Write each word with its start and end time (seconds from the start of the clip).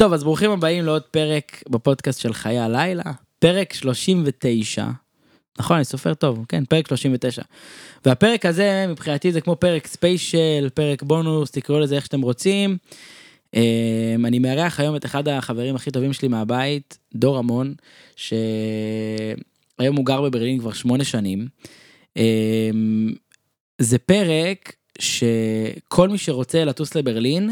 טוב, 0.00 0.12
אז 0.12 0.24
ברוכים 0.24 0.50
הבאים 0.50 0.84
לעוד 0.84 1.02
פרק 1.02 1.62
בפודקאסט 1.68 2.20
של 2.20 2.32
חיי 2.32 2.58
הלילה, 2.58 3.02
פרק 3.38 3.72
39. 3.72 4.86
נכון, 5.58 5.76
אני 5.76 5.84
סופר 5.84 6.14
טוב, 6.14 6.44
כן, 6.48 6.64
פרק 6.64 6.88
39. 6.88 7.42
והפרק 8.04 8.46
הזה 8.46 8.86
מבחינתי 8.88 9.32
זה 9.32 9.40
כמו 9.40 9.56
פרק 9.56 9.86
special, 9.86 10.68
פרק 10.74 11.02
בונוס, 11.02 11.50
תקראו 11.50 11.78
לזה 11.78 11.96
איך 11.96 12.04
שאתם 12.04 12.20
רוצים. 12.20 12.76
אמ, 13.54 14.26
אני 14.26 14.38
מארח 14.38 14.80
היום 14.80 14.96
את 14.96 15.04
אחד 15.04 15.28
החברים 15.28 15.74
הכי 15.76 15.90
טובים 15.90 16.12
שלי 16.12 16.28
מהבית, 16.28 16.98
דור 17.14 17.36
רמון, 17.36 17.74
שהיום 18.16 19.96
הוא 19.96 20.04
גר 20.06 20.22
בברלין 20.22 20.58
כבר 20.58 20.72
שמונה 20.72 21.04
שנים. 21.04 21.48
אמ, 22.16 23.12
זה 23.78 23.98
פרק 23.98 24.74
שכל 24.98 26.08
מי 26.08 26.18
שרוצה 26.18 26.64
לטוס 26.64 26.94
לברלין, 26.94 27.50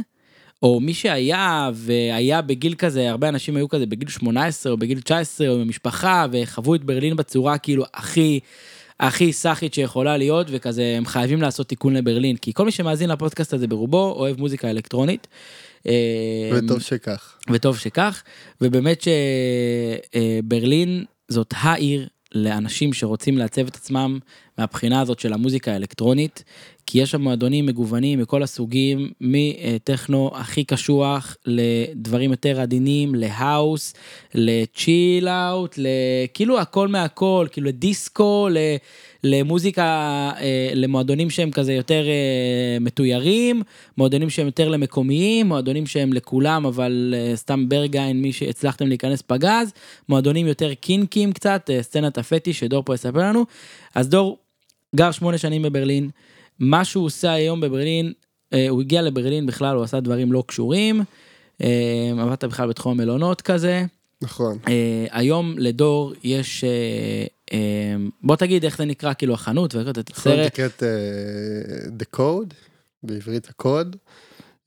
או 0.62 0.80
מי 0.80 0.94
שהיה 0.94 1.70
והיה 1.74 2.42
בגיל 2.42 2.74
כזה, 2.74 3.10
הרבה 3.10 3.28
אנשים 3.28 3.56
היו 3.56 3.68
כזה 3.68 3.86
בגיל 3.86 4.08
18 4.08 4.72
או 4.72 4.76
בגיל 4.76 5.00
19 5.00 5.48
או 5.48 5.58
במשפחה 5.58 6.26
וחוו 6.32 6.74
את 6.74 6.84
ברלין 6.84 7.16
בצורה 7.16 7.58
כאילו 7.58 7.84
הכי, 7.94 8.40
הכי 9.00 9.32
סאחית 9.32 9.74
שיכולה 9.74 10.16
להיות 10.16 10.46
וכזה 10.50 10.94
הם 10.96 11.06
חייבים 11.06 11.42
לעשות 11.42 11.68
תיקון 11.68 11.96
לברלין 11.96 12.36
כי 12.36 12.52
כל 12.52 12.64
מי 12.64 12.70
שמאזין 12.70 13.10
לפודקאסט 13.10 13.52
הזה 13.52 13.66
ברובו 13.66 14.12
אוהב 14.12 14.40
מוזיקה 14.40 14.70
אלקטרונית. 14.70 15.26
וטוב 16.52 16.80
שכך. 16.80 17.38
וטוב 17.50 17.78
שכך 17.78 18.22
ובאמת 18.60 19.04
שברלין 20.22 21.04
זאת 21.28 21.54
העיר 21.56 22.08
לאנשים 22.34 22.92
שרוצים 22.92 23.38
לעצב 23.38 23.66
את 23.66 23.76
עצמם 23.76 24.18
מהבחינה 24.58 25.00
הזאת 25.00 25.20
של 25.20 25.32
המוזיקה 25.32 25.72
האלקטרונית, 25.72 26.44
כי 26.86 26.98
יש 26.98 27.10
שם 27.10 27.20
מועדונים 27.20 27.66
מגוונים 27.66 28.18
מכל 28.18 28.42
הסוגים, 28.42 29.10
מטכנו 29.20 30.30
הכי 30.34 30.64
קשוח 30.64 31.36
לדברים 31.46 32.30
יותר 32.30 32.60
עדינים, 32.60 33.14
להאוס, 33.14 33.94
לצ'יל 34.34 35.28
אאוט, 35.28 35.78
כאילו 36.34 36.60
הכל 36.60 36.88
מהכל, 36.88 37.46
כאילו 37.52 37.66
לדיסקו, 37.66 38.48
למוזיקה, 39.24 39.82
אה, 40.40 40.70
למועדונים 40.74 41.30
שהם 41.30 41.50
כזה 41.50 41.72
יותר 41.72 42.04
אה, 42.08 42.78
מתוירים, 42.80 43.62
מועדונים 43.98 44.30
שהם 44.30 44.46
יותר 44.46 44.68
למקומיים, 44.68 45.46
מועדונים 45.46 45.86
שהם 45.86 46.12
לכולם, 46.12 46.66
אבל 46.66 47.14
אה, 47.16 47.36
סתם 47.36 47.68
ברגיין, 47.68 48.22
מי 48.22 48.32
שהצלחתם 48.32 48.86
להיכנס 48.86 49.22
פגז, 49.22 49.72
מועדונים 50.08 50.46
יותר 50.46 50.74
קינקים 50.74 51.32
קצת, 51.32 51.70
סצנת 51.80 52.18
הפטי 52.18 52.52
שדור 52.52 52.82
פה 52.82 52.94
יספר 52.94 53.18
לנו. 53.18 53.44
אז 53.94 54.08
דור 54.08 54.38
גר 54.96 55.10
שמונה 55.10 55.38
שנים 55.38 55.62
בברלין, 55.62 56.10
מה 56.58 56.84
שהוא 56.84 57.04
עושה 57.04 57.32
היום 57.32 57.60
בברלין, 57.60 58.12
הוא 58.68 58.80
הגיע 58.80 59.02
לברלין 59.02 59.46
בכלל, 59.46 59.76
הוא 59.76 59.84
עשה 59.84 60.00
דברים 60.00 60.32
לא 60.32 60.44
קשורים, 60.46 61.02
עבדת 62.18 62.44
בכלל 62.44 62.68
בתחום 62.68 62.92
המלונות 62.92 63.42
כזה. 63.42 63.84
נכון. 64.22 64.58
היום 65.10 65.54
לדור 65.58 66.12
יש 66.24 66.64
בוא 68.22 68.36
תגיד 68.36 68.64
איך 68.64 68.78
זה 68.78 68.84
נקרא 68.84 69.14
כאילו 69.14 69.34
החנות 69.34 69.74
הזאת. 69.74 70.46
נקראת 70.46 70.82
The 71.98 72.16
Code, 72.16 72.54
בעברית 73.02 73.48
הקוד, 73.48 73.96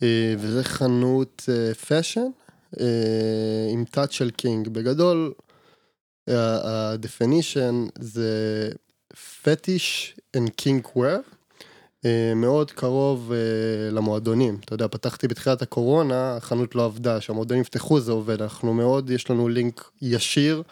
אה, 0.03 0.33
וזה 0.37 0.63
חנות 0.63 1.49
fashion 1.87 2.19
אה, 2.19 2.85
אה, 2.85 3.69
עם 3.73 3.85
touch 3.85 4.11
של 4.11 4.29
kink. 4.29 4.67
בגדול, 4.67 5.33
ה-definition 6.29 7.89
זה 7.99 8.69
fetish 9.43 10.19
and 10.37 10.49
king 10.61 10.87
wear. 10.95 11.38
מאוד 12.35 12.71
קרוב 12.71 13.31
למועדונים, 13.91 14.57
אתה 14.65 14.73
יודע, 14.73 14.87
פתחתי 14.87 15.27
בתחילת 15.27 15.61
הקורונה, 15.61 16.35
החנות 16.35 16.75
לא 16.75 16.85
עבדה, 16.85 17.19
כשהמועדונים 17.19 17.61
יפתחו 17.61 17.99
זה 17.99 18.11
עובד, 18.11 18.41
אנחנו 18.41 18.73
מאוד, 18.73 19.09
יש 19.09 19.29
לנו 19.29 19.49
לינק 19.49 19.91
ישיר 20.01 20.63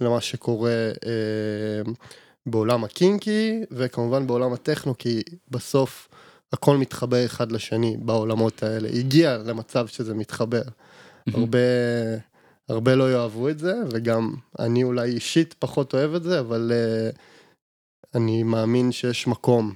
למה 0.00 0.20
שקורה 0.20 0.70
אה, 1.06 1.92
בעולם 2.46 2.84
הקינקי 2.84 3.64
וכמובן 3.70 4.26
בעולם 4.26 4.52
הטכנו 4.52 4.98
כי 4.98 5.22
בסוף 5.50 6.08
הכל 6.52 6.76
מתחבר 6.76 7.24
אחד 7.24 7.52
לשני 7.52 7.96
בעולמות 8.00 8.62
האלה. 8.62 8.88
הגיע 8.88 9.38
למצב 9.38 9.86
שזה 9.86 10.14
מתחבר. 10.14 10.62
הרבה 11.34 11.58
הרבה 12.68 12.94
לא 12.94 13.12
יאהבו 13.12 13.48
את 13.48 13.58
זה 13.58 13.74
וגם 13.90 14.34
אני 14.58 14.84
אולי 14.84 15.10
אישית 15.10 15.54
פחות 15.58 15.94
אוהב 15.94 16.14
את 16.14 16.22
זה 16.22 16.40
אבל 16.40 16.72
אה, 16.74 17.10
אני 18.14 18.42
מאמין 18.42 18.92
שיש 18.92 19.26
מקום 19.26 19.72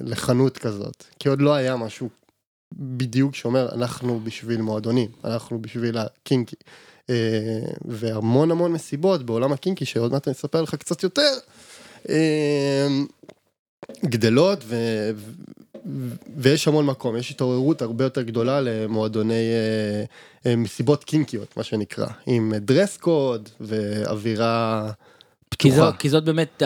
לחנות 0.00 0.58
כזאת 0.58 1.04
כי 1.18 1.28
עוד 1.28 1.40
לא 1.40 1.54
היה 1.54 1.76
משהו 1.76 2.08
בדיוק 2.72 3.34
שאומר 3.34 3.68
אנחנו 3.72 4.20
בשביל 4.20 4.62
מועדונים 4.62 5.08
אנחנו 5.24 5.62
בשביל 5.62 5.98
הקינקי. 5.98 6.56
אה, 7.10 7.60
והמון 7.84 8.50
המון 8.50 8.72
מסיבות 8.72 9.22
בעולם 9.22 9.52
הקינקי 9.52 9.84
שעוד 9.84 10.12
מעט 10.12 10.28
אני 10.28 10.34
אספר 10.34 10.62
לך 10.62 10.74
קצת 10.74 11.02
יותר 11.02 11.32
אה, 12.08 12.88
גדלות 14.04 14.58
ו... 14.64 14.76
ויש 16.36 16.68
המון 16.68 16.86
מקום, 16.86 17.16
יש 17.16 17.30
התעוררות 17.30 17.82
הרבה 17.82 18.04
יותר 18.04 18.22
גדולה 18.22 18.60
למועדוני 18.60 19.50
אה, 20.46 20.56
מסיבות 20.56 21.04
קינקיות, 21.04 21.56
מה 21.56 21.62
שנקרא, 21.62 22.06
עם 22.26 22.52
dress 22.56 22.96
code 22.96 23.48
ואווירה 23.60 24.90
פתוחה. 25.52 25.92
כי, 25.92 25.98
כי 25.98 26.08
זאת 26.10 26.24
באמת 26.24 26.62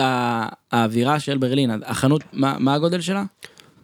האווירה 0.71 1.19
של 1.19 1.37
ברלין, 1.37 1.71
החנות, 1.85 2.21
מה, 2.33 2.55
מה 2.59 2.73
הגודל 2.73 3.01
שלה? 3.01 3.23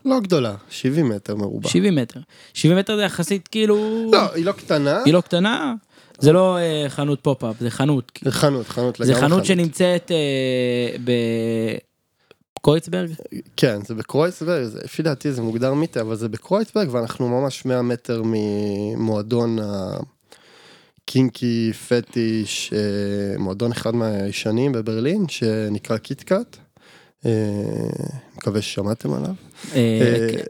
לא 0.06 0.20
גדולה, 0.20 0.56
70 0.70 1.10
מטר 1.10 1.36
מרובע. 1.36 1.70
70 1.70 1.96
מטר. 1.96 2.20
70 2.54 2.78
מטר 2.78 2.96
זה 2.96 3.04
יחסית 3.04 3.48
כאילו... 3.48 4.10
לא, 4.14 4.34
היא 4.34 4.46
לא 4.46 4.52
קטנה. 4.52 5.00
היא 5.06 5.14
לא 5.14 5.22
קטנה. 5.22 5.74
זה 6.20 6.32
לא 6.32 6.58
אה, 6.58 6.86
חנות 6.88 7.20
pop-up, 7.22 7.56
זה 7.60 7.70
חנות. 7.70 8.12
זה 8.22 8.32
חנות, 8.32 8.68
חנות 8.68 9.00
לגמרי. 9.00 9.16
זה 9.16 9.22
חנות 9.22 9.46
שנמצאת 9.46 10.12
אה, 10.12 10.96
בקרויצברג? 12.60 13.10
כן, 13.58 13.80
זה 13.86 13.96
בקרויצברג, 13.96 14.68
לפי 14.84 15.04
דעתי 15.04 15.32
זה 15.32 15.42
מוגדר 15.42 15.74
מיטה, 15.74 16.02
אבל 16.02 16.16
זה 16.16 16.30
בקרויצברג, 16.30 16.88
ואנחנו 16.92 17.30
ממש 17.30 17.66
100 17.66 17.82
מטר 17.82 18.22
ממועדון 18.26 19.58
ה 21.04 21.15
kinky 21.15 21.72
fetish, 21.88 22.74
אה, 22.74 23.38
מועדון 23.40 23.72
אחד 23.72 23.96
מהישנים 23.96 24.72
בברלין, 24.72 25.26
שנקרא 25.30 25.98
קיטקאט. 25.98 26.58
מקווה 28.38 28.62
ששמעתם 28.62 29.10
עליו. 29.14 29.34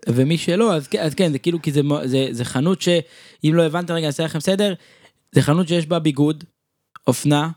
ומי 0.09 0.37
שלא 0.37 0.75
אז 0.99 1.13
כן 1.15 1.31
זה 1.31 1.39
כאילו 1.39 1.61
כי 1.61 1.71
זה 2.31 2.45
חנות 2.45 2.81
שאם 2.81 3.51
לא 3.53 3.63
הבנתם 3.63 3.93
רגע 3.93 3.99
אני 3.99 4.07
אעשה 4.07 4.23
לכם 4.23 4.39
סדר 4.39 4.73
זה 5.31 5.41
חנות 5.41 5.67
שיש 5.67 5.85
בה 5.85 5.99
ביגוד, 5.99 6.43
אופנה, 7.07 7.49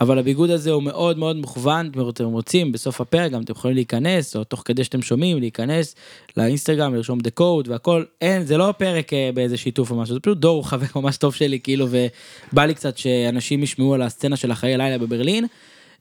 אבל 0.00 0.18
הביגוד 0.18 0.50
הזה 0.50 0.70
הוא 0.70 0.82
מאוד 0.82 1.18
מאוד 1.18 1.36
מוכוון, 1.36 1.90
אם 1.96 2.08
אתם 2.08 2.24
רוצים, 2.24 2.72
בסוף 2.72 3.00
הפרק 3.00 3.32
גם 3.32 3.42
אתם 3.42 3.52
יכולים 3.52 3.74
להיכנס, 3.74 4.36
או 4.36 4.44
תוך 4.44 4.62
כדי 4.64 4.84
שאתם 4.84 5.02
שומעים, 5.02 5.40
להיכנס 5.40 5.94
לאינסטגרם, 6.36 6.94
לרשום 6.94 7.18
דה 7.18 7.30
קוד 7.30 7.68
והכל, 7.68 8.04
אין, 8.20 8.46
זה 8.46 8.56
לא 8.56 8.74
פרק 8.78 9.12
אה, 9.12 9.30
באיזה 9.34 9.56
שיתוף 9.56 9.90
או 9.90 9.96
משהו, 9.96 10.14
זה 10.14 10.20
פשוט 10.20 10.38
דור 10.38 10.68
חבר 10.68 10.86
ממש 10.96 11.16
טוב 11.16 11.34
שלי, 11.34 11.60
כאילו, 11.60 11.86
ובא 11.90 12.64
לי 12.64 12.74
קצת 12.74 12.98
שאנשים 12.98 13.62
ישמעו 13.62 13.94
על 13.94 14.02
הסצנה 14.02 14.36
של 14.36 14.50
החיי 14.50 14.76
לילה 14.76 14.98
בברלין. 14.98 15.46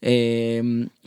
אה, 0.05 0.59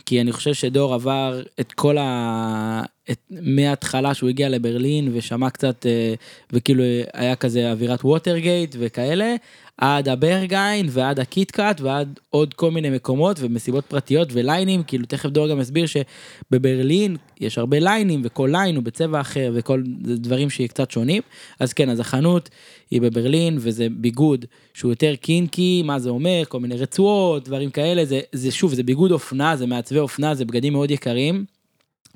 כי 0.05 0.21
אני 0.21 0.31
חושב 0.31 0.53
שדור 0.53 0.93
עבר 0.93 1.41
את 1.59 1.71
כל 1.71 1.97
ה... 1.97 2.83
את... 3.11 3.19
מההתחלה 3.29 4.13
שהוא 4.13 4.29
הגיע 4.29 4.49
לברלין 4.49 5.09
ושמע 5.13 5.49
קצת 5.49 5.85
אה, 5.85 6.13
וכאילו 6.51 6.83
היה 7.13 7.35
כזה 7.35 7.71
אווירת 7.71 8.03
ווטרגייט 8.03 8.75
וכאלה 8.79 9.35
עד 9.77 10.09
הברגהיין 10.09 10.87
ועד 10.89 11.19
הקיטקאט 11.19 11.81
ועד 11.81 12.19
עוד 12.29 12.53
כל 12.53 12.71
מיני 12.71 12.89
מקומות 12.89 13.37
ומסיבות 13.39 13.85
פרטיות 13.85 14.29
וליינים 14.31 14.83
כאילו 14.83 15.05
תכף 15.05 15.29
דור 15.29 15.49
גם 15.49 15.59
הסביר 15.59 15.85
שבברלין 15.85 17.17
יש 17.39 17.57
הרבה 17.57 17.79
ליינים 17.79 18.21
וכל 18.23 18.49
ליין 18.51 18.75
הוא 18.75 18.83
בצבע 18.83 19.21
אחר 19.21 19.51
וכל 19.53 19.83
דברים 20.01 20.49
שיהיה 20.49 20.67
קצת 20.67 20.91
שונים 20.91 21.21
אז 21.59 21.73
כן 21.73 21.89
אז 21.89 21.99
החנות 21.99 22.49
היא 22.91 23.01
בברלין 23.01 23.57
וזה 23.59 23.87
ביגוד 23.91 24.45
שהוא 24.73 24.91
יותר 24.91 25.15
קינקי 25.15 25.83
מה 25.85 25.99
זה 25.99 26.09
אומר 26.09 26.43
כל 26.47 26.59
מיני 26.59 26.75
רצועות 26.75 27.45
דברים 27.45 27.69
כאלה 27.69 28.05
זה 28.05 28.19
זה 28.31 28.51
שוב 28.51 28.73
זה 28.73 28.83
ביגוד 28.83 29.11
אופנה 29.11 29.55
זה 29.55 29.65
מעצבי 29.65 29.99
אופנה 29.99 30.35
זה 30.35 30.45
בגדים 30.45 30.73
מאוד 30.73 30.91
יקרים. 30.91 31.45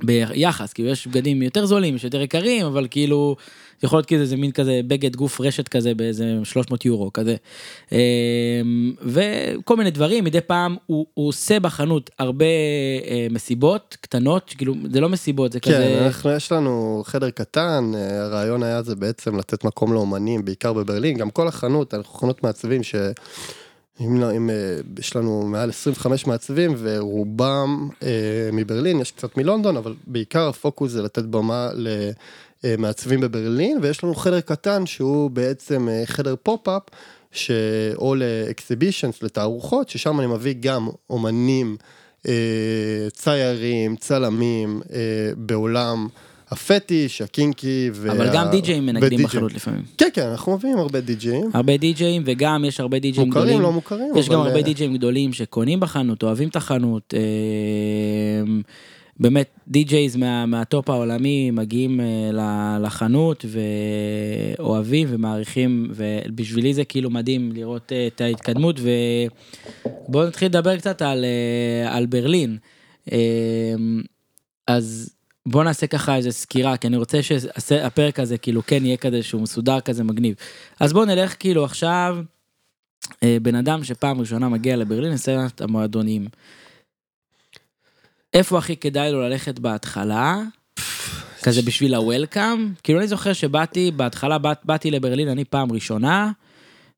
ביחס 0.04 0.74
כאילו 0.74 0.90
יש 0.90 1.08
בגדים 1.08 1.42
יותר 1.42 1.66
זולים 1.66 1.96
יש 1.96 2.04
יותר 2.04 2.22
יקרים 2.22 2.66
אבל 2.66 2.88
כאילו 2.92 3.36
יכול 3.84 3.98
להיות 3.98 4.06
כאילו 4.06 4.26
זה 4.26 4.38
מין 4.38 4.52
כזה 4.52 4.82
בגד 4.88 5.16
גוף 5.16 5.42
רשת 5.42 5.68
כזה 5.68 5.96
באיזה 5.96 6.34
300 6.44 6.86
יורו 6.86 7.14
כזה 7.14 7.36
אמ, 7.92 7.98
וכל 9.02 9.78
מיני 9.78 9.92
דברים 9.92 10.24
מדי 10.24 10.42
פעם 10.42 10.76
הוא, 10.86 11.06
הוא 11.14 11.28
עושה 11.28 11.60
בחנות 11.60 12.10
הרבה 12.20 12.46
אה, 12.46 13.28
מסיבות 13.30 13.98
קטנות 14.02 14.54
כאילו 14.58 14.74
זה 14.92 15.02
לא 15.02 15.10
מסיבות 15.10 15.52
זה 15.52 15.60
כן, 15.60 15.72
כזה. 15.72 16.06
אנחנו 16.06 16.32
יש 16.32 16.52
לנו 16.52 17.04
חדר 17.06 17.30
קטן 17.30 17.92
אה, 17.96 18.24
הרעיון 18.24 18.64
היה 18.64 18.82
זה 18.82 18.96
בעצם 18.96 19.38
לתת 19.38 19.64
מקום 19.64 19.94
לאומנים 19.94 20.46
בעיקר 20.46 20.74
בברלין 20.74 21.18
גם 21.18 21.30
כל 21.30 21.48
החנות 21.48 21.94
אנחנו 21.94 22.14
חנות 22.14 22.44
מעצבים 22.44 22.84
ש... 22.84 22.96
אם 24.02 24.24
אם, 24.24 24.50
אה, 24.50 24.56
יש 25.00 25.16
לנו 25.16 25.42
מעל 25.42 25.70
25 25.70 26.28
מעצבים 26.28 26.76
ורובם 26.78 27.90
אה, 28.04 28.50
מברלין, 28.54 29.00
יש 29.00 29.12
קצת 29.12 29.38
מלונדון, 29.38 29.78
אבל 29.78 29.94
בעיקר 30.08 30.48
הפוקוס 30.48 30.92
זה 30.92 31.02
לתת 31.02 31.24
במה 31.24 31.70
למעצבים 32.64 33.22
בברלין, 33.22 33.80
ויש 33.82 34.04
לנו 34.04 34.16
חדר 34.16 34.42
קטן 34.42 34.86
שהוא 34.86 35.32
בעצם 35.32 35.90
אה, 35.90 36.04
חדר 36.06 36.36
pop-up, 36.44 36.84
ש... 37.32 37.52
או 37.98 38.16
ל 38.16 38.24
exhibitions, 38.24 39.24
לתערוכות, 39.24 39.90
ששם 39.90 40.20
אני 40.20 40.28
מביא 40.28 40.56
גם 40.60 40.90
אומנים, 41.10 41.78
אה, 42.28 43.08
ציירים, 43.14 43.96
צלמים, 43.96 44.82
אה, 44.94 45.32
בעולם 45.38 46.08
הפטיש, 46.52 47.22
הקינקי, 47.22 47.90
וה... 47.94 48.12
אבל 48.12 48.30
גם 48.34 48.48
די-ג'אים 48.52 48.86
מנגנים 48.86 49.08
ודי-ג'אים. 49.08 49.28
בחנות 49.28 49.54
לפעמים. 49.54 49.84
כן, 49.98 50.10
כן, 50.14 50.28
אנחנו 50.28 50.56
מביאים 50.56 50.78
הרבה 50.78 51.02
די-ג'אים. 51.02 51.50
הרבה 51.54 51.78
די-ג'אים, 51.78 52.24
וגם 52.26 52.66
יש 52.66 52.80
הרבה 52.80 53.00
די-ג'אים 53.00 53.30
גדולים. 53.30 53.48
מוכרים, 53.48 53.62
לא 53.62 53.72
מוכרים, 53.72 54.18
יש 54.18 54.30
גם 54.30 54.40
אבל, 54.40 54.48
הרבה 54.48 54.60
אה, 54.60 54.64
די-ג'אים 54.64 54.98
גדולים 54.98 55.34
שקונים 55.34 55.80
בחנות, 55.80 56.24
אוהבים 56.24 56.50
את 56.50 56.56
החנות. 56.56 57.14
אה, 57.18 57.22
באמת, 59.20 59.50
די-ג'ייז 59.68 60.16
מה, 60.16 60.46
מהטופ 60.46 60.90
העולמי 60.90 61.52
מגיעים 61.52 62.00
אה, 62.02 62.78
לחנות 62.80 63.46
ואוהבים 64.58 65.08
ומעריכים, 65.12 65.92
ובשבילי 65.96 66.74
זה 66.74 66.84
כאילו 66.84 67.10
מדהים 67.10 67.52
לראות 67.54 67.92
אה, 67.92 68.08
את 68.08 68.22
ההתקדמות. 68.22 68.80
ובואו 70.08 70.28
נתחיל 70.28 70.48
לדבר 70.48 70.78
קצת 70.78 71.02
על, 71.02 71.26
אה, 71.26 71.96
על 71.96 72.06
ברלין. 72.06 72.58
אה, 73.12 73.18
אז 74.68 75.17
בוא 75.50 75.64
נעשה 75.64 75.88
ככה 75.88 76.16
איזה 76.16 76.32
סקירה, 76.32 76.78
כי 76.78 76.88
אני 76.88 76.98
רוצה 76.98 77.20
שהפרק 77.24 78.20
הזה 78.20 78.38
כאילו 78.38 78.62
כן 78.68 78.86
יהיה 78.86 78.98
כזה 78.98 79.24
שהוא 79.24 79.42
מסודר 79.42 79.80
כזה 79.80 80.04
מגניב. 80.04 80.36
אז 80.80 80.94
בוא 80.94 81.06
נלך 81.06 81.36
כאילו 81.40 81.66
עכשיו, 81.66 82.18
אה, 83.24 83.38
בן 83.42 83.56
אדם 83.56 83.84
שפעם 83.84 84.20
ראשונה 84.20 84.50
מגיע 84.50 84.76
לברלין, 84.76 85.12
לסצנת 85.12 85.62
המועדונים. 85.62 86.28
איפה 88.34 88.58
הכי 88.58 88.76
כדאי 88.76 89.12
לו 89.12 89.22
ללכת 89.22 89.60
בהתחלה? 89.60 90.42
כזה 91.44 91.62
בשביל 91.62 91.96
הוולקאם? 91.96 92.74
כאילו 92.84 93.00
אני 93.00 93.08
זוכר 93.08 93.34
שבאתי, 93.34 93.92
בהתחלה 93.92 94.38
באת, 94.38 94.58
באתי 94.66 94.92
לברלין, 94.92 95.28
אני 95.28 95.46
פעם 95.46 95.72
ראשונה, 95.72 96.32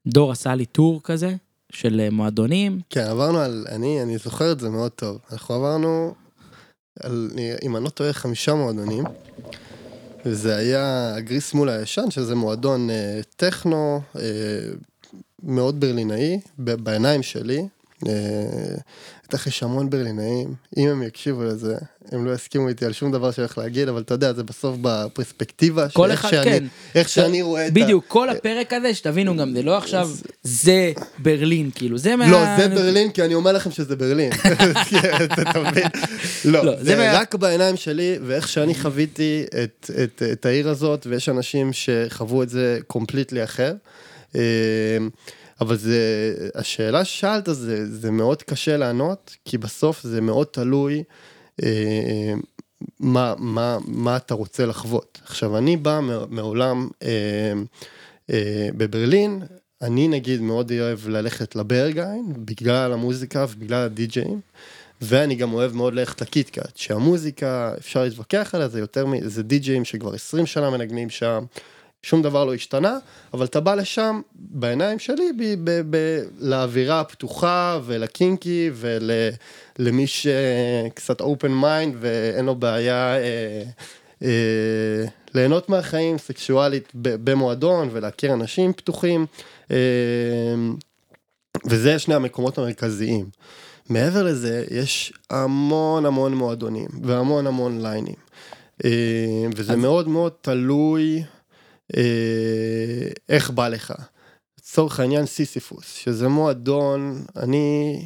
דור 0.07 0.31
עשה 0.31 0.55
לי 0.55 0.65
טור 0.65 1.01
כזה, 1.03 1.35
של 1.71 1.99
אה, 1.99 2.09
מועדונים. 2.09 2.79
כן, 2.89 3.03
עברנו 3.03 3.37
על, 3.39 3.65
אני, 3.69 4.01
אני 4.03 4.17
זוכר 4.17 4.51
את 4.51 4.59
זה 4.59 4.69
מאוד 4.69 4.91
טוב. 4.91 5.19
אנחנו 5.31 5.55
עברנו 5.55 6.13
על, 6.99 7.31
אם 7.63 7.75
אני 7.75 7.83
לא 7.83 7.89
טועה, 7.89 8.13
חמישה 8.13 8.53
מועדונים. 8.53 9.03
וזה 10.25 10.55
היה 10.55 11.15
הגריס 11.15 11.53
מול 11.53 11.69
הישן, 11.69 12.11
שזה 12.11 12.35
מועדון 12.35 12.89
אה, 12.89 13.19
טכנו, 13.35 14.01
אה, 14.15 14.21
מאוד 15.43 15.79
ברלינאי, 15.79 16.39
בעיניים 16.57 17.23
שלי. 17.23 17.67
אה, 18.07 18.13
בטח 19.27 19.47
יש 19.47 19.63
המון 19.63 19.89
ברלינאים, 19.89 20.53
אם 20.77 20.87
הם 20.89 21.03
יקשיבו 21.03 21.43
לזה, 21.43 21.75
הם 22.11 22.25
לא 22.25 22.33
יסכימו 22.33 22.67
איתי 22.67 22.85
על 22.85 22.93
שום 22.93 23.11
דבר 23.11 23.31
שאני 23.31 23.43
הולך 23.45 23.57
להגיד, 23.57 23.87
אבל 23.87 24.01
אתה 24.01 24.13
יודע, 24.13 24.33
זה 24.33 24.43
בסוף 24.43 24.77
בפרספקטיבה, 24.81 25.89
כל 25.89 26.11
אחד, 26.11 26.29
שאני, 26.29 26.43
כן. 26.43 26.63
איך 26.95 27.09
שאני 27.09 27.41
רואה 27.41 27.67
את 27.67 27.71
ה... 27.71 27.73
בדיוק, 27.75 28.05
כל 28.07 28.29
הפרק 28.29 28.73
הזה, 28.73 28.93
שתבינו 28.93 29.37
גם, 29.37 29.53
זה 29.55 29.63
לא 29.63 29.77
עכשיו, 29.77 30.09
זה 30.43 30.91
ברלין, 31.19 31.69
כאילו, 31.75 31.97
זה 31.97 32.15
מה... 32.15 32.31
לא, 32.31 32.39
זה 32.57 32.67
ברלין, 32.67 33.11
כי 33.11 33.23
אני 33.23 33.33
אומר 33.33 33.51
לכם 33.51 33.71
שזה 33.71 33.95
ברלין. 33.95 34.31
אתה 35.41 35.59
מבין? 35.69 35.87
לא, 36.45 36.65
לא, 36.65 36.83
זה 36.83 36.95
מה- 36.95 37.13
רק 37.19 37.35
בעיניים 37.35 37.75
שלי, 37.77 38.15
ואיך 38.27 38.47
שאני 38.47 38.75
חוויתי 38.75 39.43
את- 40.33 40.45
העיר 40.45 40.69
הזאת, 40.69 41.07
ויש 41.09 41.29
אנשים 41.29 41.71
שחוו 41.73 42.43
את 42.43 42.49
זה 42.49 42.79
קומפליטלי 42.87 43.43
אחר. 43.43 43.73
אה, 45.61 45.65
אבל 45.65 45.77
זה, 45.77 46.33
השאלה 46.55 47.05
ששאלת, 47.05 47.45
זה, 47.51 47.95
זה 47.95 48.11
מאוד 48.11 48.43
קשה 48.43 48.77
לענות, 48.77 49.35
כי 49.45 49.57
בסוף 49.57 50.03
זה 50.03 50.21
מאוד 50.21 50.47
תלוי 50.47 51.03
אה, 51.63 52.33
מה, 52.99 53.33
מה, 53.37 53.77
מה 53.87 54.17
אתה 54.17 54.33
רוצה 54.33 54.65
לחוות. 54.65 55.21
עכשיו, 55.25 55.57
אני 55.57 55.77
בא 55.77 55.99
מעולם 56.29 56.87
אה, 57.03 57.53
אה, 58.29 58.69
בברלין, 58.77 59.41
אני 59.81 60.07
נגיד 60.07 60.41
מאוד 60.41 60.71
אוהב 60.71 61.07
ללכת 61.07 61.55
לברגהיין, 61.55 62.33
בגלל 62.45 62.93
המוזיקה 62.93 63.45
ובגלל 63.49 63.85
הדי-ג'אים. 63.85 64.41
ואני 65.01 65.35
גם 65.35 65.53
אוהב 65.53 65.75
מאוד 65.75 65.93
ללכת 65.93 66.21
לקיטקאט, 66.21 66.77
שהמוזיקה, 66.77 67.73
אפשר 67.77 68.03
להתווכח 68.03 68.55
עליה, 68.55 68.67
זה 68.67 68.79
יותר 68.79 69.05
מ... 69.05 69.27
זה 69.27 69.43
די-ג'אים 69.43 69.85
שכבר 69.85 70.13
20 70.13 70.45
שנה 70.45 70.69
מנגנים 70.69 71.09
שם, 71.09 71.43
שום 72.03 72.21
דבר 72.21 72.45
לא 72.45 72.53
השתנה, 72.53 72.97
אבל 73.33 73.45
אתה 73.45 73.59
בא 73.59 73.75
לשם, 73.75 74.21
בעיניים 74.35 74.99
שלי, 74.99 75.31
ב, 75.37 75.43
ב, 75.63 75.81
ב, 75.89 76.19
לאווירה 76.39 76.99
הפתוחה 76.99 77.79
ולקינקי 77.85 78.69
ולמי 78.73 80.05
שקצת 80.07 81.21
open 81.21 81.51
mind 81.51 81.95
ואין 81.99 82.45
לו 82.45 82.55
בעיה 82.55 83.15
אה, 83.17 83.63
אה, 84.23 85.05
ליהנות 85.33 85.69
מהחיים 85.69 86.17
סקשואלית 86.17 86.89
ב- 86.95 87.29
במועדון 87.29 87.89
ולהכיר 87.91 88.33
אנשים 88.33 88.73
פתוחים, 88.73 89.25
אה, 89.71 89.77
וזה 91.65 91.99
שני 91.99 92.15
המקומות 92.15 92.57
המרכזיים. 92.57 93.25
מעבר 93.89 94.23
לזה, 94.23 94.65
יש 94.71 95.13
המון 95.29 96.05
המון 96.05 96.33
מועדונים 96.35 96.87
והמון 97.03 97.47
המון 97.47 97.81
ליינים. 97.81 98.15
אה, 98.85 98.89
וזה 99.55 99.73
אז- 99.73 99.79
מאוד 99.79 100.07
מאוד 100.07 100.31
תלוי 100.41 101.23
איך 103.29 103.49
בא 103.49 103.67
לך. 103.67 103.93
לצורך 104.59 104.99
העניין 104.99 105.25
סיסיפוס, 105.25 105.93
שזה 105.93 106.27
מועדון, 106.27 107.25
אני 107.37 108.05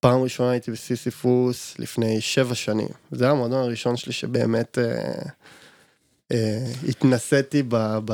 פעם 0.00 0.22
ראשונה 0.22 0.50
הייתי 0.50 0.70
בסיסיפוס 0.70 1.78
לפני 1.78 2.20
שבע 2.20 2.54
שנים. 2.54 2.88
זה 3.10 3.24
היה 3.24 3.32
המועדון 3.32 3.62
הראשון 3.62 3.96
שלי 3.96 4.12
שבאמת 4.12 4.78
אה, 4.78 5.12
אה, 6.32 6.66
התנסיתי 6.88 7.62
ב... 7.68 7.76
ב 8.04 8.12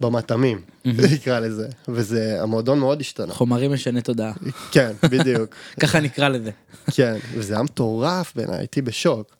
במטעמים, 0.00 0.60
נקרא 1.14 1.40
לזה, 1.40 1.68
וזה, 1.88 2.42
המועדון 2.42 2.78
מאוד 2.78 3.00
השתנה. 3.00 3.34
חומרים 3.34 3.72
משני 3.72 4.02
תודעה, 4.02 4.32
כן, 4.72 4.92
בדיוק. 5.02 5.54
ככה 5.82 6.00
נקרא 6.00 6.28
לזה. 6.28 6.50
כן, 6.90 7.16
וזה 7.34 7.54
היה 7.54 7.62
מטורף 7.62 8.32
בעיניי, 8.36 8.58
הייתי 8.58 8.82
בשוק. 8.82 9.36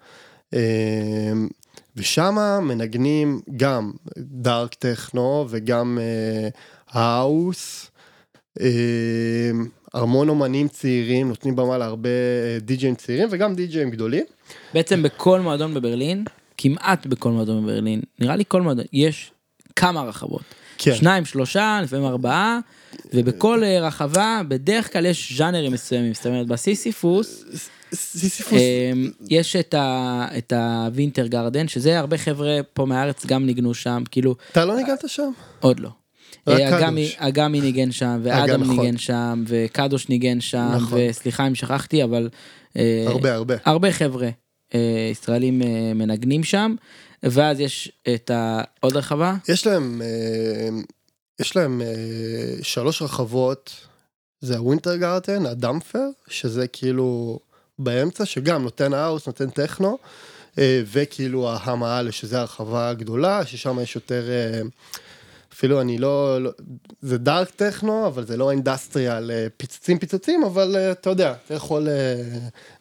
אמ, 0.53 0.59
ושם 1.97 2.37
מנגנים 2.63 3.41
גם 3.57 3.93
דארק 4.19 4.75
טכנו 4.75 5.47
וגם 5.49 5.99
אה, 6.01 6.49
האוס. 6.91 7.91
אמ, 8.61 8.67
המון 9.95 10.29
אומנים 10.29 10.69
צעירים, 10.69 11.29
נותנים 11.29 11.57
במה 11.57 11.79
להרבה 11.79 12.09
אה, 12.09 12.59
די-ג'אים 12.61 12.95
צעירים 12.95 13.29
וגם 13.31 13.55
די-ג'אים 13.55 13.91
גדולים. 13.91 14.25
בעצם 14.75 15.03
בכל 15.03 15.41
מועדון 15.41 15.75
בברלין, 15.75 16.25
כמעט 16.59 17.07
בכל 17.07 17.31
מועדון 17.31 17.63
בברלין, 17.63 18.01
נראה 18.19 18.37
לי 18.37 18.45
כל 18.49 18.63
מועדון, 18.63 18.85
יש 18.93 19.33
כמה 19.77 20.03
רחבות. 20.03 20.43
כן. 20.79 20.95
שניים, 20.95 21.25
שלושה, 21.25 21.81
לפעמים 21.83 22.07
ארבעה, 22.07 22.59
ובכל 23.15 23.65
אה, 23.65 23.81
רחבה 23.81 24.41
בדרך 24.49 24.93
כלל 24.93 25.07
יש 25.07 25.33
ז'אנרים 25.37 25.73
מסוימים, 25.73 26.15
זאת 26.15 26.27
אומרת 26.27 26.47
בסיסיפוס 26.47 27.45
סיסיפוס, 27.95 28.53
אה, 28.53 28.93
יש 29.31 29.57
את 29.57 29.75
ה- 29.75 30.27
את 30.39 30.53
הווינטר 30.53 31.27
גרדן, 31.27 31.69
שזה 31.69 31.99
הרבה 31.99 32.19
חבר'ה 32.19 32.61
פה 32.73 32.85
מהארץ 32.87 33.27
גם 33.27 33.47
ניגנו 33.47 33.75
שם, 33.75 34.03
כאילו, 34.11 34.35
אתה 34.53 34.65
לא 34.65 34.77
ניגנת 34.77 35.05
שם? 35.07 35.31
עוד 35.61 35.81
לא. 35.81 35.91
אה, 36.49 36.79
אגמי- 37.29 37.61
ניגן 37.61 37.93
שם, 37.93 38.21
ואדם 38.23 38.63
נכון. 38.63 38.77
ניגן 38.81 38.99
שם, 38.99 39.45
וקדוש 39.47 40.09
ניגן 40.09 40.41
שם, 40.41 40.71
נכון. 40.77 40.99
וסליחה 41.11 41.47
אם 41.47 41.55
שכחתי, 41.55 42.05
אבל... 42.05 42.29
אה, 42.77 43.05
הרבה 43.09 43.35
הרבה. 43.35 43.55
הרבה 43.65 43.93
חבר'ה 43.93 44.29
אה, 44.75 45.09
ישראלים 45.13 45.63
אה, 45.63 45.93
מנגנים 45.95 46.45
שם, 46.45 46.75
ואז 47.23 47.61
יש 47.61 47.93
את 48.15 48.31
העוד 48.35 48.97
רחבה, 48.97 49.35
יש 49.49 49.67
להם, 49.67 50.03
אה, 50.05 50.69
יש 51.41 51.57
להם 51.57 51.83
אה, 51.83 51.87
שלוש 52.63 53.03
רחבות, 53.03 53.75
זה 54.41 54.57
הווינטר 54.59 54.97
גארטן, 54.97 55.47
הדאמפפר, 55.47 56.07
שזה 56.29 56.67
כאילו 56.67 57.39
באמצע, 57.79 58.25
שגם 58.25 58.63
נותן 58.63 58.93
האוס, 58.93 59.27
נותן 59.27 59.51
טכנו, 59.51 59.99
אה, 60.59 60.83
וכאילו 60.93 61.51
ההאמרהאלה, 61.51 62.13
שזה 62.13 62.41
הרחבה 62.41 62.89
הגדולה, 62.89 63.47
ששם 63.47 63.81
יש 63.81 63.95
יותר, 63.95 64.25
אה, 64.29 64.61
אפילו 65.55 65.81
אני 65.81 65.99
לא, 65.99 66.43
לא 66.43 66.51
זה 67.03 67.19
dark 67.19 67.51
techno, 67.51 68.07
אבל 68.07 68.25
זה 68.25 68.37
לא 68.37 68.51
industrial, 68.51 69.31
אה, 69.31 69.47
פיצוצים 69.57 69.99
פיצוצים, 69.99 70.45
אבל 70.45 70.77
אה, 70.77 70.93
אתה 70.93 71.11
יודע, 71.11 71.35
אתה 71.45 71.55
יכול, 71.55 71.89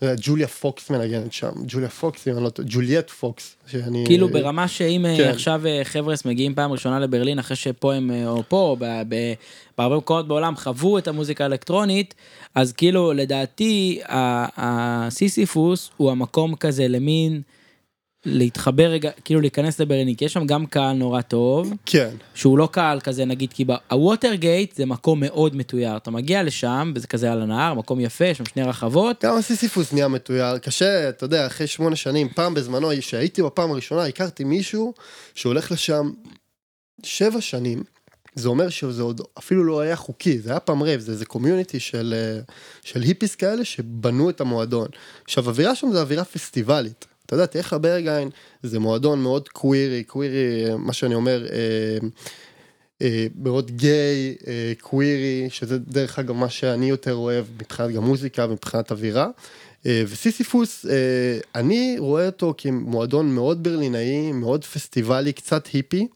אה, 0.03 0.13
ג'וליה 0.21 0.47
פוקס 0.47 0.89
מנגנת 0.89 1.33
שם, 1.33 1.51
ג'וליה 1.67 1.89
פוקס, 1.89 2.27
אם 2.27 2.33
אני 2.33 2.43
לא 2.43 2.49
טועה, 2.49 2.67
ג'וליאט 2.71 3.09
פוקס, 3.09 3.55
שאני... 3.67 4.03
כאילו 4.05 4.29
ברמה 4.29 4.67
שאם 4.67 5.05
כן. 5.17 5.29
עכשיו 5.29 5.61
חבר'ס 5.83 6.25
מגיעים 6.25 6.55
פעם 6.55 6.71
ראשונה 6.71 6.99
לברלין, 6.99 7.39
אחרי 7.39 7.55
שפה 7.55 7.93
הם, 7.93 8.11
או 8.25 8.43
פה, 8.47 8.57
או 8.57 8.77
ב- 8.79 9.01
ב- 9.09 9.33
בהרבה 9.77 9.97
מקומות 9.97 10.27
בעולם 10.27 10.55
חוו 10.55 10.97
את 10.97 11.07
המוזיקה 11.07 11.43
האלקטרונית, 11.43 12.15
אז 12.55 12.71
כאילו 12.71 13.13
לדעתי 13.13 13.99
הסיסיפוס 14.57 15.91
הוא 15.97 16.11
המקום 16.11 16.55
כזה 16.55 16.87
למין 16.87 17.41
להתחבר 18.25 18.83
רגע, 18.83 19.11
כאילו 19.25 19.41
להיכנס 19.41 19.79
לברלין, 19.79 20.15
כי 20.15 20.25
יש 20.25 20.33
שם 20.33 20.45
גם 20.45 20.65
קהל 20.65 20.95
נורא 20.95 21.21
טוב. 21.21 21.73
כן. 21.85 22.09
שהוא 22.35 22.57
לא 22.57 22.69
קהל 22.71 22.99
כזה 22.99 23.25
נגיד 23.25 23.53
כי 23.53 23.65
הווטרגייט 23.91 24.75
זה 24.75 24.85
מקום 24.85 25.19
מאוד 25.19 25.55
מתויר 25.55 25.97
אתה 25.97 26.11
מגיע 26.11 26.43
לשם 26.43 26.91
וזה 26.95 27.07
כזה 27.07 27.31
על 27.31 27.41
הנהר 27.41 27.73
מקום 27.73 27.99
יפה 27.99 28.25
יש 28.25 28.37
שם 28.37 28.45
שני 28.45 28.63
רחבות 28.63 29.23
גם 29.23 29.37
הסיסיפוס 29.37 29.93
נהיה 29.93 30.07
מתויר, 30.07 30.57
קשה, 30.57 31.09
אתה 31.09 31.23
יודע, 31.23 31.47
אחרי 31.47 31.67
שמונה 31.67 31.95
שנים, 31.95 32.29
פעם 32.29 32.53
בזמנו, 32.53 32.89
שהייתי 32.99 33.41
בפעם 33.41 33.71
הראשונה, 33.71 34.05
הכרתי 34.05 34.43
מישהו 34.43 34.93
שהולך 35.35 35.71
לשם 35.71 36.11
שבע 37.03 37.41
שנים, 37.41 37.83
זה 38.35 38.49
אומר 38.49 38.69
שזה 38.69 39.01
עוד 39.01 39.21
אפילו 39.37 39.63
לא 39.63 39.79
היה 39.79 39.95
חוקי, 39.95 40.39
זה 40.39 40.49
היה 40.49 40.59
פעם 40.59 40.83
רייב, 40.83 40.99
זה 40.99 41.11
איזה 41.11 41.25
community 41.25 41.79
של, 41.79 42.13
אה, 42.17 42.41
של 42.83 43.01
hippies 43.01 43.35
כאלה 43.35 43.65
שבנו 43.65 44.29
את 44.29 44.41
המועדון. 44.41 44.87
עכשיו, 45.23 45.49
אווירה 45.49 45.75
שם 45.75 45.87
זה 45.91 46.01
אווירה 46.01 46.25
פסטיבלית. 46.25 47.05
אתה 47.33 47.41
יודע, 47.41 47.51
תהיה 47.51 47.61
לך 47.61 47.75
ברגהיין, 47.81 48.29
זה 48.63 48.79
מועדון 48.79 49.21
מאוד 49.21 49.49
קווירי, 49.49 50.03
קווירי, 50.03 50.65
מה 50.77 50.93
שאני 50.93 51.15
אומר, 51.15 51.47
אה, 51.51 52.07
אה, 53.01 53.27
מאוד 53.35 53.71
גיי, 53.71 54.35
אה, 54.47 54.73
קווירי, 54.81 55.47
שזה 55.49 55.77
דרך 55.79 56.19
אגב 56.19 56.35
מה 56.35 56.49
שאני 56.49 56.89
יותר 56.89 57.13
אוהב 57.13 57.45
מבחינת 57.61 57.91
גם 57.91 58.03
מוזיקה 58.03 58.45
ומבחינת 58.49 58.91
אווירה. 58.91 59.27
אה, 59.85 60.03
וסיסיפוס, 60.07 60.85
אה, 60.85 61.39
אני 61.55 61.95
רואה 61.99 62.25
אותו 62.25 62.53
כמועדון 62.57 63.35
מאוד 63.35 63.63
ברלינאי, 63.63 64.31
מאוד 64.31 64.65
פסטיבלי, 64.65 65.33
קצת 65.33 65.67
היפי. 65.67 66.07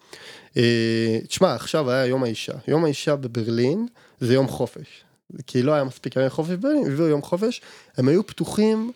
אה, 0.58 1.20
תשמע, 1.28 1.56
עכשיו 1.56 1.92
היה 1.92 2.06
יום 2.06 2.24
האישה. 2.24 2.54
יום 2.68 2.86
האישה 2.86 3.16
בברלין 3.16 3.88
זה 4.20 4.34
יום 4.34 4.48
חופש. 4.48 5.04
כי 5.48 5.62
לא 5.62 5.72
היה 5.74 5.84
מספיק 5.84 6.16
ימי 6.16 6.30
חופש 6.30 6.52
בברלין, 6.52 6.86
הביאו 6.86 7.08
יום 7.08 7.22
חופש, 7.22 7.62
הם 7.98 8.08
היו 8.08 8.28
פתוחים, 8.28 8.92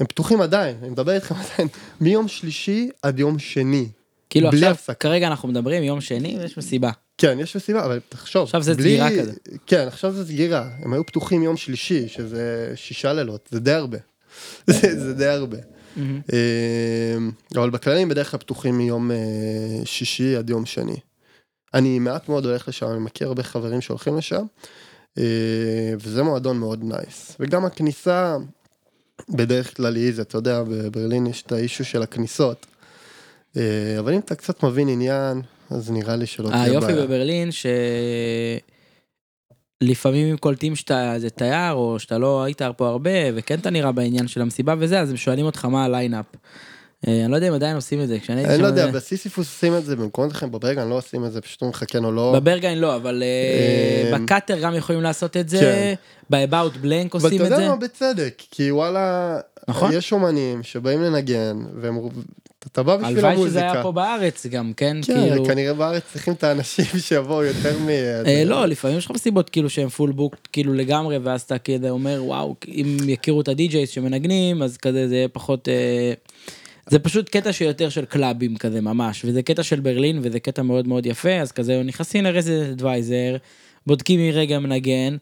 הם 0.00 0.06
פתוחים 0.06 0.40
עדיין, 0.40 0.76
אני 0.82 0.90
מדבר 0.90 1.12
איתכם 1.14 1.34
עדיין, 1.34 1.68
מיום 2.00 2.28
שלישי 2.28 2.90
עד 3.02 3.18
יום 3.18 3.38
שני. 3.38 3.88
כאילו 4.30 4.48
עכשיו, 4.48 4.70
הפסקה. 4.70 4.94
כרגע 4.94 5.26
אנחנו 5.26 5.48
מדברים 5.48 5.82
יום 5.82 6.00
שני 6.00 6.36
ויש 6.40 6.58
מסיבה. 6.58 6.90
כן, 7.18 7.38
יש 7.40 7.56
מסיבה, 7.56 7.84
אבל 7.84 8.00
תחשוב. 8.08 8.42
עכשיו 8.42 8.62
זה 8.62 8.74
בלי- 8.74 8.82
סגירה 8.82 9.10
כזה. 9.20 9.32
כן, 9.66 9.86
עכשיו 9.86 10.12
זה 10.12 10.26
סגירה. 10.26 10.68
הם 10.82 10.92
היו 10.92 11.06
פתוחים 11.06 11.42
יום 11.42 11.56
שלישי, 11.56 12.08
שזה 12.08 12.72
שישה 12.74 13.12
לילות, 13.12 13.48
זה 13.50 13.60
די 13.60 13.72
הרבה. 13.72 13.98
זה, 14.66 15.00
זה 15.04 15.14
די 15.14 15.26
הרבה. 15.26 15.56
אה, 16.32 17.16
אבל 17.56 17.70
בכללים 17.70 18.08
בדרך 18.08 18.30
כלל 18.30 18.40
פתוחים 18.40 18.78
מיום 18.78 19.10
אה, 19.10 19.16
שישי 19.84 20.36
עד 20.36 20.50
יום 20.50 20.66
שני. 20.66 20.96
אני 21.74 21.98
מעט 21.98 22.28
מאוד 22.28 22.46
הולך 22.46 22.68
לשם, 22.68 22.86
אני 22.90 22.98
מכיר 22.98 23.28
הרבה 23.28 23.42
חברים 23.42 23.80
שהולכים 23.80 24.16
לשם, 24.16 24.42
אה, 25.18 25.22
וזה 26.00 26.22
מועדון 26.22 26.58
מאוד 26.58 26.84
nice. 26.84 27.36
וגם 27.40 27.64
הכניסה, 27.64 28.36
בדרך 29.28 29.76
כלל 29.76 29.96
היא 29.96 30.12
זה, 30.14 30.22
אתה 30.22 30.38
יודע, 30.38 30.62
בברלין 30.62 31.26
יש 31.26 31.42
את 31.42 31.52
ה 31.52 31.57
issue 31.57 31.84
של 31.84 32.02
הכניסות. 32.02 32.66
אה, 33.56 33.96
אבל 33.98 34.12
אם 34.12 34.18
אתה 34.18 34.34
קצת 34.34 34.62
מבין 34.62 34.88
עניין, 34.88 35.42
אז 35.70 35.90
נראה 35.90 36.16
לי 36.16 36.26
שלא 36.26 36.48
תהיה 36.48 36.60
בעיה. 36.60 36.72
היופי 36.72 36.92
בברלין 36.92 37.50
שלפעמים 39.82 40.30
אם 40.30 40.36
קולטים 40.36 40.76
שאתה 40.76 41.14
איזה 41.14 41.30
תייר 41.30 41.72
או 41.72 41.98
שאתה 41.98 42.18
לא 42.18 42.44
היית 42.44 42.62
פה 42.76 42.88
הרבה 42.88 43.10
וכן 43.34 43.58
אתה 43.58 43.70
נראה 43.70 43.92
בעניין 43.92 44.28
של 44.28 44.40
המסיבה 44.40 44.74
וזה 44.78 45.00
אז 45.00 45.10
הם 45.10 45.16
שואלים 45.16 45.46
אותך 45.46 45.64
מה 45.64 45.84
ה 45.84 45.89
lineup. 45.89 46.26
אה, 47.08 47.24
אני 47.24 47.30
לא 47.30 47.36
יודע 47.36 47.48
אם 47.48 47.54
עדיין 47.54 47.76
עושים 47.76 48.02
את 48.02 48.08
זה 48.08 48.18
כשאני 48.18 48.38
הייתי 48.40 48.50
אני 48.50 48.56
שם. 48.58 48.62
לא 48.62 48.68
יודע, 48.68 48.86
זה- 48.86 48.92
בסיסיפוס 48.92 49.46
עושים 49.48 49.76
את 49.76 49.84
זה, 49.84 49.96
במקומות 49.96 50.32
אחרים 50.32 50.52
בברגן 50.52 50.88
לא 50.88 50.94
עושים 50.98 51.24
את 51.24 51.32
זה, 51.32 51.40
פשוט 51.40 51.62
כן 51.88 52.04
או 52.04 52.12
לא. 52.12 52.32
בברגיין 52.36 52.78
לא 52.78 52.96
אבל 52.96 53.22
אה, 53.22 54.12
אה, 54.12 54.18
בקאטר 54.18 54.58
גם 54.60 54.74
יכולים 54.74 55.02
לעשות 55.02 55.36
את 55.36 55.48
זה. 55.48 55.58
כן. 55.60 55.94
ב-about 56.30 56.50
blank 56.84 56.84
אבל 56.84 57.08
עושים 57.12 57.28
אתה 57.36 57.46
את 57.46 57.50
יודע 57.50 57.56
זה. 57.56 57.68
מה, 57.68 57.76
בצדק, 57.76 58.42
כי 58.50 58.70
וואלה, 58.70 59.36
נכון. 59.68 59.90
יש 59.92 60.12
אומנים 60.12 60.62
שבאים 60.62 61.02
לנגן, 61.02 61.56
והם, 61.80 61.98
אתה 62.72 62.82
בא 62.82 62.96
בשביל 62.96 63.16
הלוואי 63.18 63.32
שזה 63.34 63.40
המוזיקה. 63.42 63.72
היה 63.72 63.82
פה 63.82 63.92
בארץ 63.92 64.46
גם 64.46 64.72
כן 64.76 64.96
כן, 65.06 65.14
כאילו. 65.28 65.44
כנראה 65.46 65.74
בארץ 65.74 66.02
צריכים 66.12 66.34
את 66.34 66.44
האנשים 66.44 66.84
שיבואו 67.06 67.44
יותר 67.44 67.78
מ... 67.78 67.88
אה, 68.26 68.42
לא, 68.46 68.66
לפעמים 68.66 68.98
יש 68.98 69.04
לך 69.04 69.10
מסיבות 69.10 69.50
כאילו 69.50 69.70
שהם 69.70 69.88
פול 69.88 70.12
בוק 70.12 70.36
כאילו 70.52 70.74
לגמרי, 70.74 71.18
ואז 71.18 71.40
אתה 71.42 71.58
כזה 71.58 71.90
אומר, 71.90 72.20
וואו, 72.24 72.54
אם 72.68 72.96
יכירו 73.06 73.40
את 73.40 73.48
הדי-ג'ייס 73.48 73.90
שמנגנים, 73.90 74.62
אז 74.62 74.76
כזה 74.76 75.08
זה 75.08 75.14
יהיה 75.14 75.28
פחות... 75.28 75.68
זה 76.90 76.98
פשוט 76.98 77.28
קטע 77.28 77.52
שיותר 77.52 77.88
של 77.88 78.04
קלאבים 78.04 78.56
כזה 78.56 78.80
ממש, 78.80 79.24
וזה 79.24 79.42
קטע 79.42 79.62
של 79.62 79.80
ברלין, 79.80 80.20
וזה 80.22 80.40
קטע 80.40 80.62
מאוד 80.62 80.88
מאוד 80.88 81.06
יפה, 81.06 81.32
אז 81.32 81.52
כזה 81.52 81.82
נכנסים 81.84 82.24
לרזידנט 82.24 82.68
אדוויזר, 82.70 83.36
בודקים 83.86 84.20
מי 84.20 84.32
רגע 84.32 84.58
מנגן, 84.58 85.16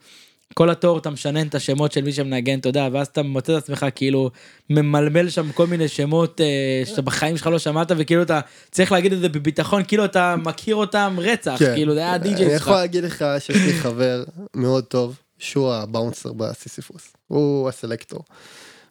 כל 0.54 0.70
התור 0.70 0.98
אתה 0.98 1.10
משנן 1.10 1.46
את 1.46 1.54
השמות 1.54 1.92
של 1.92 2.00
מי 2.04 2.12
שמנגן, 2.12 2.58
אתה 2.58 2.68
יודע, 2.68 2.88
ואז 2.92 3.06
אתה 3.06 3.22
מוצא 3.22 3.58
את 3.58 3.62
עצמך 3.62 3.86
כאילו 3.94 4.30
ממלמל 4.70 5.30
שם 5.30 5.52
כל 5.52 5.66
מיני 5.66 5.88
שמות 5.88 6.40
אה, 6.40 6.82
שאתה 6.86 7.02
בחיים 7.02 7.36
שלך 7.36 7.46
לא 7.46 7.58
שמעת, 7.58 7.92
וכאילו 7.96 8.22
אתה 8.22 8.40
צריך 8.70 8.92
להגיד 8.92 9.12
את 9.12 9.20
זה 9.20 9.28
בביטחון, 9.28 9.84
כאילו 9.84 10.04
אתה 10.04 10.36
מכיר 10.36 10.76
אותם 10.76 11.16
רצח, 11.18 11.56
כן. 11.58 11.74
כאילו 11.74 11.94
זה 11.94 12.00
היה 12.00 12.14
הדי-ג'יי 12.14 12.46
אני 12.46 12.52
שלך. 12.52 12.62
יכול 12.62 12.72
להגיד 12.72 13.04
לך 13.04 13.24
שיש 13.38 13.56
לי 13.56 13.72
חבר 13.72 14.24
מאוד 14.54 14.84
טוב, 14.84 15.18
שהוא 15.38 15.72
הבאונסר 15.72 16.32
בסיסיפוס, 16.32 17.12
הוא 17.28 17.68
הסלקטור. 17.68 18.24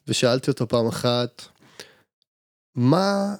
ושאלתי 0.07 0.51
אותו 0.51 0.67
פעם 0.67 0.87
אחת, 0.87 1.45
מה, 2.75 3.35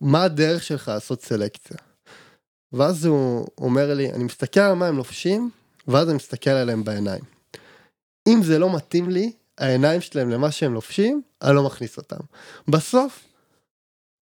מה 0.00 0.22
הדרך 0.22 0.62
שלך 0.62 0.88
לעשות 0.88 1.22
סלקציה? 1.22 1.76
ואז 2.72 3.04
הוא 3.04 3.46
אומר 3.58 3.94
לי, 3.94 4.12
אני 4.12 4.24
מסתכל 4.24 4.60
על 4.60 4.74
מה 4.74 4.86
הם 4.86 4.96
לובשים, 4.96 5.50
ואז 5.88 6.08
אני 6.08 6.16
מסתכל 6.16 6.50
עליהם 6.50 6.84
בעיניים. 6.84 7.22
אם 8.28 8.40
זה 8.42 8.58
לא 8.58 8.76
מתאים 8.76 9.10
לי, 9.10 9.32
העיניים 9.58 10.00
שלהם 10.00 10.30
למה 10.30 10.50
שהם 10.50 10.74
לובשים, 10.74 11.22
אני 11.42 11.54
לא 11.54 11.62
מכניס 11.66 11.96
אותם. 11.96 12.20
בסוף, 12.68 13.24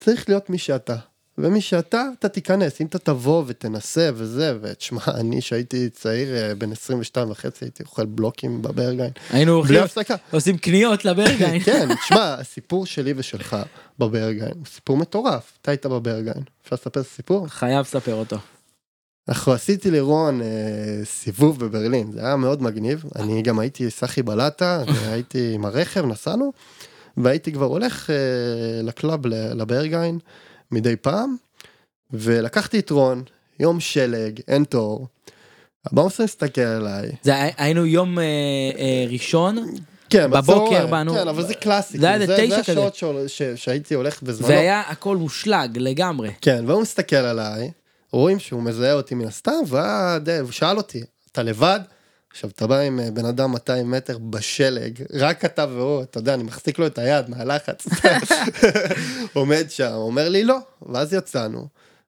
צריך 0.05 0.29
להיות 0.29 0.51
מי 0.51 0.59
שאתה. 0.59 0.97
ומי 1.39 1.61
שאתה, 1.61 2.03
אתה 2.19 2.29
תיכנס, 2.29 2.81
אם 2.81 2.87
אתה 2.87 2.99
תבוא 2.99 3.45
ותנסה 3.47 4.11
וזה, 4.15 4.59
ותשמע, 4.63 5.01
אני 5.21 5.41
שהייתי 5.41 5.89
צעיר, 5.91 6.37
אה, 6.37 6.55
בן 6.55 6.73
22 6.73 7.31
וחצי, 7.31 7.65
הייתי 7.65 7.83
אוכל 7.83 8.07
בלוקים 8.07 8.63
בברגין, 8.63 9.11
היינו 9.31 9.53
הולכים. 9.53 9.77
עושים 10.31 10.59
קניות 10.59 11.05
לברגין. 11.05 11.61
כן, 11.67 11.89
תשמע, 12.05 12.35
הסיפור 12.35 12.87
שלי 12.87 13.15
ושלך 13.17 13.57
בברגין 13.99 14.49
הוא 14.55 14.67
סיפור 14.67 14.97
מטורף. 14.97 15.59
אתה 15.63 15.71
היית 15.71 15.87
בברגין, 15.87 16.43
אפשר 16.63 16.77
לספר 16.77 16.91
את 16.91 17.07
הסיפור? 17.07 17.47
חייב 17.49 17.81
לספר 17.81 18.15
אותו. 18.15 18.37
אנחנו 19.29 19.53
עשיתי 19.53 19.91
לרון 19.91 20.43
אה, 20.43 20.47
סיבוב 21.05 21.65
בברלין, 21.65 22.13
זה 22.13 22.21
היה 22.27 22.37
מאוד 22.37 22.63
מגניב. 22.63 23.05
אני 23.17 23.43
גם 23.43 23.59
הייתי 23.59 23.91
סחי 23.91 24.23
בלטה, 24.23 24.83
הייתי 25.13 25.53
עם 25.55 25.65
הרכב, 25.65 26.07
נסענו, 26.07 26.53
והייתי 27.17 27.53
כבר 27.53 27.67
הולך 27.67 28.11
אה, 28.11 28.17
לקלאב 28.83 29.27
ל- 29.27 29.61
לברגין 29.61 30.19
מדי 30.73 30.97
פעם, 30.97 31.37
ולקחתי 32.11 32.79
את 32.79 32.91
רון, 32.91 33.23
יום 33.61 33.81
שלג, 33.81 34.41
אין 34.49 34.65
תור. 34.65 35.07
הבאונסר 35.87 36.23
הסתכל 36.23 36.61
עליי, 36.61 37.11
זה 37.23 37.43
הי- 37.43 37.53
היינו 37.57 37.87
יום 37.87 38.19
אה, 38.19 38.25
אה, 38.79 39.07
ראשון, 39.11 39.75
כן, 40.11 40.31
בבוקר 40.31 40.87
באנו- 40.87 41.15
כן, 41.15 41.29
אבל 41.29 41.47
זה 41.47 41.55
קלאסי, 41.55 41.99
זה 41.99 42.07
היה 42.07 42.15
איזה 42.21 42.37
תשע 42.37 42.47
זה 42.57 42.63
כזה. 42.63 42.73
השעות 42.73 42.95
שעול- 42.95 43.29
ש- 43.29 43.43
שהייתי 43.43 43.95
הולך 43.95 44.23
בזמנו. 44.23 44.49
והיה 44.49 44.81
הכל 44.81 45.17
מושלג 45.17 45.71
לגמרי. 45.79 46.31
כן, 46.41 46.65
והוא 46.67 46.83
מסתכל 46.83 47.17
עליי, 47.17 47.71
רואים 48.13 48.39
שהוא 48.39 48.63
מזהה 48.63 48.93
אותי 48.93 49.15
מן 49.15 49.27
הסתם, 49.27 49.53
והיה 49.67 50.19
די- 50.19 50.39
הוא 50.39 50.51
שאל 50.53 50.77
אותי, 50.77 51.03
אתה 51.33 51.43
לבד? 51.43 51.81
עכשיו, 52.37 52.51
אתה 52.51 52.67
בא 52.67 52.79
עם 52.79 53.01
אה, 53.01 53.11
בן 53.11 53.25
אדם 53.25 53.53
200 53.53 53.91
מטר 53.91 54.19
בשלג, 54.19 55.03
רק 55.15 55.45
אתה 55.45 55.67
והוא, 55.73 56.03
אתה 56.03 56.19
יודע, 56.19 56.35
אני 56.35 56.43
מחזיק 56.43 56.79
לו 56.79 56.87
את 56.87 56.99
היד 56.99 57.31
מהלחץ. 57.31 57.87
עומד 59.35 59.65
שם, 59.69 59.91
אומר 59.95 60.29
לי 60.29 60.45
לא, 60.45 60.57
ואז 60.93 61.15
יצאנו. 61.15 61.67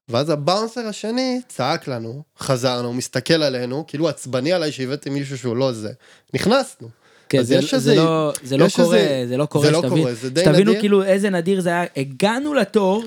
ואז 0.08 0.30
הבאונסר 0.30 0.80
השני 0.86 1.40
צעק 1.48 1.88
לנו, 1.88 2.22
חזרנו, 2.38 2.92
מסתכל 2.92 3.42
עלינו, 3.42 3.84
כאילו 3.88 4.08
עצבני 4.08 4.52
עליי 4.52 4.72
שהבאתי 4.72 5.10
מישהו 5.10 5.38
שהוא 5.38 5.56
לא 5.56 5.72
זה. 5.72 5.90
נכנסנו. 6.34 6.88
כן, 7.28 7.42
זה, 7.42 7.58
זה, 7.60 7.76
איזה- 7.76 7.94
לא, 7.94 8.32
זה 8.44 8.56
לא 8.56 8.66
קורה, 8.76 8.96
איזה- 8.96 9.24
זה 9.28 9.36
לא 9.36 9.46
קורה, 9.46 9.66
זה 9.66 9.70
לא 9.72 9.78
שתבין- 9.82 9.98
קורה, 9.98 10.14
זה 10.14 10.30
די 10.30 10.40
שתבינו 10.40 10.70
נדיר. 10.70 10.80
כאילו 10.80 11.04
איזה 11.04 11.30
נדיר 11.30 11.60
זה 11.60 11.68
היה, 11.68 11.84
הגענו 11.96 12.54
לתור, 12.54 13.04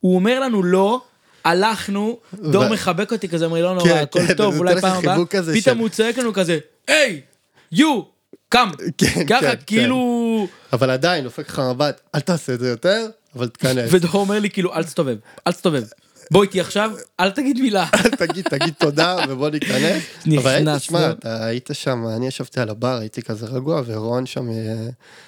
הוא 0.00 0.14
אומר 0.14 0.40
לנו 0.40 0.62
לא, 0.62 1.00
הלכנו, 1.46 2.18
דור 2.34 2.68
מחבק 2.68 3.12
אותי 3.12 3.28
כזה, 3.28 3.44
אומר 3.44 3.56
לי 3.56 3.62
לא 3.62 3.74
נורא, 3.74 3.88
כן, 3.88 3.96
הכל 3.96 4.26
כן, 4.26 4.34
טוב, 4.34 4.58
אולי 4.58 4.80
פעם 4.80 4.98
הבאה, 4.98 5.16
פתאום 5.54 5.78
הוא 5.78 5.88
צועק 5.88 6.18
לנו 6.18 6.32
כזה, 6.32 6.58
היי, 6.88 7.20
יו, 7.72 8.02
קם, 8.48 8.70
כן, 8.98 9.26
ככה 9.26 9.56
כאילו, 9.56 10.48
אבל 10.72 10.90
עדיין, 10.90 11.24
דופק 11.24 11.48
לך 11.48 11.58
מבט, 11.58 12.00
אל 12.14 12.20
תעשה 12.20 12.54
את 12.54 12.60
זה 12.60 12.68
יותר, 12.68 13.06
אבל 13.36 13.48
תיכנס. 13.48 13.88
ודור 13.92 14.14
אומר 14.14 14.38
לי 14.38 14.50
כאילו 14.50 14.74
אל 14.74 14.84
תסתובב, 14.84 15.16
אל 15.46 15.52
תסתובב, 15.52 15.82
בוא 16.30 16.42
איתי 16.42 16.60
עכשיו, 16.60 16.90
אל 17.20 17.30
תגיד 17.30 17.60
מילה. 17.60 17.86
אל 18.04 18.10
תגיד, 18.10 18.48
תגיד 18.48 18.74
תודה 18.78 19.16
ובוא 19.28 19.50
ניכנס. 19.50 20.02
נכנסנו. 20.26 20.80
שמע, 20.80 21.10
אתה 21.10 21.44
היית 21.44 21.70
שם, 21.72 22.04
אני 22.16 22.26
ישבתי 22.26 22.60
על 22.60 22.70
הבר, 22.70 22.98
הייתי 22.98 23.22
כזה 23.22 23.46
רגוע, 23.46 23.82
ורון 23.86 24.26
שם, 24.26 24.50
אה, 24.50 24.54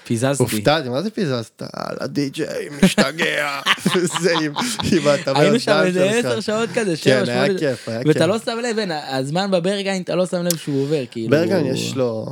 פיזזתי. 0.04 0.42
הופתעתי, 0.42 0.88
מה 0.88 1.02
זה 1.02 1.10
פיזזת? 1.10 1.62
על 1.72 1.96
הדי-ג'יי, 2.00 2.68
משתגע. 2.82 3.60
זה 4.22 4.34
עם 4.40 4.52
היינו 5.26 5.60
שם 5.60 5.80
איזה. 5.84 6.10
עשר 6.10 6.40
שעות 6.40 6.70
כזה, 6.74 6.96
שבע, 6.96 7.24
כן, 7.24 7.30
היה 7.30 7.44
שמונה, 7.44 7.58
כיף, 7.58 7.88
היה 7.88 7.98
ואתה 7.98 8.12
כיף. 8.12 8.22
לא 8.28 8.38
שם 8.38 8.58
לב, 8.62 8.90
הזמן 9.08 9.50
בברגין, 9.50 10.02
אתה 10.02 10.14
לא 10.14 10.26
שם 10.26 10.42
לב 10.42 10.56
שהוא 10.56 10.82
עובר, 10.82 11.02
כאילו. 11.10 11.30
ברגן 11.30 11.66
יש 11.66 11.96
לו, 11.96 12.26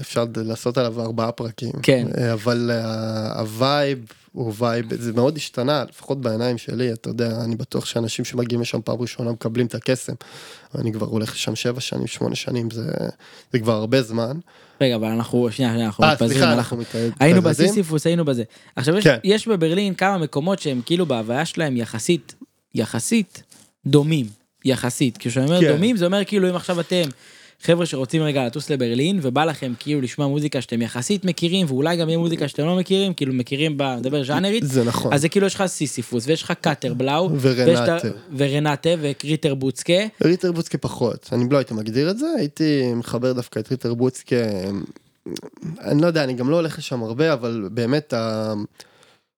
אפשר 0.00 0.24
לעשות 0.36 0.78
עליו 0.78 1.00
ארבעה 1.00 1.32
פרקים. 1.32 1.72
כן. 1.82 2.06
אה, 2.18 2.32
אבל 2.32 2.70
אה, 2.72 3.38
ה 3.38 3.50
vibe 3.50 3.98
הוא 4.38 4.52
vibe, 4.58 4.94
זה 4.94 5.12
מאוד 5.12 5.36
השתנה, 5.36 5.84
לפחות 5.88 6.20
בעיניים 6.20 6.58
שלי, 6.58 6.92
אתה 6.92 7.08
יודע, 7.08 7.40
אני 7.44 7.56
בטוח 7.56 7.84
שאנשים 7.84 8.24
שמגיעים 8.24 8.60
לשם 8.60 8.80
פעם 8.84 9.00
ראשונה 9.00 9.32
מקבלים 9.32 9.66
את 9.66 9.74
הקסם. 9.74 10.12
אני 10.74 10.92
כבר 10.92 11.06
הולך 11.06 11.32
לשם 11.32 11.56
שבע 11.56 11.80
שנים, 11.80 12.06
שמונה 12.06 12.34
שנים, 12.34 12.70
זה, 12.70 12.90
זה 13.52 13.58
כבר 13.58 13.72
הרבה 13.72 14.02
זמן. 14.02 14.38
רגע, 14.80 14.96
אבל 14.96 15.08
אנחנו, 15.08 15.50
שנייה, 15.50 15.72
שנייה, 15.72 15.86
אנחנו 15.86 16.04
אה, 16.04 16.12
מתפזרים, 16.12 16.32
סליחה, 16.32 16.44
אנחנו... 16.44 16.58
אנחנו 16.58 16.76
מתעדים. 16.76 17.12
היינו 17.20 17.42
בסיסיפוס, 17.42 18.06
היינו 18.06 18.24
בזה. 18.24 18.42
עכשיו, 18.76 18.96
יש, 18.96 19.04
כן. 19.04 19.18
יש 19.24 19.48
בברלין 19.48 19.94
כמה 19.94 20.18
מקומות 20.18 20.58
שהם 20.58 20.80
כאילו 20.86 21.06
בהוויה 21.06 21.44
שלהם 21.44 21.76
יחסית, 21.76 22.34
יחסית, 22.74 23.42
דומים. 23.86 24.26
יחסית. 24.64 25.18
כשאני 25.18 25.46
אומר 25.46 25.60
כן. 25.60 25.72
דומים, 25.72 25.96
זה 25.96 26.06
אומר 26.06 26.24
כאילו 26.24 26.50
אם 26.50 26.54
עכשיו 26.54 26.80
אתם 26.80 27.02
חבר'ה 27.62 27.86
שרוצים 27.86 28.22
רגע 28.22 28.46
לטוס 28.46 28.70
לברלין, 28.70 29.18
ובא 29.22 29.44
לכם 29.44 29.72
כאילו 29.78 30.00
לשמוע 30.00 30.28
מוזיקה 30.28 30.60
שאתם 30.60 30.82
יחסית 30.82 31.24
מכירים, 31.24 31.66
ואולי 31.68 31.96
גם 31.96 32.08
יהיה 32.08 32.18
מוזיקה 32.18 32.48
שאתם 32.48 32.66
לא 32.66 32.76
מכירים, 32.76 33.14
כאילו 33.14 33.32
מכירים 33.34 33.76
ב... 33.76 33.82
נדבר 33.82 34.24
ז'אנרית, 34.24 34.64
זה 34.66 34.84
נכון. 34.84 35.12
אז 35.12 35.20
זה 35.20 35.28
כאילו 35.28 35.46
יש 35.46 35.54
לך 35.54 35.66
סיסיפוס, 35.66 36.26
ויש 36.26 36.42
לך 36.42 36.52
קאטר 36.60 36.94
בלאו, 36.94 37.30
ורנטה. 37.40 37.98
ורנטה 38.36 38.90
וריטר 39.00 39.54
בוצקה. 39.54 39.92
ריטר 40.24 40.52
בוצקה 40.52 40.78
פחות, 40.78 41.28
אני 41.32 41.44
לא 41.50 41.56
הייתי 41.58 41.74
מגדיר 41.74 42.10
את 42.10 42.18
זה, 42.18 42.26
הייתי 42.38 42.94
מחבר 42.94 43.32
דווקא 43.32 43.58
את 43.58 43.70
ריטר 43.70 43.94
בוצקה, 43.94 44.36
אני 45.80 46.02
לא 46.02 46.06
יודע, 46.06 46.24
אני 46.24 46.34
גם 46.34 46.50
לא 46.50 46.56
הולך 46.56 46.78
לשם 46.78 47.02
הרבה, 47.02 47.32
אבל 47.32 47.68
באמת 47.72 48.12
ה... 48.12 48.52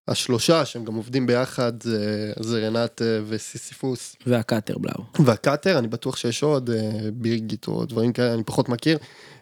השלושה 0.07 0.65
שהם 0.65 0.85
גם 0.85 0.95
עובדים 0.95 1.27
ביחד 1.27 1.83
זה, 1.83 2.33
זה 2.39 2.67
רנטה, 2.67 3.19
וסיסיפוס 3.27 4.15
והקאטר 4.25 4.77
בלאו. 4.77 5.03
והקאטר, 5.25 5.79
אני 5.79 5.87
בטוח 5.87 6.17
שיש 6.17 6.43
עוד 6.43 6.69
אה, 6.69 6.89
בירגיט 7.13 7.67
או 7.67 7.85
דברים 7.85 8.13
כאלה, 8.13 8.33
אני 8.33 8.43
פחות 8.43 8.69
מכיר, 8.69 8.97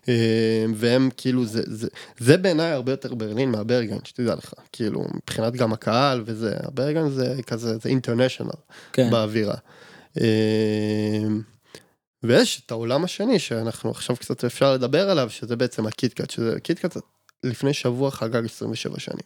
אה, 0.09 0.65
והם 0.75 1.09
כאילו, 1.17 1.45
זה, 1.45 1.61
זה, 1.65 1.87
זה 2.17 2.37
בעיניי 2.37 2.71
הרבה 2.71 2.91
יותר 2.91 3.13
ברלין 3.13 3.51
מהברגן, 3.51 3.97
שתדע 4.03 4.35
לך, 4.35 4.53
כאילו, 4.71 5.05
מבחינת 5.13 5.53
גם 5.53 5.73
הקהל 5.73 6.23
וזה, 6.25 6.53
הברגן 6.63 7.09
זה 7.09 7.35
כזה, 7.47 7.77
זה 7.77 7.89
international. 7.89 8.51
כן. 8.93 9.09
באווירה. 9.11 9.55
ויש 12.23 12.61
את 12.65 12.71
העולם 12.71 13.03
השני 13.03 13.39
שאנחנו 13.39 13.91
עכשיו 13.91 14.15
קצת 14.15 14.43
אפשר 14.43 14.73
לדבר 14.73 15.09
עליו, 15.09 15.29
שזה 15.29 15.55
בעצם 15.55 15.87
הקיטקאט, 15.87 16.29
שזה 16.29 16.59
קיטקאט 16.59 16.97
לפני 17.43 17.73
שבוע 17.73 18.11
חגג 18.11 18.45
27 18.45 18.99
שנים. 18.99 19.23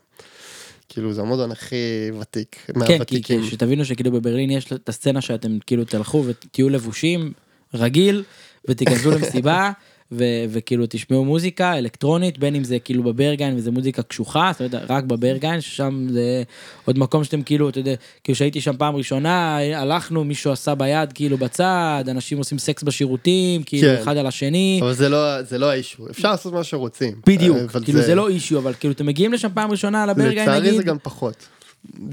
כאילו 0.90 1.14
זה 1.14 1.22
המועדון 1.22 1.52
הכי 1.52 1.76
ותיק, 2.20 2.56
כן, 2.66 2.74
מהוותיקים. 2.80 3.42
כי 3.42 3.48
שתבינו 3.48 3.86
שכאילו 3.86 4.12
בברלין 4.12 4.52
יש 4.52 4.74
את 4.74 4.90
הסצנה 4.90 5.22
שאתם 5.22 5.58
כאילו 5.68 5.86
תלכו 5.86 6.24
ותהיו 6.28 6.70
לבושים 6.70 7.34
רגיל 7.74 8.24
ותיכנסו 8.68 9.12
למסיבה 9.12 9.72
ו- 10.18 10.44
וכאילו 10.50 10.86
תשמעו 10.90 11.26
מוזיקה 11.26 11.78
אלקטרונית 11.78 12.38
בין 12.38 12.56
אם 12.56 12.64
זה 12.64 12.80
כאילו 12.80 13.04
בברגן 13.04 13.54
וזה 13.58 13.72
מוזיקה 13.72 14.04
קשוחה 14.04 14.52
זאת 14.54 14.74
אומרת 14.74 14.92
רק 14.92 15.04
בברגן 15.04 15.62
ששם 15.62 16.08
זה 16.10 16.44
עוד 16.86 17.00
מקום 17.00 17.24
שאתם 17.24 17.42
כאילו 17.42 17.70
אתה 17.70 17.80
יודע 17.80 17.94
כאילו 18.24 18.36
שהייתי 18.36 18.62
שם 18.62 18.78
פעם 18.78 18.96
ראשונה 18.96 19.58
הלכנו 19.58 20.24
מישהו 20.24 20.52
עשה 20.52 20.76
ביד 20.76 21.14
כאילו 21.14 21.38
בצד 21.38 22.04
אנשים 22.08 22.38
עושים 22.38 22.58
סקס 22.58 22.84
בשירותים 22.84 23.64
כאילו 23.64 23.88
כן. 23.88 24.02
אחד 24.02 24.18
על 24.18 24.28
השני 24.28 24.80
אבל 24.84 24.94
זה 24.94 25.10
לא, 25.10 25.42
זה 25.42 25.58
לא 25.58 25.66
האישו, 25.66 26.10
אפשר 26.10 26.32
לעשות 26.32 26.54
מה 26.54 26.64
שרוצים. 26.64 27.14
בדיוק 27.28 27.58
אבל 27.58 27.84
כאילו 27.84 28.02
זה 28.02 28.16
לא 28.16 28.30
אישיו 28.30 28.60
אבל 28.60 28.74
כאילו 28.74 28.94
אתם 28.94 29.06
מגיעים 29.06 29.34
לשם 29.34 29.50
פעם 29.54 29.72
ראשונה 29.72 30.06
לברגן 30.06 30.42
לצערי 30.42 30.60
נגיד 30.60 30.78
זה 30.78 30.84
גם 30.84 30.98
פחות. 31.04 31.48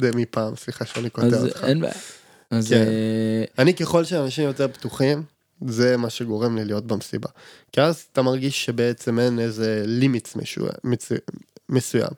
זה 0.00 0.10
מפעם, 0.14 0.56
סליחה 0.56 0.84
שאני 0.84 1.10
קוטע 1.10 1.26
אז 1.26 1.44
אותך. 1.44 1.64
אין 1.64 1.80
בעיה. 1.80 1.92
אז 2.50 2.68
כן. 2.68 2.76
אה, 2.76 3.44
אני 3.58 3.74
ככל 3.74 4.04
שאנשים 4.04 4.44
יותר 4.44 4.68
פתוחים, 4.68 5.22
זה 5.66 5.96
מה 5.96 6.10
שגורם 6.10 6.56
לי 6.56 6.64
להיות 6.64 6.86
במסיבה. 6.86 7.28
כי 7.72 7.80
אז 7.80 8.04
אתה 8.12 8.22
מרגיש 8.22 8.64
שבעצם 8.64 9.18
אין 9.18 9.38
איזה 9.38 9.82
לימיץ 9.86 10.36
מסוים. 10.36 10.72
מסוים. 11.70 12.10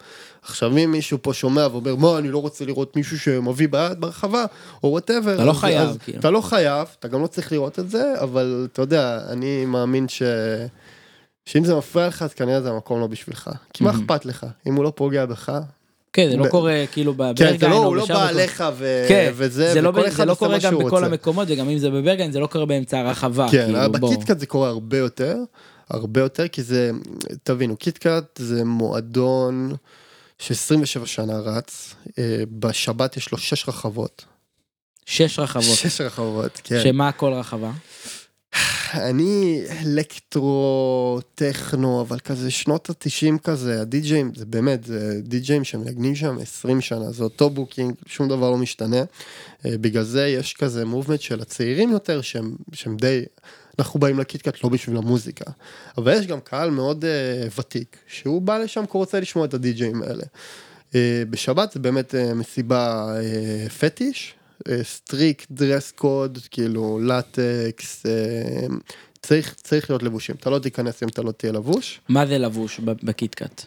עכשיו 0.43 0.79
אם 0.79 0.91
מישהו 0.93 1.19
פה 1.23 1.33
שומע 1.35 1.67
ואומר 1.73 1.97
מה 1.97 2.19
אני 2.19 2.31
לא 2.31 2.39
רוצה 2.39 2.65
לראות 2.65 2.97
מישהו 2.97 3.19
שמביא 3.19 3.69
ביד 3.69 4.01
ברחבה 4.01 4.45
או 4.83 4.89
whatever. 4.89 5.35
אתה 5.35 5.45
לא 5.45 5.53
חייב, 5.53 5.97
כאילו. 6.05 6.21
אתה 6.21 6.31
לא 6.31 6.41
חייב, 6.41 6.89
אתה 6.99 7.09
גם 7.09 7.23
לא 7.23 7.27
צריך 7.27 7.53
לראות 7.53 7.79
את 7.79 7.91
זה, 7.91 8.15
אבל 8.21 8.69
אתה 8.73 8.83
יודע, 8.83 9.21
אני 9.29 9.65
מאמין 9.65 10.09
ש... 10.09 10.23
שאם 11.47 11.65
זה 11.65 11.75
מפריע 11.75 12.09
לך 12.09 12.23
אז 12.23 12.35
כנראה 12.35 12.61
זה 12.61 12.71
המקום 12.71 13.01
לא 13.01 13.07
בשבילך. 13.07 13.51
כי 13.73 13.85
מה. 13.85 13.91
אכפת 13.91 14.25
לך? 14.25 14.47
אם 14.67 14.75
הוא 14.75 14.85
לא 14.85 14.93
פוגע 14.97 15.27
בך, 15.27 15.53
כן, 16.13 16.31
זה 16.31 16.37
לא 16.37 16.47
קורה 16.49 16.85
כאילו 16.93 17.13
כן, 17.13 17.19
בברגן, 17.19 17.59
זה 17.59 17.69
לא, 17.69 17.85
הוא 17.85 17.97
לא 17.97 18.07
בא. 18.07 18.29
עליך. 18.29 18.65
כן, 19.09 19.33
וזה, 19.35 19.73
זה 19.73 19.81
לא, 19.81 19.89
וכל 19.89 20.01
ב- 20.03 20.05
אחד 20.05 20.17
זה 20.17 20.25
לא 20.25 20.33
עושה 20.33 20.39
קורה 20.39 20.51
מה 20.57 20.59
גם 20.65 20.71
שהוא 20.71 20.85
בכל 20.85 20.97
רוצה. 20.97 21.07
המקומות, 21.07 21.49
וגם 21.51 21.69
אם 21.69 21.79
זה 21.79 21.91
בברגן, 21.91 22.31
זה 22.33 22.41
לא 22.41 22.47
קורה 22.47 22.67
באמצע 22.67 22.99
הרחבה. 22.99 23.47
כן, 23.51 23.65
כאילו. 23.67 23.93
בקיטקאט 23.93 24.39
זה 24.39 24.47
קורה 24.47 24.69
הרבה 24.69 24.99
יותר, 24.99 25.37
הרבה 25.91 26.21
יותר, 26.21 26.49
כי 26.49 26.63
זה, 26.63 26.91
תבינו, 27.43 27.77
קיטקאט 27.77 28.25
זה 28.39 28.65
מועדון 28.65 29.73
ש-27 30.39 31.07
שנה 31.07 31.39
רץ, 31.39 31.95
אה, 32.19 32.43
בשבת 32.59 33.17
יש 33.17 33.33
לו 33.33 33.39
6 33.39 33.69
רחבות. 33.69 34.25
שש 35.07 35.39
רחבות. 35.39 35.65
6 35.77 36.01
רחבות, 36.01 36.61
כן. 36.65 36.81
שמה 36.83 37.13
כל 37.13 37.33
רחבה? 37.33 37.71
אני 38.95 39.63
אלקטרו, 39.81 41.21
טכנו, 41.35 42.01
אבל 42.01 42.19
כזה 42.19 42.51
שנות 42.51 42.91
התשעים 42.91 43.39
כזה, 43.39 43.81
הדי-ג'אים, 43.81 44.33
זה 44.37 44.47
באמת, 44.47 44.85
זה 44.85 45.21
די-ג'אים 45.23 45.65
שמנגנים 45.65 46.15
שם 46.15 46.39
20 46.41 46.81
שנה, 46.81 47.13
זה 47.13 47.25
אותו 47.25 47.51
booking, 47.51 47.95
שום 48.07 48.29
דבר 48.29 48.51
לא 48.51 48.57
משתנה. 48.57 49.05
אה, 49.67 49.79
בגלל 49.81 50.03
זה 50.03 50.27
יש 50.27 50.55
כזה 50.55 50.85
movement 50.85 51.21
של 51.21 51.41
הצעירים 51.41 51.91
יותר, 51.91 52.21
שהם, 52.21 52.57
שהם 52.73 52.97
די, 52.97 53.25
אנחנו 53.79 54.01
באים 54.01 54.19
לקיטקאט 54.19 54.65
לא 54.65 54.71
בשביל 54.71 54.97
המוזיקה. 54.97 55.45
אבל 55.99 56.13
יש 56.13 56.27
גם 56.27 56.41
קהל 56.41 56.71
מאוד 56.71 57.05
uh, 57.05 57.61
ותיק, 57.61 57.97
שהוא 58.07 58.43
בא 58.43 58.59
לשם 58.59 58.87
כי 58.87 58.91
הוא 58.93 59.01
רוצה 59.01 59.21
לשמוע 59.21 59.45
את 59.45 59.55
הדי-ג'אים 59.55 60.03
האלה. 60.03 60.25
Uh, 60.91 60.95
בשבת 61.31 61.73
זה 61.73 61.81
באמת 61.81 62.15
uh, 62.15 62.35
מסיבה 62.35 63.15
uh, 63.67 63.71
fetish, 63.71 64.35
strict, 64.83 65.47
dress 65.51 65.91
code, 65.91 66.39
כאילו 66.51 67.01
לטקס, 67.03 68.07
אה, 68.07 68.67
צריך, 69.23 69.55
צריך 69.63 69.91
להיות 69.91 70.03
לבושים, 70.03 70.35
אתה 70.41 70.51
לא 70.51 70.59
תיכנס 70.59 71.03
אם 71.03 71.09
אתה 71.09 71.23
לא 71.23 71.33
תהיה 71.33 71.53
לבוש. 71.53 72.01
מה 72.09 72.27
זה 72.27 72.39
לבוש 72.39 72.81
בקיטקאט? 72.81 73.65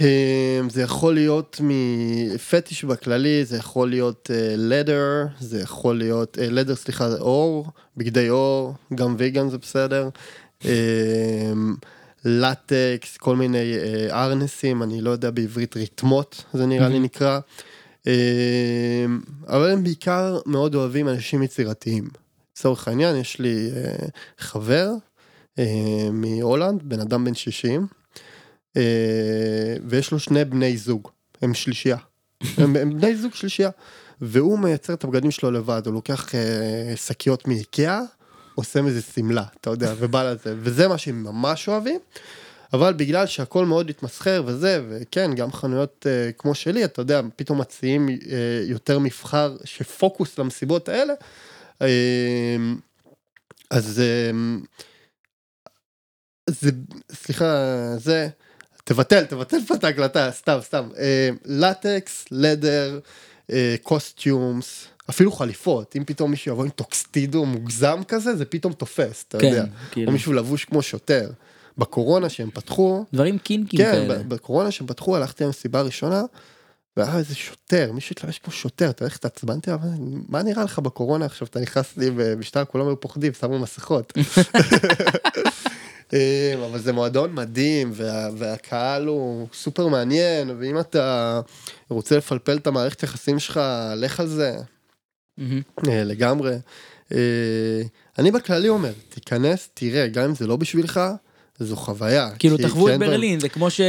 אה, 0.00 0.60
זה 0.70 0.82
יכול 0.82 1.14
להיות 1.14 1.60
מ 1.60 1.78
fetish 1.78 2.84
בכללי, 2.84 3.44
זה 3.44 3.56
יכול 3.56 3.90
להיות 3.90 4.30
לדר, 4.56 5.26
זה 5.40 5.60
יכול 5.60 5.98
להיות, 5.98 6.38
לדר 6.40 6.74
סליחה 6.74 7.10
זה 7.10 7.18
אור, 7.18 7.66
בגדי 7.96 8.30
אור, 8.30 8.74
גם 8.94 9.14
ויגן 9.18 9.48
זה 9.48 9.58
בסדר. 9.58 10.08
אה, 10.64 11.52
לטקס, 12.24 13.16
כל 13.16 13.36
מיני 13.36 13.74
אה, 13.78 14.24
ארנסים, 14.24 14.82
אני 14.82 15.00
לא 15.00 15.10
יודע 15.10 15.30
בעברית 15.30 15.76
ריתמות, 15.76 16.44
זה 16.52 16.66
נראה 16.66 16.88
לי. 16.88 16.98
נקרא. 16.98 17.40
אה, 18.06 19.06
אבל 19.48 19.70
הם 19.70 19.82
בעיקר 19.82 20.38
מאוד 20.46 20.74
אוהבים 20.74 21.08
אנשים 21.08 21.42
יצירתיים. 21.42 22.08
לצורך 22.56 22.88
העניין, 22.88 23.16
יש 23.16 23.38
לי 23.38 23.70
אה, 23.76 24.06
חבר 24.38 24.92
אה, 25.58 26.08
מהולנד, 26.12 26.82
בן 26.82 27.00
אדם 27.00 27.24
בן 27.24 27.34
60, 27.34 27.86
אה, 28.76 28.82
ויש 29.88 30.12
לו 30.12 30.18
שני 30.18 30.44
בני 30.44 30.76
זוג, 30.76 31.08
הם 31.42 31.54
שלישייה. 31.54 31.96
הם, 32.58 32.76
הם 32.76 33.00
בני 33.00 33.16
זוג 33.16 33.34
שלישייה. 33.34 33.70
והוא 34.20 34.58
מייצר 34.58 34.94
את 34.94 35.04
הבגדים 35.04 35.30
שלו 35.30 35.50
לבד, 35.50 35.82
הוא 35.86 35.94
לוקח 35.94 36.28
שקיות 36.96 37.48
מאיקאה, 37.48 38.00
עושה 38.54 38.82
מזה 38.82 39.02
שמלה, 39.02 39.44
אתה 39.60 39.70
יודע, 39.70 39.94
ובא 39.98 40.30
לזה, 40.30 40.54
וזה 40.58 40.88
מה 40.88 40.98
שהם 40.98 41.22
ממש 41.22 41.68
אוהבים. 41.68 42.00
אבל 42.72 42.92
בגלל 42.92 43.26
שהכל 43.26 43.66
מאוד 43.66 43.90
התמסחר 43.90 44.42
וזה, 44.46 44.82
וכן, 44.88 45.34
גם 45.34 45.52
חנויות 45.52 46.06
uh, 46.06 46.32
כמו 46.38 46.54
שלי, 46.54 46.84
אתה 46.84 47.00
יודע, 47.00 47.20
פתאום 47.36 47.60
מציעים 47.60 48.08
uh, 48.08 48.22
יותר 48.66 48.98
מבחר 48.98 49.56
שפוקוס 49.64 50.38
למסיבות 50.38 50.88
האלה, 50.88 51.12
uh, 51.74 51.84
אז 53.70 54.02
uh, 54.02 54.36
זה, 56.50 56.70
סליחה, 57.12 57.44
זה, 57.96 58.28
תבטל, 58.84 59.24
תבטל 59.24 59.58
פה 59.66 59.74
את 59.74 59.84
ההקלטה, 59.84 60.30
סתם, 60.32 60.58
סתם, 60.62 60.88
uh, 60.92 60.98
לטקס, 61.44 62.24
leather, 62.30 63.00
costumes, 63.82 64.86
אפילו 65.10 65.32
חליפות, 65.32 65.96
אם 65.96 66.04
פתאום 66.04 66.30
מישהו 66.30 66.52
יבוא 66.52 66.64
עם 66.64 66.70
טוקסידו 66.70 67.46
מוגזם 67.46 68.00
כזה, 68.08 68.36
זה 68.36 68.44
פתאום 68.44 68.72
תופס, 68.72 69.24
אתה 69.28 69.36
יודע, 69.36 69.62
כן, 69.62 69.70
כאילו. 69.90 70.06
או 70.06 70.12
מישהו 70.12 70.32
לבוש 70.32 70.64
כמו 70.64 70.82
שוטר. 70.82 71.30
בקורונה 71.78 72.28
שהם 72.28 72.50
פתחו, 72.50 73.04
דברים 73.12 73.38
קינקיים 73.38 73.78
כן, 73.78 73.92
כאלה. 73.92 74.18
ב- 74.18 74.28
בקורונה 74.28 74.70
שהם 74.70 74.86
פתחו 74.86 75.16
הלכתי 75.16 75.44
למסיבה 75.44 75.80
ראשונה, 75.80 76.22
והיה 76.96 77.18
איזה 77.18 77.34
שוטר, 77.34 77.92
מישהו 77.92 78.12
התלבש 78.12 78.38
כמו 78.38 78.52
שוטר, 78.52 78.90
אתה 78.90 79.02
יודע 79.02 79.08
איך 79.08 79.16
התעצבנתי, 79.16 79.70
מה 80.28 80.42
נראה 80.42 80.64
לך 80.64 80.78
בקורונה 80.78 81.24
עכשיו, 81.24 81.48
אתה 81.48 81.60
נכנס 81.60 81.96
לי 81.96 82.10
במשטר, 82.16 82.64
כולם 82.64 82.86
היו 82.86 83.00
פוחדים, 83.00 83.32
שמו 83.32 83.58
מסכות. 83.58 84.12
אה, 86.12 86.54
אבל 86.70 86.78
זה 86.78 86.92
מועדון 86.92 87.34
מדהים, 87.34 87.90
וה, 87.94 88.28
והקהל 88.36 89.06
הוא 89.06 89.48
סופר 89.54 89.88
מעניין, 89.88 90.50
ואם 90.58 90.80
אתה 90.80 91.40
רוצה 91.88 92.16
לפלפל 92.16 92.56
את 92.56 92.66
המערכת 92.66 93.02
יחסים 93.02 93.38
שלך, 93.38 93.60
לך 93.96 94.20
על 94.20 94.26
זה. 94.26 94.56
אה, 95.88 96.04
לגמרי. 96.04 96.56
אה, 97.12 97.82
אני 98.18 98.30
בכללי 98.30 98.68
אומר, 98.68 98.92
תיכנס, 99.08 99.68
תראה, 99.74 100.08
גם 100.08 100.24
אם 100.24 100.34
זה 100.34 100.46
לא 100.46 100.56
בשבילך, 100.56 101.00
זו 101.60 101.76
חוויה. 101.76 102.28
כאילו 102.38 102.56
תחוו 102.56 102.88
את 102.88 102.98
בהם- 102.98 103.10
ברלין, 103.10 103.40
זה 103.40 103.48
כמו 103.48 103.70
ש... 103.70 103.80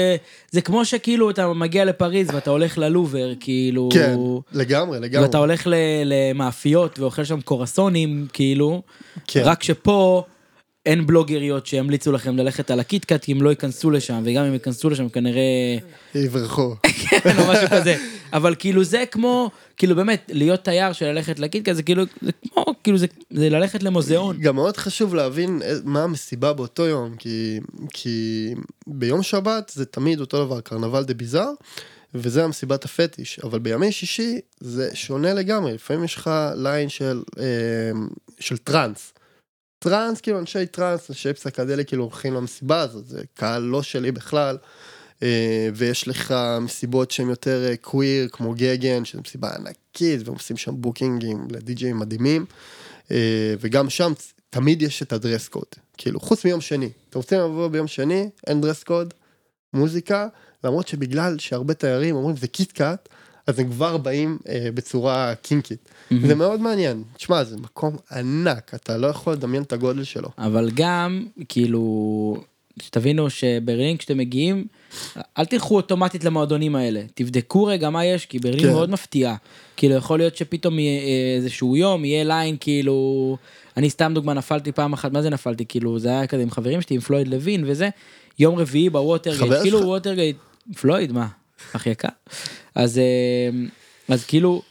זה 0.52 0.62
כמו 0.62 0.86
שכאילו 0.86 1.30
אתה 1.30 1.54
מגיע 1.54 1.86
לפריז 1.86 2.28
ואתה 2.34 2.50
הולך 2.52 2.78
ללובר, 2.78 3.30
כאילו... 3.40 3.90
כן, 3.94 4.16
לגמרי, 4.54 5.00
לגמרי. 5.00 5.26
ואתה 5.28 5.38
הולך 5.38 5.68
ל- 5.68 5.74
למאפיות 6.06 7.00
ואוכל 7.00 7.24
שם 7.24 7.42
קורסונים, 7.42 8.28
כאילו, 8.34 8.82
כן. 9.28 9.42
רק 9.46 9.64
שפה 9.64 10.24
אין 10.88 11.08
בלוגריות 11.08 11.66
שימליצו 11.66 12.12
לכם 12.12 12.38
ללכת 12.38 12.72
על 12.72 12.80
הקיטקאט, 12.80 13.24
כי 13.24 13.32
הם 13.32 13.42
לא 13.42 13.50
ייכנסו 13.50 13.92
לשם, 13.92 14.22
וגם 14.26 14.46
אם 14.46 14.54
ייכנסו 14.54 14.90
לשם 14.90 15.10
כנראה... 15.10 15.78
יברחו. 16.16 16.76
כן, 17.10 17.20
או 17.40 17.52
משהו 17.52 17.68
כזה. 17.72 17.96
אבל 18.34 18.56
כאילו 18.60 18.84
זה 18.84 19.04
כמו, 19.12 19.52
כאילו 19.78 19.96
באמת, 19.96 20.32
להיות 20.34 20.64
תייר 20.64 20.94
של 20.94 21.06
ללכת 21.06 21.40
לקיטקאט, 21.40 21.76
זה 21.76 21.84
כאילו, 21.84 22.04
זה 22.22 22.32
כמו, 22.54 22.66
כאילו 22.84 22.98
זה, 22.98 23.08
זה 23.30 23.50
ללכת 23.50 23.84
למוזיאון. 23.84 24.38
גם 24.42 24.56
מאוד 24.56 24.78
חשוב 24.78 25.16
להבין 25.16 25.62
אה, 25.66 25.74
מה 25.84 26.04
המסיבה 26.04 26.54
באותו 26.54 26.86
יום, 26.86 27.16
כי, 27.20 27.60
כי 27.94 28.54
ביום 28.88 29.24
שבת 29.24 29.72
זה 29.76 29.86
תמיד 29.86 30.20
אותו 30.20 30.46
דבר, 30.46 30.62
קרנבל 30.62 31.04
דה 31.04 31.14
ביזאר, 31.14 31.52
וזה 32.14 32.44
המסיבת 32.44 32.86
הפטיש, 32.86 33.40
אבל 33.44 33.60
בימי 33.60 33.92
שישי 33.92 34.40
זה 34.60 34.90
שונה 34.94 35.34
לגמרי, 35.34 35.74
לפעמים 35.74 36.04
יש 36.04 36.16
לך 36.16 36.30
ליין 36.56 36.90
של, 36.90 37.22
אה, 37.40 37.44
של 38.40 38.58
טראנס. 38.58 39.14
טראנס, 39.80 40.22
כאילו 40.22 40.40
אנשי 40.40 40.66
טראנס, 40.66 41.10
אנשי 41.10 41.34
פסיכדלי 41.34 41.86
כאילו 41.86 42.04
הולכים 42.04 42.34
למסיבה 42.34 42.82
הזאת, 42.82 43.08
זה 43.08 43.22
קהל 43.34 43.62
לא 43.62 43.84
שלי 43.84 44.12
בכלל. 44.12 44.58
אה, 45.24 45.70
ויש 45.76 46.08
לך 46.08 46.36
מסיבות 46.62 47.12
שהן 47.12 47.30
יותר 47.30 47.72
קוויר, 47.82 48.28
כמו 48.32 48.54
Gegen, 48.58 49.06
שזו 49.06 49.22
מסיבה 49.22 49.56
ענקית, 49.56 50.22
והם 50.26 50.34
עושים 50.34 50.58
שם 50.58 50.82
בוקינגים 50.82 51.48
לדי-ג'אים 51.52 52.00
מדהימים. 52.00 52.46
אה, 53.12 53.54
וגם 53.60 53.90
שם 53.90 54.14
תמיד 54.50 54.82
יש 54.82 55.02
את 55.02 55.14
ה 55.14 55.19
dress 55.19 55.48
code, 55.48 55.66
כאילו, 55.98 56.20
חוץ 56.20 56.46
מיום 56.46 56.62
שני. 56.62 56.90
אתם 57.10 57.20
רוצים 57.20 57.40
לבוא 57.40 57.68
ביום 57.68 57.88
שני, 57.88 58.30
אין 58.48 58.62
dress 58.62 58.84
code, 58.84 59.14
מוזיקה, 59.74 60.28
למרות 60.64 60.88
שבגלל 60.88 61.38
שהרבה 61.40 61.74
תיירים 61.74 62.16
אומרים 62.16 62.38
זה 62.38 62.48
קיטקאט, 62.48 63.10
אז 63.48 63.60
הם 63.60 63.70
כבר 63.70 63.98
באים 63.98 64.38
אה, 64.50 64.70
בצורה 64.74 65.34
קינקית. 65.42 65.90
מהמם. 66.12 66.28
זה 66.28 66.36
מאוד 66.36 66.62
מעניין. 66.62 67.04
תשמע, 67.18 67.44
זה 67.44 67.58
מקום 67.58 67.96
ענק, 68.12 68.72
אתה 68.76 68.98
לא 68.98 69.08
יכול 69.08 69.34
לדמיין 69.34 69.64
את 69.64 69.74
הגודל 69.74 70.04
שלו. 70.04 70.30
אבל 70.38 70.72
גם, 70.74 71.26
כאילו, 71.50 72.44
שתבינו 72.82 73.30
שברלין 73.30 73.98
כשאתם 73.98 74.18
מגיעים, 74.18 74.66
אל 75.38 75.46
תלכו 75.46 75.76
אוטומטית 75.76 76.24
למועדונים 76.24 76.76
האלה, 76.76 77.02
תבדקו 77.14 77.64
רגע 77.64 77.90
מה 77.90 78.06
יש, 78.06 78.26
כי 78.26 78.40
ברלין 78.40 78.60
כן. 78.60 78.72
מאוד 78.72 78.90
מפתיעה. 78.90 79.36
כאילו, 79.78 79.96
יכול 79.96 80.20
להיות 80.20 80.38
שפתאום 80.38 80.80
יהיה 80.80 81.02
אה, 81.02 81.36
איזשהו 81.36 81.76
יום, 81.76 82.06
יהיה 82.06 82.24
ליין, 82.24 82.58
כאילו, 82.60 83.38
אני 83.78 83.90
סתם 83.90 84.12
דוגמה 84.16 84.34
נפלתי 84.34 84.72
פעם 84.72 84.94
אחת, 84.94 85.12
מה 85.12 85.22
זה 85.22 85.30
נפלתי? 85.30 85.66
כאילו, 85.66 86.00
זה 86.00 86.10
היה 86.10 86.28
כזה 86.28 86.44
עם 86.44 86.52
חברים 86.52 86.82
שלי, 86.82 86.96
עם 86.96 87.02
פלויד 87.02 87.28
לוין 87.28 87.64
וזה, 87.68 87.90
יום 88.40 88.56
רביעי 88.56 88.90
בווטרגייט, 88.90 89.54
כאילו? 89.62 89.80
ווטרגייט, 89.80 90.38
פלויד, 90.82 91.12
מה? 91.12 91.28
אח 91.76 91.88
יקר. 91.88 92.08
אז, 92.76 92.98
אה, 92.98 93.50
אז 94.10 94.26
כאילו, 94.26 94.62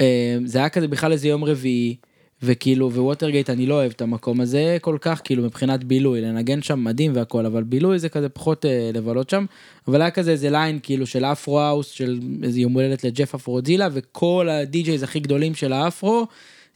אה, 0.00 0.36
זה 0.44 0.58
היה 0.58 0.68
כזה 0.68 0.88
בכלל 0.88 1.12
איזה 1.12 1.28
יום 1.28 1.44
רביעי, 1.44 1.96
וכאילו, 2.42 2.92
וווטרגייט 2.92 3.50
אני 3.50 3.66
לא 3.66 3.74
אוהב 3.74 3.92
את 3.96 4.02
המקום 4.02 4.40
הזה 4.40 4.76
כל 4.80 4.98
כך, 5.00 5.20
כאילו 5.24 5.42
מבחינת 5.42 5.84
בילוי, 5.84 6.20
לנגן 6.20 6.62
שם 6.62 6.84
מדהים 6.84 7.12
והכל, 7.14 7.46
אבל 7.46 7.62
בילוי 7.62 7.98
זה 7.98 8.08
כזה 8.08 8.28
פחות 8.28 8.66
אה, 8.66 8.90
לבלות 8.94 9.30
שם, 9.30 9.44
אבל 9.88 10.02
היה 10.02 10.10
כזה 10.10 10.30
איזה 10.30 10.50
ליין 10.50 10.78
כאילו 10.82 11.06
של 11.06 11.24
Afro 11.24 11.60
house, 11.60 11.90
של 11.90 12.20
איזה 12.42 12.60
יום 12.60 12.72
הולדת 12.72 13.04
לג'ף 13.04 13.34
אפרוזילה, 13.34 13.88
וכל 13.92 14.48
ה 14.50 14.63
DJs 14.63 15.02
הכי 15.02 15.20
גדולים 15.20 15.54
של 15.54 15.72
ה 15.72 15.81
Afro, 15.81 16.26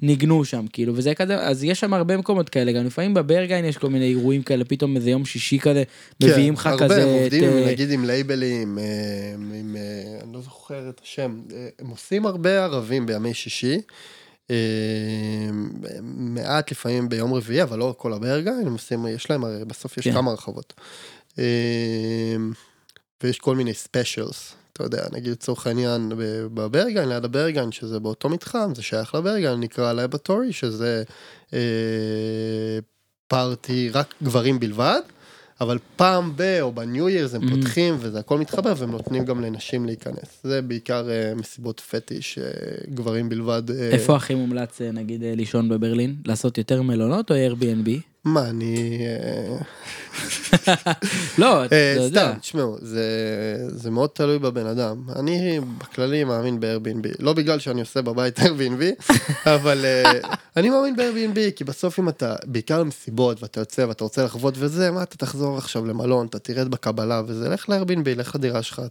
ניגנו 0.01 0.45
שם, 0.45 0.67
כאילו, 0.73 0.97
וזה 0.97 1.15
כזה, 1.15 1.39
אז 1.41 1.65
יש 1.65 1.81
שם 1.81 1.95
הרבה 1.95 2.17
מקומות 2.17 2.49
כאלה, 2.49 2.73
גם 2.73 2.87
לפעמים 2.87 3.15
בברגהיין 3.15 3.65
יש 3.65 3.77
כל 3.77 3.91
מיני 3.91 4.09
אירועים 4.09 4.43
כאלה, 4.43 4.65
פתאום 4.65 4.97
איזה 4.97 5.11
יום 5.11 5.25
שישי 5.25 5.59
כזה, 5.59 5.83
מביאים 6.23 6.55
לך 6.55 6.63
כן, 6.63 6.69
הרבה, 6.69 6.85
כזה, 6.85 7.03
הם 7.03 7.09
עובדים 7.09 7.45
את, 7.45 7.49
עם, 7.49 7.59
אה, 7.59 7.71
נגיד 7.71 7.91
עם 7.91 8.05
לייבלים, 8.05 8.79
אה, 8.79 8.85
עם, 9.35 9.77
אה, 9.77 10.19
אני 10.23 10.33
לא 10.33 10.41
זוכר 10.41 10.89
את 10.89 11.01
השם, 11.05 11.41
הם 11.79 11.87
עושים 11.87 12.27
הרבה 12.27 12.65
ערבים 12.65 13.07
בימי 13.07 13.35
שישי. 13.35 13.81
מעט 16.03 16.71
לפעמים 16.71 17.09
ביום 17.09 17.35
רביעי, 17.35 17.63
אבל 17.63 17.79
לא 17.79 17.95
כל 17.99 18.13
הברגהיין, 18.13 18.67
הם 18.67 18.73
עושים, 18.73 19.07
יש 19.07 19.31
להם, 19.31 19.45
הרי 19.45 19.65
בסוף 19.65 19.99
יש 19.99 20.05
כן. 20.05 20.13
כמה 20.13 20.33
רחבות. 20.33 20.75
ויש 23.23 23.39
כל 23.39 23.57
מיני 23.57 23.75
specials, 23.75 24.55
אתה 24.77 24.85
יודע, 24.85 25.07
נגיד 25.13 25.33
לצורך 25.33 25.67
העניין 25.67 26.13
בברגהיין, 26.55 27.09
ליד 27.09 27.25
הברגהיין, 27.25 27.73
שזה 27.73 28.01
באותו 28.01 28.29
מתחם, 28.29 28.73
זה 28.75 28.83
שייך 28.83 29.15
לברגהיין, 29.15 29.61
נקרא 29.61 29.93
לבורטורי, 29.93 30.53
שזה 30.53 31.03
אה, 31.55 31.59
פארטי 33.29 33.91
רק 33.93 34.15
גברים 34.23 34.61
בלבד, 34.61 35.01
אבל 35.61 35.79
פעם 35.97 36.33
ב- 36.37 36.59
או 36.61 36.73
בניו 36.73 37.09
ירס 37.09 37.35
הם 37.35 37.43
Mhm. 37.43 37.51
פותחים 37.51 37.97
וזה 38.01 38.19
הכל 38.19 38.39
מתחבר 38.39 38.73
והם 38.77 38.91
נותנים 38.91 39.25
גם 39.25 39.41
לנשים 39.41 39.87
להיכנס. 39.87 40.41
זה 40.45 40.63
בעיקר 40.63 41.11
אה, 41.11 41.33
מסיבות 41.35 41.81
פטיש, 41.81 42.39
אה, 42.39 42.45
גברים 42.95 43.29
בלבד. 43.29 43.63
אה, 43.71 43.89
איפה 43.91 44.17
הכי 44.17 44.35
מומלץ 44.35 44.81
אה, 44.81 44.93
נגיד 44.93 45.23
אה, 45.23 45.35
לישון 45.35 45.69
בברלין? 45.69 46.17
לעשות 46.27 46.59
יותר 46.59 46.83
מלונות 46.83 47.31
או 47.31 47.37
Airbnb? 47.37 47.91
מה, 48.27 48.49
אני... 48.49 48.99
אה, 49.07 49.57
לא, 51.39 51.65
אתה 51.65 51.75
אה, 51.75 51.95
יודע. 51.97 52.29
סתם, 52.33 52.39
תשמעו, 52.39 52.77
זה, 52.81 53.05
זה 53.69 53.91
מאוד 53.91 54.11
תלוי 54.11 54.39
בבן 54.39 54.67
אדם. 54.67 55.03
אני 55.17 55.61
בכללי 55.79 56.25
מאמין 56.25 56.61
ב-Airbnb, 56.61 57.09
לא 57.19 57.33
בגלל 57.33 57.59
שאני 57.59 57.81
עושה 57.81 58.03
בבית 58.03 58.39
Airbnb, 58.39 59.13
אבל 59.55 59.85
אה, 59.85 60.13
אני 60.57 60.71
מאמין 60.71 60.97
ב-Airbnb, 60.97 61.39
כי 61.57 61.65
בסוף 61.65 61.99
אם 61.99 62.09
אתה, 62.09 62.35
בעיקר 62.45 62.81
למסיבות, 62.81 63.43
ואתה 63.43 63.61
יוצא 63.61 63.83
ואתה 63.89 64.05
רוצה 64.05 64.25
לחוות 64.25 64.55
וזה, 64.59 64.91
מה 64.91 65.03
אתה 65.03 65.17
תחזור 65.17 65.59
עכשיו 65.59 65.87
למלון, 65.87 66.27
אתה 66.27 66.39
תרד 66.39 66.69
בקבלה 66.69 67.23
וזה, 67.27 67.49
לך 67.49 67.69
ל-Airbnb, 67.69 68.09
לך 68.17 68.35
לדירה 68.35 68.63
שלך, 68.63 68.83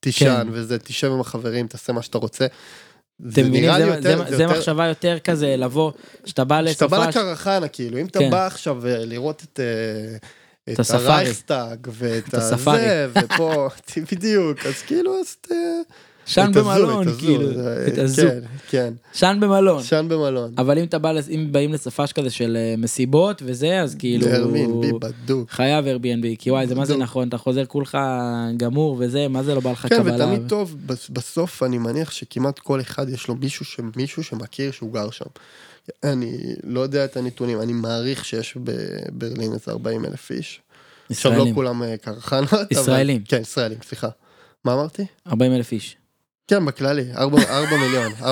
תישן 0.00 0.42
כן. 0.42 0.48
וזה, 0.52 0.78
תשב 0.78 1.10
עם 1.12 1.20
החברים, 1.20 1.66
תעשה 1.66 1.92
מה 1.92 2.02
שאתה 2.02 2.18
רוצה. 2.18 2.46
אתם 3.20 3.40
מבינים, 3.48 3.72
זה- 3.72 3.78
יותר- 3.78 4.24
זה- 4.30 4.36
זה 4.36 4.42
יותר- 4.42 4.56
מחשבה 4.58 4.86
יותר 4.86 5.18
כזה 5.24 5.54
לבוא, 5.56 5.92
שאתה 6.24 6.44
בא 6.44 6.62
כשאתה 6.66 6.86
בא 6.86 6.96
לסופש, 6.98 7.16
לקרחנה, 7.16 7.68
כאילו, 7.68 7.98
אם 8.00 8.06
אתה 8.06 8.18
כן. 8.18 8.30
בא 8.30 8.46
עכשיו 8.46 8.86
אה, 8.86 9.04
לראות 9.04 9.42
את... 9.52 9.60
אה, 9.60 10.16
את 10.72 10.78
הספארי. 10.80 11.12
הרייכסטאג 11.12 11.78
ואת 11.92 12.34
את. 12.34 12.76
הזה, 12.78 13.08
ופה, 13.14 13.68
בדיוק, 14.12 14.66
אז 14.66 14.82
כאילו, 14.86 15.20
אז 15.20 15.36
ת... 15.40 15.48
שן 16.26 16.52
במלון, 16.54 17.06
כאילו, 17.18 17.48
תזוז. 17.96 18.20
כן, 18.20 18.38
כן, 18.68 18.92
שן 19.12 19.38
במלון. 19.40 19.82
שן 19.82 20.06
במלון. 20.08 20.52
אבל 20.58 20.78
אם 20.78 20.84
אתה 20.84 20.98
בא, 20.98 21.12
אם 21.30 21.48
באים 21.52 21.72
לסופש 21.72 22.12
כזה 22.12 22.30
של 22.30 22.56
אה, 22.60 22.74
מסיבות 22.78 23.42
וזה, 23.44 23.80
אז 23.82 23.94
כאילו, 23.94 24.26
Airbnb 24.26 24.98
בדוק. 24.98 25.50
חייב 25.50 25.84
Airbnb, 25.84 26.26
כי 26.38 26.50
וואי, 26.50 26.66
זה 26.66 26.74
מה 26.74 26.84
זה. 26.84 26.96
נכון, 26.96 27.28
אתה 27.28 27.38
חוזר 27.38 27.64
כולך 27.66 27.98
גמור 28.56 28.96
וזה, 29.00 29.28
מה 29.28 29.42
זה 29.42 29.54
לא 29.54 29.60
בא 29.60 29.70
לך 29.72 29.86
כן, 29.88 29.96
קבלה. 29.98 30.14
ותמיד 30.26 30.48
טוב, 30.48 30.76
בס- 30.86 31.08
בסוף 31.10 31.62
אני 31.62 31.78
מניח 31.78 32.10
שכמעט 32.10 32.58
כל 32.58 32.80
אחד 32.80 33.08
יש 33.08 33.28
לו 33.28 33.34
מישהו 33.96 34.24
שמכיר 34.24 34.70
שהוא 34.70 34.92
גר 34.92 35.10
שם. 35.10 35.24
אני 36.04 36.36
לא 36.64 36.80
יודע 36.80 37.04
את 37.04 37.16
הנתונים, 37.16 37.60
אני 37.60 37.72
מעריך 37.72 38.24
שיש 38.24 38.54
בברלין 38.64 39.52
איזה 39.52 39.70
40 39.72 40.04
אלף 40.04 40.30
איש. 40.30 40.60
עכשיו 41.10 41.30
לא 41.32 41.36
ישראלים, 41.36 41.54
כולם 41.54 41.82
אה, 41.82 41.96
קרחנות. 41.96 42.52
אבל- 42.52 42.64
ישראלים. 42.70 43.22
כן, 43.28 43.40
ישראלים, 43.40 43.78
סליחה. 43.88 44.08
מה 44.64 44.72
אמרתי? 44.74 45.04
40 45.28 45.52
אלף 45.52 45.72
איש. 45.72 45.96
כן, 46.48 46.64
בכללי, 46.64 47.04
4 47.16 47.36
מיליון, 47.82 48.12
4.2. 48.20 48.24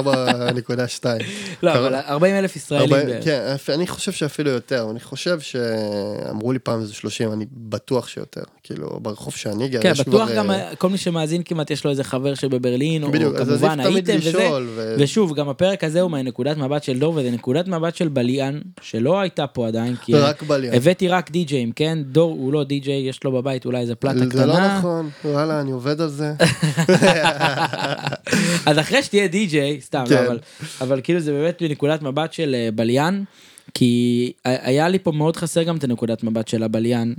לא, 1.63 1.73
קרה- 1.73 1.79
אבל 1.81 1.95
40 1.95 2.35
אלף 2.35 2.57
ישראלים. 2.57 2.89
ארבעים- 2.93 3.07
בערך. 3.09 3.25
כן, 3.25 3.41
אפ- 3.55 3.71
אני 3.71 3.87
חושב 3.87 4.13
שאפילו 4.13 4.51
יותר, 4.51 4.87
אני 4.91 5.01
חושב 5.01 5.41
שאמרו 5.41 6.53
לי 6.53 6.59
פעם 6.59 6.81
איזה 6.81 6.95
30, 6.95 7.33
אני 7.33 7.45
בטוח 7.53 8.09
שיותר. 8.09 8.41
כאילו, 8.63 8.99
ברחוב 9.03 9.35
שאני 9.37 9.69
גר, 9.69 9.83
כן, 9.83 9.91
יש 9.93 10.01
בטוח 10.01 10.29
כבר, 10.29 10.37
גם 10.37 10.51
כל 10.79 10.89
מי 10.91 10.99
שמאזין 10.99 11.43
כמעט 11.45 11.71
יש 11.71 11.85
לו 11.85 11.91
איזה 11.91 12.05
חבר 12.05 12.35
שבברלין, 12.35 13.03
או 13.03 13.11
בדיוק, 13.13 13.35
אז 13.37 13.49
כמובן 13.49 13.81
הייתם 13.81 14.17
וזה. 14.19 14.49
ו- 14.75 14.95
ושוב, 14.99 15.35
גם 15.35 15.49
הפרק 15.49 15.85
הזה 15.85 16.01
הוא 16.01 16.11
מנקודת 16.11 16.57
מבט 16.57 16.83
של 16.83 16.99
דור, 16.99 17.15
וזה 17.17 17.31
נקודת 17.31 17.69
מבט 17.69 17.95
של 17.97 18.09
בליאן, 18.09 18.61
שלא 18.83 19.21
הייתה 19.21 19.47
פה 19.47 19.69
עדיין, 19.69 19.97
כי 19.97 20.15
רק 20.15 20.43
בליין. 20.43 20.75
הבאתי 20.75 21.09
רק 21.09 21.31
די-ג'אים, 21.31 21.73
כן? 21.73 21.99
דור 22.07 22.31
הוא 22.33 22.53
לא 22.53 22.65
די-ג'יי, 22.65 23.09
יש 23.09 23.25
לו 23.25 23.33
בבית 23.33 23.65
אולי 23.67 23.79
איזה 23.81 23.95
פלטה 23.95 24.19
זה 24.19 24.47
לא 24.47 24.53
קטנה. 24.53 24.79
נכון, 24.79 25.11
וואלה, 25.25 25.61
אני 25.61 25.73
עובד 25.73 26.01
על 26.01 26.09
זה. 26.09 26.33
אז 28.67 28.79
אחרי 28.79 29.03
שתהיה 29.03 29.29
די-ג'יי, 29.29 29.81
סתם, 29.81 30.05
כן. 30.09 30.15
לא, 30.15 30.27
אבל, 30.27 30.39
אבל 30.81 31.01
כאילו 31.05 31.21
זה 31.21 31.33
באמת 31.33 31.63
מנקודת 31.63 32.03
מבט 32.03 32.33
של 32.33 32.55
אה, 32.55 32.69
בליין, 32.75 33.25
כי 33.75 34.33
היה 34.45 34.89
לי 34.89 34.99
פה 34.99 35.13
מאוד 35.13 35.37
חסר 35.37 35.63
גם 35.63 35.77
את 35.77 35.85
הנקודת 35.85 36.23
מבט 36.25 36.49
של 36.49 36.63
הבליין. 36.63 37.15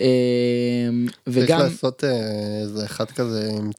אה, 0.00 0.04
צריך 1.24 1.48
וגם, 1.48 1.60
לעשות 1.60 2.04
אה, 2.04 2.10
איזה 2.62 2.84
אחד 2.84 3.04
כזה 3.10 3.50
עם- 3.58 3.70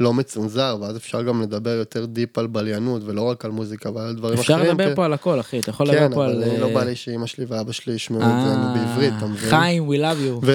לא 0.00 0.14
מצונזר, 0.14 0.76
ואז 0.80 0.96
אפשר 0.96 1.22
גם 1.22 1.42
לדבר 1.42 1.70
יותר 1.70 2.04
דיפ 2.04 2.38
על 2.38 2.46
בליינות, 2.46 3.02
ולא 3.04 3.22
רק 3.22 3.44
על 3.44 3.50
מוזיקה, 3.50 3.88
אבל 3.88 4.00
על 4.00 4.14
דברים 4.14 4.38
אפשר 4.38 4.54
אחרים. 4.54 4.68
לדבר 4.70 4.88
כן. 4.88 4.94
פה 4.94 5.04
על 5.04 5.12
הכל, 5.12 5.40
אחי, 5.40 5.58
אתה 5.58 5.70
יכול 5.70 5.86
כן, 5.86 6.02
לדבר 6.02 6.14
פה 6.14 6.24
על... 6.24 6.32
אבל 6.42 6.50
אני 6.50 6.60
לא 6.60 6.68
אה, 6.68 6.74
בא 6.74 6.84
לי 6.84 6.96
שאמא 6.96 7.26
שלי 7.26 7.44
ואבא 7.48 7.72
שלי 7.72 7.94
ישמעו 7.94 8.20
את 8.20 8.26
זה 8.26 8.50
אה, 8.50 8.74
בעברית, 8.74 9.12
אתה 9.18 9.26
מבין? 9.26 9.50
חיים, 9.50 9.88
we 9.88 9.96
love 9.96 10.44
you. 10.44 10.46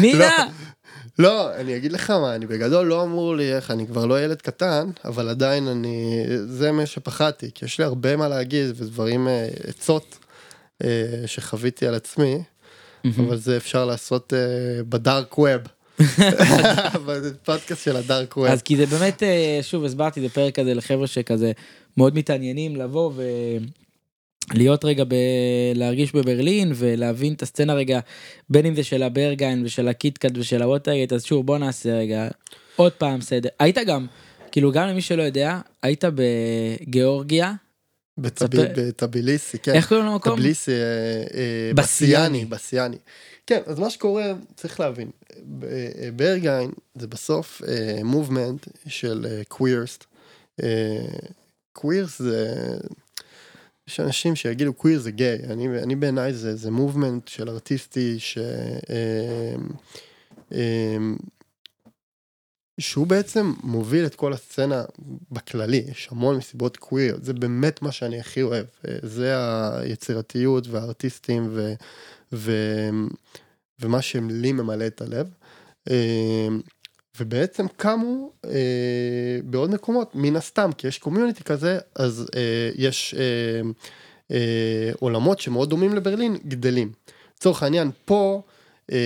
נינה! 0.00 0.30
לא, 1.18 1.54
אני 1.54 1.76
אגיד 1.76 1.92
לך 1.92 2.10
מה, 2.10 2.34
אני 2.34 2.46
בגדול 2.46 2.86
לא 2.86 3.02
אמור 3.02 3.36
לי 3.36 3.54
איך, 3.54 3.70
אני 3.70 3.86
כבר 3.86 4.06
לא 4.06 4.24
ילד 4.24 4.42
קטן, 4.42 4.90
אבל 5.04 5.28
עדיין 5.28 5.68
אני, 5.68 6.24
זה 6.46 6.72
מה 6.72 6.86
שפחדתי, 6.86 7.50
כי 7.54 7.64
יש 7.64 7.78
לי 7.78 7.84
הרבה 7.84 8.16
מה 8.16 8.28
להגיד 8.28 8.66
ודברים, 8.76 9.28
אה, 9.28 9.48
עצות 9.66 10.18
אה, 10.84 10.88
שחוויתי 11.26 11.86
על 11.86 11.94
עצמי, 11.94 12.42
אבל 13.04 13.36
זה 13.36 13.56
אפשר 13.56 13.84
לעשות 13.84 14.32
אה, 14.32 14.82
בדארק 14.88 15.38
ווב. 15.38 15.60
בפודקאסט 17.06 17.84
של 17.84 17.96
הדארק 17.96 18.36
ווב. 18.36 18.46
אז 18.46 18.62
כי 18.62 18.76
זה 18.76 18.86
באמת, 18.86 19.22
שוב, 19.62 19.84
הסברתי, 19.84 20.20
זה 20.20 20.28
פרק 20.28 20.54
כזה 20.54 20.74
לחבר'ה 20.74 21.06
שכזה 21.06 21.52
מאוד 21.96 22.14
מתעניינים 22.14 22.76
לבוא 22.76 23.12
ו... 23.14 23.22
להיות 24.54 24.84
רגע 24.84 25.04
ב... 25.04 25.14
להרגיש 25.74 26.12
בברלין 26.12 26.72
ולהבין 26.74 27.32
את 27.32 27.42
הסצנה 27.42 27.74
רגע 27.74 28.00
בין 28.50 28.66
אם 28.66 28.74
זה 28.74 28.84
של 28.84 29.02
הברגהיין 29.02 29.62
ושל 29.64 29.88
הקיטקאט 29.88 30.32
ושל 30.34 30.62
הווטרגייט 30.62 31.12
אז 31.12 31.24
שוב 31.24 31.46
בוא 31.46 31.58
נעשה 31.58 31.98
רגע 31.98 32.28
עוד 32.76 32.92
פעם 32.92 33.20
סדר 33.20 33.48
היית 33.58 33.78
גם 33.86 34.06
כאילו 34.52 34.72
גם 34.72 34.88
למי 34.88 35.00
שלא 35.00 35.22
יודע 35.22 35.60
היית 35.82 36.04
בגיאורגיה 36.14 37.54
בטביליסי, 38.18 39.58
כן. 39.58 39.74
איך 39.74 39.88
קוראים 39.88 40.06
למקום? 40.06 40.32
טביליסי, 40.32 40.70
אה, 40.70 40.76
אה, 41.34 41.70
בסיאני. 41.74 42.44
בסיאני. 42.44 42.96
כן, 43.46 43.60
אז 43.66 43.78
מה 43.78 43.90
שקורה, 43.90 44.32
צריך 44.56 44.80
להבין, 44.80 45.10
אה, 45.62 46.08
ברגהיין 46.16 46.70
זה 46.94 47.06
בסוף 47.06 47.62
movement 48.04 48.66
של 48.86 49.26
queers. 49.48 49.98
קווירס 51.72 52.18
זה, 52.18 52.76
יש 53.88 54.00
אנשים 54.00 54.36
שיגידו 54.36 54.72
קוויר 54.72 55.00
זה 55.00 55.10
גיי, 55.10 55.38
אני, 55.44 55.82
אני 55.82 55.96
בעיניי 55.96 56.32
זה, 56.32 56.56
זה 56.56 56.70
מובמנט 56.70 57.28
של 57.28 57.48
ארטיסטי 57.48 58.18
ש... 58.18 58.38
אה, 58.90 59.54
אה, 60.52 60.96
שהוא 62.80 63.06
בעצם 63.06 63.54
מוביל 63.62 64.06
את 64.06 64.14
כל 64.14 64.32
הסצנה 64.32 64.84
בכללי, 65.30 65.84
יש 65.88 66.08
המון 66.10 66.36
מסיבות 66.36 66.76
קוויר, 66.76 67.18
זה 67.22 67.32
באמת 67.32 67.82
מה 67.82 67.92
שאני 67.92 68.20
הכי 68.20 68.42
אוהב, 68.42 68.66
אה, 68.88 68.96
זה 69.02 69.34
היצירתיות 69.78 70.66
והארטיסטים 70.66 71.48
ו, 71.50 71.72
ו, 72.32 72.52
ומה 73.80 74.02
שלי 74.02 74.52
ממלא 74.52 74.86
את 74.86 75.00
הלב. 75.00 75.30
אה, 77.20 77.24
ובעצם 77.26 77.66
קמו 77.76 78.30
אה, 78.44 78.50
בעוד 79.44 79.70
מקומות, 79.70 80.10
מן 80.14 80.36
הסתם, 80.36 80.70
כי 80.78 80.86
יש 80.88 80.98
community 80.98 81.44
כזה, 81.44 81.78
אז 81.94 82.26
אה, 82.36 82.40
יש 82.76 83.14
אה, 83.18 83.70
אה, 84.30 84.90
עולמות 85.00 85.40
שמאוד 85.40 85.70
דומים 85.70 85.94
לברלין, 85.94 86.36
גדלים. 86.48 86.92
לצורך 87.38 87.62
העניין, 87.62 87.90
פה, 88.04 88.42
אה, 88.92 88.96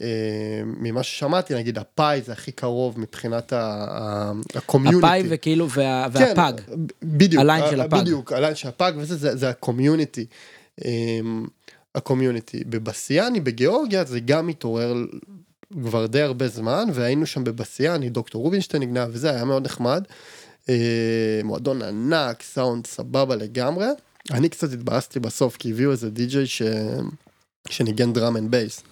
אה, 0.00 0.62
ממה 0.64 1.02
ששמעתי, 1.02 1.54
נגיד 1.54 1.78
הפאי 1.78 2.22
זה 2.22 2.32
הכי 2.32 2.52
קרוב 2.52 3.00
מבחינת 3.00 3.52
ה 4.54 4.59
community. 4.59 5.06
הפאי 5.06 5.22
וכאילו 5.28 5.70
וה... 5.70 6.06
והפג. 6.12 6.52
כן, 6.66 6.72
בדיוק. 7.02 7.40
הליין 7.40 7.64
של 7.70 7.80
ה- 7.80 7.84
הפג. 7.84 8.00
בדיוק, 8.00 8.32
הליין 8.32 8.54
של 8.54 8.68
הפג 8.68 8.92
וזה, 8.96 9.16
זה, 9.16 9.36
זה 9.36 9.48
ה 9.48 9.55
community. 9.55 10.26
אמ, 10.84 11.46
ה 11.94 12.00
community. 12.00 12.64
בבסיאני, 12.64 13.40
בגיאורגיה, 13.40 14.04
זה 14.04 14.20
גם 14.20 14.48
התעורר 14.48 14.94
כבר 15.82 16.06
די 16.06 16.20
הרבה 16.20 16.48
זמן, 16.48 16.88
והיינו 16.92 17.26
שם 17.26 17.44
בבסיאני, 17.44 18.10
דוקטור 18.10 18.42
רובינשטיין 18.42 18.82
נגנב 18.82 19.08
וזה, 19.12 19.30
היה 19.30 19.44
מאוד 19.44 19.64
נחמד. 19.64 20.04
אה, 20.68 21.40
מועדון 21.44 21.82
ענק, 21.82 22.42
סאונד 22.42 22.86
סבבה 22.86 23.36
לגמרי. 23.36 23.86
אני 24.30 24.48
קצת 24.48 24.72
התבאסתי 24.72 25.20
בסוף, 25.20 25.56
כי 25.56 25.70
הביאו 25.70 25.90
איזה 25.90 26.10
די-ג'יי 26.10 26.46
ש... 26.46 26.62
שניגן 27.68 28.12
drum 28.12 28.36
and 28.36 28.50
bass. 28.50 28.82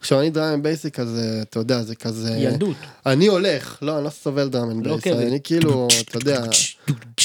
עכשיו 0.00 0.20
אני 0.20 0.30
drum 0.30 0.54
and 0.54 0.62
bass 0.62 0.82
זה 0.82 0.90
כזה, 0.90 1.42
אתה 1.42 1.58
יודע, 1.58 1.82
זה 1.82 1.94
כזה... 1.94 2.30
ילדות. 2.30 2.76
אני 3.06 3.26
הולך, 3.26 3.78
לא, 3.82 3.96
אני 3.96 4.04
לא 4.04 4.10
סובל 4.10 4.48
drum 4.48 4.70
and 4.70 4.86
לא 4.86 4.92
בייס, 4.92 5.04
כאבי. 5.04 5.26
אני 5.26 5.38
כאילו, 5.44 5.88
אתה 6.08 6.18
יודע, 6.18 6.44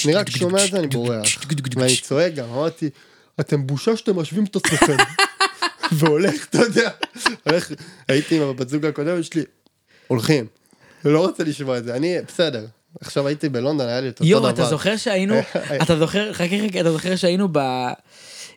אני 0.06 0.14
רק 0.14 0.30
שומע 0.30 0.66
את 0.66 0.72
זה, 0.72 0.80
אני 0.80 0.88
בורח. 0.88 1.26
ואני 1.76 1.96
צועק 2.02 2.34
גם, 2.34 2.50
אמרתי, 2.50 2.90
אתם 3.40 3.68
בושה 3.68 3.98
שאתם 3.98 4.20
משווים 4.20 4.44
את 4.44 4.56
עצמכם. 4.56 4.98
והולך, 5.92 6.46
אתה 6.50 6.58
יודע, 6.58 6.90
הולך, 7.44 7.72
הייתי 8.08 8.38
עם 8.38 8.42
הבת 8.42 8.70
זוג 8.70 8.86
הקודמת 8.86 9.24
שלי, 9.24 9.44
הולכים. 10.08 10.46
לא 11.06 11.20
רוצה 11.20 11.44
לשמוע 11.44 11.78
את 11.78 11.84
זה, 11.84 11.96
אני, 11.96 12.18
בסדר. 12.28 12.66
עכשיו 13.02 13.28
הייתי 13.28 13.50
בלונדון, 13.50 13.88
היה 13.88 14.02
לי 14.02 14.10
את 14.10 14.14
אותו 14.14 14.24
דבר. 14.24 14.32
יואו, 14.32 14.50
אתה 14.50 14.66
זוכר 14.66 14.98
שהיינו, 14.98 15.36
אתה 15.84 16.00
זוכר, 16.00 16.34
חכה 16.34 16.56
חכה, 16.68 16.80
אתה 16.80 16.92
זוכר 16.92 17.16
שהיינו 17.16 17.48
ב... 17.52 17.60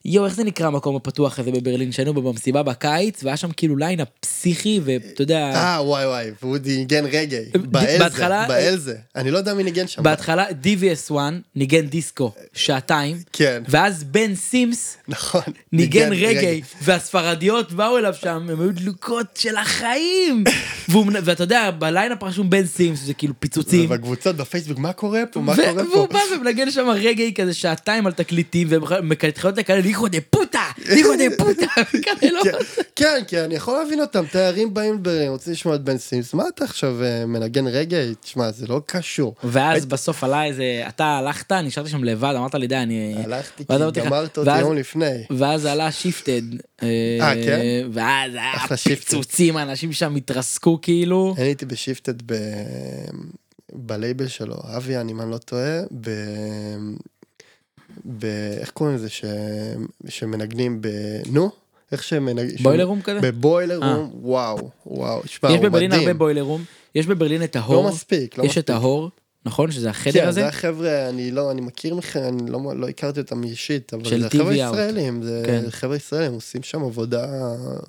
יואו, 0.05 0.27
איך 0.27 0.35
זה 0.35 0.45
נקרא 0.45 0.67
המקום 0.67 0.97
הפתוח 0.97 1.39
הזה 1.39 1.51
בברלין, 1.51 1.93
שהיינו 1.93 2.15
בו 2.15 2.23
במסיבה 2.23 2.63
בקיץ, 2.63 3.25
והיה 3.25 3.37
שם 3.37 3.53
כאילו 3.53 3.77
ליין 3.77 4.01
הפסיכי, 4.01 4.81
ואתה 4.85 5.23
יודע, 5.23 5.53
אה, 5.55 5.79
וואי 5.83 6.07
וואי, 6.07 6.31
והוא 6.43 6.59
ניגן 6.65 7.05
רגאיי. 7.05 7.45
באלזה, 7.55 8.29
באלזה. 8.49 8.97
אני 9.17 9.31
לא 9.31 9.39
יודע 9.39 9.55
מי 9.55 9.63
ניגן 9.63 9.87
שם. 9.87 10.03
בהתחלה 10.03 10.47
DVS1 10.49 11.15
ניגן 11.57 11.87
דיסקו 11.87 12.33
שעתיים, 12.53 13.17
כן, 13.33 13.63
ואז 13.69 14.05
בן 14.05 14.35
סימס 14.35 14.97
נכון. 15.09 15.43
ניגן 15.73 16.13
רגאיי, 16.13 16.63
והספרדיות 16.83 17.73
באו 17.73 17.99
אליו 17.99 18.15
שם, 18.15 18.47
הם 18.51 18.61
היו 18.61 18.73
דלוקות 18.73 19.27
של 19.35 19.57
החיים. 19.57 20.45
והוא 20.89 21.07
ואתה 21.25 21.43
יודע, 21.43 21.71
ב 21.71 21.78
lineup 21.78 22.23
רשום 22.23 22.51
בן 22.51 22.67
סימס, 22.67 23.01
זה 23.01 23.15
כאילו 23.15 23.35
פיצוצים. 23.39 23.85
ובקבוצות 23.85 24.37
בפייסבוק, 24.37 24.79
מה 24.79 24.93
קורה 24.93 25.23
פה? 25.33 25.41
מה 25.41 25.57
קורה 25.57 25.73
והוא 25.73 26.07
פה? 26.07 26.13
בא 26.13 26.19
ומנגן 26.37 26.71
שם 26.71 26.89
רגאיי 26.95 27.35
כזה 27.35 27.55
שעתיים 27.55 28.07
על 28.07 28.13
תקליטים, 28.13 28.69
והם 28.71 29.09
מתחילות 29.09 29.59
לקלל 29.59 29.81
hijo 29.93 30.09
de 30.09 30.19
puta, 30.31 30.71
hijo 30.89 31.11
de 31.19 31.37
puta, 31.39 31.67
וכאלה 31.95 32.33
לא. 32.33 32.43
כן, 32.45 32.59
כן, 32.97 33.23
כן, 33.29 33.45
אני 33.45 33.55
יכול 33.55 33.79
להבין 33.79 34.01
אותם, 34.01 34.25
תיירים 34.27 34.75
באים 34.75 35.03
רוצים 35.29 35.53
לשמוע 35.53 35.75
את 35.75 35.85
בן 35.85 35.99
סימס, 35.99 36.35
מה 36.35 36.45
אתה 36.55 36.65
עכשיו 36.65 37.05
אה, 37.05 37.27
מנגן 37.27 37.67
רגאיי? 37.67 38.15
תשמע, 38.21 38.51
זה 38.51 38.67
לא 38.67 38.81
קשור. 38.87 39.35
ואז 39.45 39.87
בסוף 39.87 40.25
עלה 40.25 40.45
איזה, 40.45 40.85
אתה 40.89 41.05
הלכת, 41.05 41.53
נשארתי 41.53 41.91
שם 41.91 42.05
לבד, 42.05 42.35
אמרת 42.37 42.55
לי 42.55 42.67
די, 42.67 42.77
אני... 42.77 43.15
הלכתי 43.25 43.65
כי 43.67 44.01
גמרת 44.01 44.39
אותי 44.39 44.61
יום 44.61 44.77
לפני. 44.77 45.25
ואז 45.31 45.67
עלה 45.67 45.93
Shifted. 45.93 46.43
אה, 46.83 47.33
כן? 47.45 47.61
ואז 47.93 48.35
היה. 48.35 48.77
פיצוצים, 48.77 49.59
אנשים 49.59 49.93
שם 49.93 50.15
התרסקו 50.15 50.79
כאילו. 50.83 51.35
אני 51.39 51.47
הייתי 51.47 51.67
ב 51.67 51.74
Shifted 51.74 52.23
ב... 52.27 52.35
בלייבל 53.73 54.29
שלו, 54.29 54.57
Avian, 54.77 55.09
אם 55.09 55.21
אני 55.21 55.31
לא 55.31 55.39
טועה, 55.39 55.81
ב... 58.19 58.25
איך 58.61 58.71
קוראים 58.71 58.97
לזה? 58.97 59.09
ש... 59.09 59.25
שמנגנים 60.09 60.79
ב... 60.81 60.89
נו? 61.33 61.51
איך 61.93 62.03
שמנגנים? 62.03 62.57
Boiler 62.63 62.85
Room 62.85 63.03
כזה? 63.03 63.21
ב 63.23 63.31
Boiler 63.31 63.83
אה. 63.83 63.95
Room, 63.95 64.11
וואו, 64.15 64.71
וואו, 64.87 65.23
שמע, 65.27 65.51
יש 65.51 65.57
הוא 65.57 65.65
בברלין 65.65 65.93
הרבה 65.93 66.03
מדהים. 66.03 66.19
Boiler 66.19 66.43
Room, 66.43 66.65
יש 66.95 67.07
בברלין 67.07 67.45
את 67.45 67.57
לא 67.57 67.61
ה 67.61 67.66
HÖR, 67.66 67.89
מספיק, 67.89 68.39
לא 68.39 68.43
יש 68.43 68.49
מספיק. 68.49 68.65
את 68.65 68.71
ה 68.71 68.79
HÖR, 68.79 69.11
נכון? 69.47 69.71
שזה 69.71 69.91
החדר 69.91 70.21
כן, 70.21 70.29
הזה? 70.29 70.41
זה 70.41 70.49
החבר'ה, 70.49 71.09
אני 71.09 71.31
לא, 71.31 71.51
אני 71.51 71.61
מכיר 71.61 71.95
מכם, 71.95 72.21
אני 72.29 72.51
לא, 72.51 72.61
לא 72.77 72.89
הכרתי 72.89 73.21
אותם 73.21 73.45
אישית, 73.45 73.95
אבל 73.95 74.05
של 74.05 74.23
זה 74.23 74.31
חבר'ה. 74.31 74.55
ישראלים, 74.55 75.23
זה 75.23 75.43
כן. 75.47 75.63
חבר'ה 75.71 75.97
ישראלים, 75.97 76.33
עושים 76.33 76.63
שם 76.63 76.83
עבודה 76.83 77.27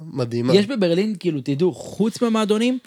מדהימה. 0.01 0.55
יש 0.55 0.67
בברלין, 0.67 1.15
כאילו, 1.19 1.41
תדעו, 1.43 1.73
חוץ 1.73 2.21
מהמועדונים, 2.21 2.77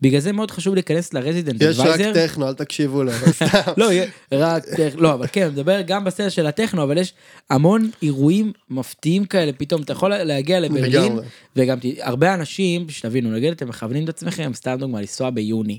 בגלל 0.00 0.20
זה 0.20 0.32
מאוד 0.32 0.50
חשוב 0.50 0.74
להיכנס 0.74 1.14
לרזידנט 1.14 1.62
יש 1.62 1.78
רק. 1.78 2.00
טכנו, 2.14 2.48
אל 2.48 2.54
תקשיבו 2.54 3.02
לו, 3.04 3.12
סתם. 3.32 3.46
לא, 3.80 3.88
רק, 4.32 4.64
טכ- 4.64 4.96
לא, 4.96 5.14
אבל 5.14 5.26
כן, 5.32 5.48
מדבר 5.48 5.80
גם 5.80 6.04
בסדר 6.04 6.28
של 6.28 6.46
הטכנו, 6.46 6.82
אבל 6.82 6.98
יש 6.98 7.14
המון 7.50 7.90
אירועים 8.02 8.52
מפתיעים 8.70 9.24
כאלה, 9.24 9.52
פתאום 9.52 9.82
אתה 9.82 9.92
יכול 9.92 10.16
להגיע 10.16 10.60
לברלין. 10.60 11.12
וגם 11.56 11.78
הרבה 12.00 12.34
אנשים, 12.34 12.88
שתבינו, 12.88 13.30
נגיד 13.30 13.50
אתם 13.52 13.68
מכוונים 13.68 14.04
את 14.04 14.08
עצמכם, 14.08 14.50
סתם 14.54 14.76
דוגמה, 14.78 15.00
לנסוע 15.00 15.30
ביוני. 15.30 15.78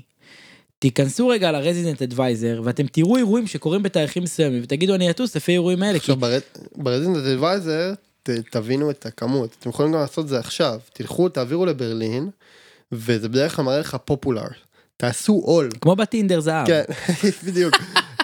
תיכנסו 0.78 1.28
רגע 1.28 1.52
לרזידנט 1.52 2.02
אדוויזר, 2.02 2.60
ואתם 2.64 2.86
תראו 2.86 3.16
אירועים 3.16 3.46
שקורים 3.46 3.82
בתאריכים 3.82 4.22
מסוימים, 4.22 4.60
ותגידו 4.64 4.94
אני 4.94 5.10
אטוס 5.10 5.36
לפי 5.36 5.52
אירועים 5.52 5.82
האלה, 5.82 5.96
עכשיו 5.96 6.16
ברזינט 6.76 7.16
אדוויזר, 7.16 7.92
תבינו 8.50 8.90
את 8.90 9.06
הכמות, 9.06 9.56
אתם 9.60 9.70
יכולים 9.70 9.92
גם 9.92 10.00
לעשות 10.00 10.24
את 10.24 10.28
זה 10.28 10.38
עכשיו, 10.38 10.80
תלכו, 10.92 11.28
תעבירו 11.28 11.66
לברלין, 11.66 12.30
וזה 12.92 13.28
בדרך 13.28 13.56
כלל 13.56 13.64
מראה 13.64 13.78
לך 13.78 13.96
פופולר. 14.04 14.48
תעשו 14.96 15.40
עול, 15.44 15.68
כמו 15.80 15.96
בטינדר 15.96 16.40
זהב. 16.40 16.66
כן, 16.66 16.82
בדיוק, 17.46 17.74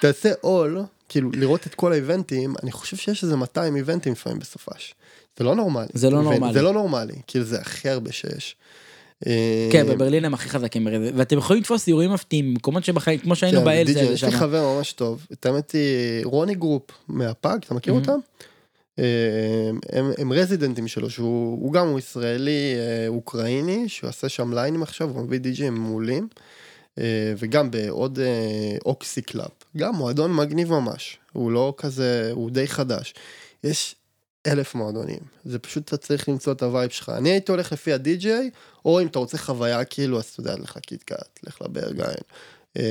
תעשה 0.00 0.33
עול, 0.40 0.83
כאילו 1.09 1.31
לראות 1.33 1.66
את 1.66 1.74
כל 1.74 1.92
האיבנטים, 1.92 2.55
אני 2.62 2.72
חושב 2.72 2.96
שיש 2.96 3.22
איזה 3.22 3.37
200 3.37 3.77
איבנטים 3.77 4.12
לפעמים 4.12 4.38
בסופש. 4.38 4.94
זה 5.38 5.44
לא 5.44 5.55
נורמלי. 5.55 5.87
זה 5.94 6.11
לא 6.11 6.22
נורמלי. 6.22 6.53
זה 6.53 6.62
לא 6.62 6.72
נורמלי, 6.72 7.14
כאילו 7.27 7.44
זה 7.44 7.61
הכי 7.61 7.88
הרבה 7.88 8.12
שיש. 8.12 8.57
אה, 9.27 9.68
כן, 9.72 9.87
בברלין 9.87 10.24
הם 10.24 10.35
הכי 10.35 10.48
חזקים. 10.48 10.88
ואתם 11.14 11.38
יכולים 11.38 11.62
לתפוס 11.62 11.88
אירועים 11.88 12.12
מפתיעים, 12.12 12.55
במקומות 12.55 12.85
שבחיים, 12.85 13.18
כמו 13.18 13.37
שהיינו 13.37 13.59
כן, 13.59 13.64
באלזה, 13.64 14.00
יש 14.00 14.24
לי. 14.24 14.31
חבר 14.31 14.77
ממש 14.77 14.92
טוב, 14.92 15.27
את 15.33 15.46
האמת 15.46 15.72
היא 15.72 16.24
רוני 16.24 16.55
גרופ 16.55 16.90
מהפאג, 17.09 17.59
אתה 17.64 17.74
מכיר. 17.74 17.92
אותם? 17.92 18.18
אה, 18.98 19.70
הם, 19.92 20.12
הם 20.18 20.33
רזידנטים 20.33 20.88
שלו, 20.88 21.11
שהוא 21.11 21.62
הוא 21.62 21.72
גם 21.72 21.88
הוא 21.88 21.98
ישראלי 21.98 22.74
אה, 22.76 23.09
אוקראיני, 23.09 23.88
שהוא 23.88 24.09
עשה 24.09 24.28
שם 24.28 24.52
ליינים 24.52 24.83
עכשיו, 24.83 25.11
הוא 25.11 25.24
מביא 25.24 25.38
די.ג'ים 25.38 25.74
מעולים, 25.74 26.28
אה, 26.98 27.35
וגם 27.37 27.70
בעוד 27.70 28.18
אה, 28.18 28.76
OXI 28.87 29.22
Club, 29.22 29.50
גם 29.76 29.94
מועדון 29.94 30.35
מגניב 30.35 30.70
ממש, 30.70 31.18
הוא 31.33 31.52
לא 31.52 31.74
כזה, 31.76 32.30
הוא 32.33 32.50
די 32.50 32.68
חדש. 32.68 33.14
יש 33.64 33.96
אלף 34.46 34.74
מועדונים, 34.74 35.20
זה 35.44 35.59
פשוט 35.59 35.88
אתה 35.88 35.96
צריך 35.96 36.28
למצוא 36.28 36.52
את 36.52 36.62
ה 36.62 36.68
vibe 36.68 36.90
שלך. 36.90 37.12
אני 37.16 37.30
הייתי 37.30 37.52
הולך 37.52 37.72
לפי 37.72 37.92
הדי.ג'יי, 37.92 38.50
או 38.85 39.00
אם 39.00 39.07
אתה 39.07 39.18
רוצה 39.18 39.38
חוויה 39.38 39.85
כאילו, 39.85 40.18
אז 40.18 40.24
אתה 40.24 40.40
יודע, 40.40 40.54
לך 40.57 40.78
KitKat, 40.78 41.38
לך 41.42 41.62
ל 41.62 41.67
Berghain. 41.67 42.12
אה, 42.78 42.82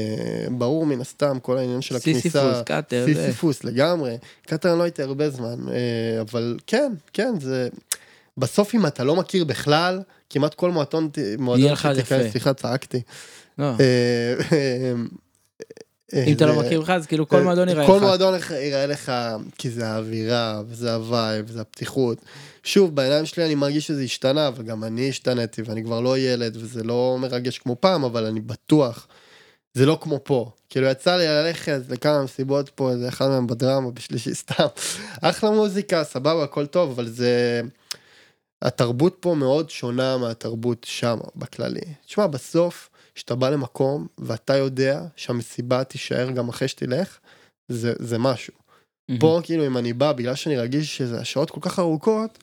ברור 0.51 0.85
מן 0.85 1.01
הסתם 1.01 1.37
כל 1.41 1.57
העניין 1.57 1.81
של 1.81 1.95
הכניסה. 1.95 2.19
Sisyphos, 2.21 2.57
Kater. 2.65 3.05
Sisyphos 3.05 3.63
לגמרי. 3.63 4.17
Kater 4.47 4.75
לא 4.75 4.83
הייתי 4.83 5.01
הרבה 5.01 5.29
זמן, 5.29 5.55
אה, 5.71 6.21
אבל 6.21 6.57
כן, 6.67 6.91
כן, 7.13 7.33
זה... 7.41 7.69
בסוף 8.37 8.75
אם 8.75 8.85
אתה 8.85 9.03
לא 9.03 9.15
מכיר 9.15 9.43
בכלל, 9.45 10.01
כמעט 10.29 10.53
כל 10.53 10.71
מועדון, 10.71 11.09
מועדון 11.37 11.63
יהיה 11.63 11.73
לך 11.73 11.87
שתיכנס, 11.93 12.21
יפה. 12.21 12.31
סליחה, 12.31 12.53
צעקתי. 12.53 13.01
לא. 13.57 13.65
אה, 16.13 16.23
אם 16.27 16.33
אתה 16.33 16.45
לא 16.45 16.59
מכיר 16.59 16.81
בכלל, 16.81 16.95
אז 16.95 17.05
כאילו 17.05 17.27
כל 17.27 17.41
מועדון 17.41 17.69
יראה 17.69 17.87
כל 17.87 17.95
לך. 17.97 18.01
מועדון 18.03 18.33
לך- 18.33 18.51
יראה 18.51 18.85
לך, 18.85 19.11
כי 19.57 19.69
זה 19.69 19.87
האווירה, 19.87 20.61
וזה 20.67 20.93
ה 20.95 21.03
vibe, 21.03 21.45
וזה 21.49 21.61
הפתיחות. 21.61 22.17
שוב, 22.63 22.95
בעיניים 22.95 23.25
שלי 23.25 23.45
אני 23.45 23.55
מרגיש 23.55 23.87
שזה 23.87 24.01
השתנה, 24.01 24.47
אבל 24.47 24.63
גם 24.63 24.83
אני 24.83 25.09
השתניתי, 25.09 25.61
ואני 25.61 25.83
כבר 25.83 26.01
לא 26.01 26.17
ילד, 26.17 26.57
וזה 26.57 26.83
לא 26.83 27.17
מרגש 27.19 27.57
כמו 27.59 27.75
פעם, 27.79 28.03
אבל 28.03 28.25
אני 28.25 28.41
בטוח, 28.41 29.07
זה 29.73 29.85
לא 29.85 29.97
כמו 30.01 30.19
פה. 30.23 30.51
כאילו 30.69 30.87
יצא 30.87 31.15
לי 31.15 31.27
ללכת 31.27 31.81
לכמה 31.89 32.23
מסיבות 32.23 32.69
פה, 32.69 32.91
איזה 32.91 33.07
אחד 33.07 33.27
מהם 33.27 33.47
בדרמה, 33.47 33.91
בשלישי 33.91 34.33
סתם. 34.43 34.67
אחלה 35.21 35.51
מוזיקה, 35.51 36.03
סבבה, 36.03 36.43
הכל 36.43 36.65
טוב, 36.65 36.89
אבל 36.89 37.07
זה... 37.07 37.61
התרבות 38.61 39.17
פה 39.19 39.35
מאוד 39.35 39.69
שונה 39.69 40.17
מהתרבות 40.17 40.83
שם, 40.89 41.17
בכללי. 41.35 41.81
תשמע, 42.05 42.27
בסוף, 42.27 42.89
כשאתה 43.15 43.35
בא 43.35 43.49
למקום, 43.49 44.07
ואתה 44.17 44.57
יודע 44.57 45.03
שהמסיבה 45.15 45.83
תישאר 45.83 46.31
גם 46.31 46.49
אחרי 46.49 46.67
שתלך, 46.67 47.17
זה, 47.67 47.93
זה 47.99 48.17
משהו. 48.17 48.53
מהמם. 49.09 49.19
פה 49.19 49.39
כאילו 49.43 49.67
אם 49.67 49.77
אני 49.77 49.93
בא 49.93 50.11
בגלל 50.11 50.35
שאני 50.35 50.57
רגיש 50.57 50.97
שזה 50.97 51.19
השעות 51.19 51.49
כל 51.49 51.59
כך 51.61 51.79
ארוכות, 51.79 52.39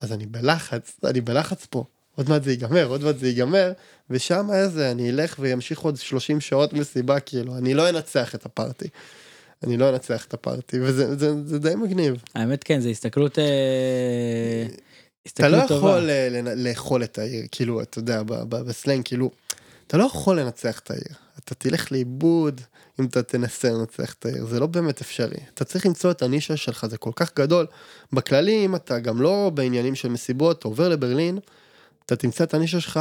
אז 0.00 0.12
אני 0.12 0.26
בלחץ, 0.26 1.00
אני 1.04 1.20
בלחץ 1.20 1.66
פה. 1.66 1.84
עוד 2.18 2.28
מעט 2.28 2.42
זה 2.42 2.50
ייגמר, 2.50 2.86
עוד 2.86 3.04
מעט 3.04 3.18
זה 3.18 3.28
ייגמר, 3.28 3.72
ושם 4.10 4.48
איזה, 4.52 4.90
אני 4.90 5.10
אלך 5.10 5.36
וימשיך 5.38 5.80
עוד 5.80 5.96
30 5.96 6.40
שעות 6.40 6.72
מסיבה, 6.72 7.20
כאילו, 7.20 7.56
אני 7.56 7.74
לא 7.74 7.88
אנצח 7.88 8.34
את 8.34 8.46
הפארטי. 8.46 8.88
אני 9.62 9.76
לא 9.76 9.88
אנצח 9.88 10.24
את 10.24 10.34
הפארטי, 10.34 10.80
וזה 10.80 11.16
זה, 11.16 11.46
זה 11.46 11.58
די 11.58 11.74
מגניב. 11.74 12.22
האמת 12.34 12.64
כן, 12.64 12.80
זה 12.80 12.88
הסתכלות... 12.88 13.38
אה, 13.38 13.44
אתה 15.32 15.48
לא 15.48 15.56
הסתכלות 15.56 15.68
טובה. 15.68 15.88
יכול 15.88 16.10
אה, 16.10 16.54
לאכול 16.56 17.04
את 17.04 17.18
העיר, 17.18 17.46
כאילו, 17.52 17.82
אתה 17.82 17.98
יודע, 17.98 18.22
בסלנג, 18.48 19.02
כאילו, 19.04 19.30
אתה 19.86 19.96
לא 19.96 20.04
יכול 20.04 20.40
לנצח 20.40 20.78
את 20.78 20.90
העיר. 20.90 21.14
אתה 21.44 21.54
תלך 21.54 21.92
לאיבוד 21.92 22.60
אם 23.00 23.04
אתה 23.04 23.22
תנסה 23.22 23.70
לנצח 23.70 24.14
את 24.18 24.26
העיר, 24.26 24.46
זה 24.46 24.60
לא 24.60 24.66
באמת 24.66 25.00
אפשרי. 25.00 25.40
אתה 25.54 25.64
צריך 25.64 25.86
למצוא 25.86 26.10
את 26.10 26.22
הנישה 26.22 26.56
שלך, 26.56 26.86
זה 26.86 26.98
כל 26.98 27.12
כך 27.16 27.34
גדול. 27.36 27.66
בכללי, 28.12 28.64
אם 28.64 28.74
אתה 28.76 28.98
גם 28.98 29.22
לא 29.22 29.50
בעניינים 29.54 29.94
של 29.94 30.08
מסיבות, 30.08 30.58
אתה 30.58 30.68
עובר 30.68 30.88
לברלין, 30.88 31.38
אתה 32.08 32.16
תמצא 32.16 32.44
את 32.44 32.54
הנישה 32.54 32.80
שלך 32.80 33.00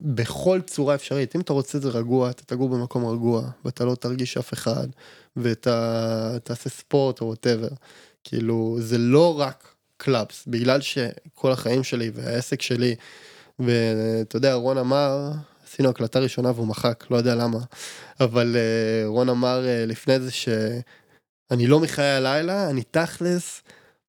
בכל 0.00 0.60
צורה 0.66 0.94
אפשרית. 0.94 1.36
אם 1.36 1.40
אתה 1.40 1.52
רוצה 1.52 1.78
את 1.78 1.82
זה 1.82 1.88
רגוע, 1.88 2.30
אתה 2.30 2.42
תגור 2.44 2.68
במקום 2.68 3.06
רגוע, 3.06 3.42
ואתה 3.64 3.84
לא 3.84 3.94
תרגיש 3.94 4.36
אף 4.36 4.52
אחד, 4.52 4.86
ואתה 5.36 6.36
תעשה 6.44 6.70
ספורט 6.70 7.20
או 7.20 7.26
whatever. 7.26 7.68
כאילו, 8.24 8.76
זה 8.80 8.98
לא 8.98 9.40
רק 9.40 9.74
clubs, 9.96 10.44
בגלל 10.46 10.80
שכל 10.80 11.52
החיים 11.52 11.84
שלי 11.84 12.10
והעסק 12.14 12.62
שלי, 12.62 12.94
ואתה 13.58 14.36
יודע, 14.36 14.54
רון 14.54 14.78
אמר, 14.78 15.30
עשינו 15.66 15.88
הקלטה 15.88 16.18
ראשונה 16.18 16.50
והוא 16.50 16.66
מחק, 16.66 17.04
לא 17.10 17.16
יודע 17.16 17.34
למה, 17.34 17.58
אבל 18.20 18.56
אה, 18.56 19.08
רון 19.08 19.28
אמר 19.28 19.66
אה, 19.66 19.86
לפני 19.86 20.20
זה 20.20 20.30
שאני 20.30 21.66
לא 21.66 21.80
מחיי 21.80 22.10
הלילה, 22.10 22.70
אני 22.70 22.82
תכלס, 22.90 23.62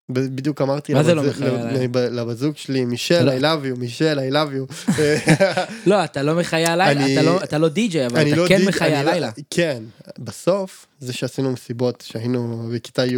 בדיוק 0.10 0.62
אמרתי 0.62 0.94
מה 0.94 1.04
זה 1.04 1.14
לבת- 1.16 1.40
לא 1.96 2.06
לבת 2.10 2.38
זוג 2.38 2.58
שלי, 2.58 2.86
מישל, 2.86 3.24
לא. 3.24 3.32
I 3.32 3.42
love 3.42 3.76
you, 3.76 3.80
מישל, 3.80 4.20
I 4.30 4.34
love 4.34 4.72
you. 4.90 4.92
לא, 5.90 6.04
אתה 6.04 6.24
לא 6.24 6.36
מחיי 6.36 6.66
הלילה, 6.66 7.02
אתה 7.14 7.22
לא- 7.22 7.44
אתה 7.44 7.58
לא 7.58 7.68
די-ג'יי, 7.70 8.06
אבל 8.08 8.16
אתה 8.28 8.48
כן 8.48 8.62
לא- 8.62 8.68
הלילה. 8.96 9.30
כן, 9.50 9.84
בסוף, 10.20 10.86
זה 11.00 11.14
שעשינו 11.14 11.52
מסיבות, 11.52 12.04
שהיינו 12.08 12.70
בכיתה 12.74 13.06
י'. 13.06 13.16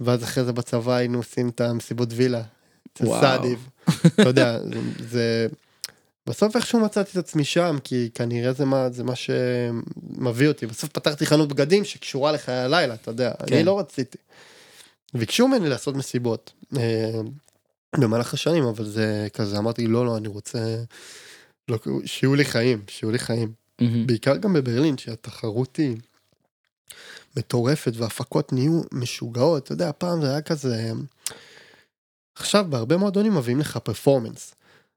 ואז 0.00 0.24
אחרי 0.24 0.44
זה 0.44 0.52
בצבא 0.52 0.94
היינו 0.94 1.18
עושים 1.18 1.48
את 1.48 1.60
המסיבות 1.60 2.08
וילה. 2.12 2.42
סעדיב. 3.20 3.68
אתה 4.06 4.22
יודע, 4.28 4.58
זה- 4.58 4.68
זה... 5.10 5.46
בסוף 6.26 6.56
איכשהו 6.56 6.80
מצאתי 6.80 7.10
את 7.12 7.16
עצמי 7.16 7.44
שם, 7.44 7.78
כי 7.84 8.10
כנראה 8.14 8.52
זה 8.52 8.64
מה, 8.64 8.90
זה 8.90 9.04
מה 9.04 9.12
שמביא 9.14 10.48
אותי. 10.48 10.66
בסוף 10.66 10.90
פתחתי 10.90 11.26
חנות 11.26 11.48
בגדים 11.48 11.84
שקשורה 11.84 12.32
לחיי 12.32 12.54
הלילה, 12.54 12.94
אתה 12.94 13.10
יודע. 13.10 13.32
כן. 13.46 13.54
אני 13.54 13.64
לא 13.64 13.78
רציתי. 13.78 14.18
ביקשו 15.14 15.48
ממני 15.48 15.68
לעשות 15.68 15.96
מסיבות 15.96 16.52
אה, 16.76 17.20
במהלך 17.98 18.34
השנים, 18.34 18.64
אבל 18.64 18.84
זה 18.84 19.28
כזה, 19.32 19.58
אמרתי, 19.58 19.86
לא, 19.86 20.06
לא, 20.06 20.16
אני 20.16 20.28
רוצה... 20.28 20.82
לא, 21.68 21.78
שיהיו 22.04 22.34
לי 22.34 22.44
חיים, 22.44 22.82
שיהיו 22.88 23.10
לי 23.10 23.18
חיים. 23.18 23.52
מהמם. 23.80 24.06
בעיקר 24.06 24.36
גם 24.36 24.52
בברלין, 24.52 24.98
שהתחרות 24.98 25.76
היא 25.76 25.96
מטורפת 27.36 27.92
והפקות 27.96 28.52
נהיו 28.52 28.82
משוגעות. 28.92 29.64
אתה 29.64 29.72
יודע, 29.72 29.90
פעם 29.98 30.20
זה 30.20 30.30
היה 30.30 30.42
כזה... 30.42 30.92
עכשיו, 32.34 32.66
בהרבה 32.68 32.96
מועדונים 32.96 33.34
מביאים 33.34 33.60
לך 33.60 33.76
פרפורמנס. 33.76 34.54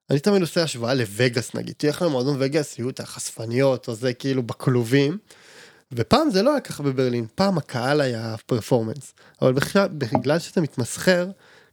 אני 0.10 0.20
תמיד 0.20 0.42
עושה 0.42 0.64
השוואה 0.64 0.94
לווגאס 0.94 1.56
נגיד, 1.56 1.74
תלך 1.78 2.02
למועדון 2.02 2.38
וגאס, 2.40 2.80
יהיו 2.80 2.90
את 2.90 3.00
החשפניות 3.00 3.88
או 3.88 3.96
זה 3.96 4.14
כאילו 4.14 4.44
בכלובים. 4.44 5.18
ופעם 5.96 6.30
זה 6.30 6.44
לא 6.44 6.52
היה 6.52 6.60
ככה 6.60 6.84
בברלין, 6.84 7.26
פעם 7.36 7.58
הקהל 7.58 8.02
היה 8.02 8.36
performance. 8.46 9.14
אבל 9.42 9.54
בכלל, 9.54 9.88
בגלל 9.92 10.40
שאתה 10.40 10.62
מתמסחר, 10.62 11.28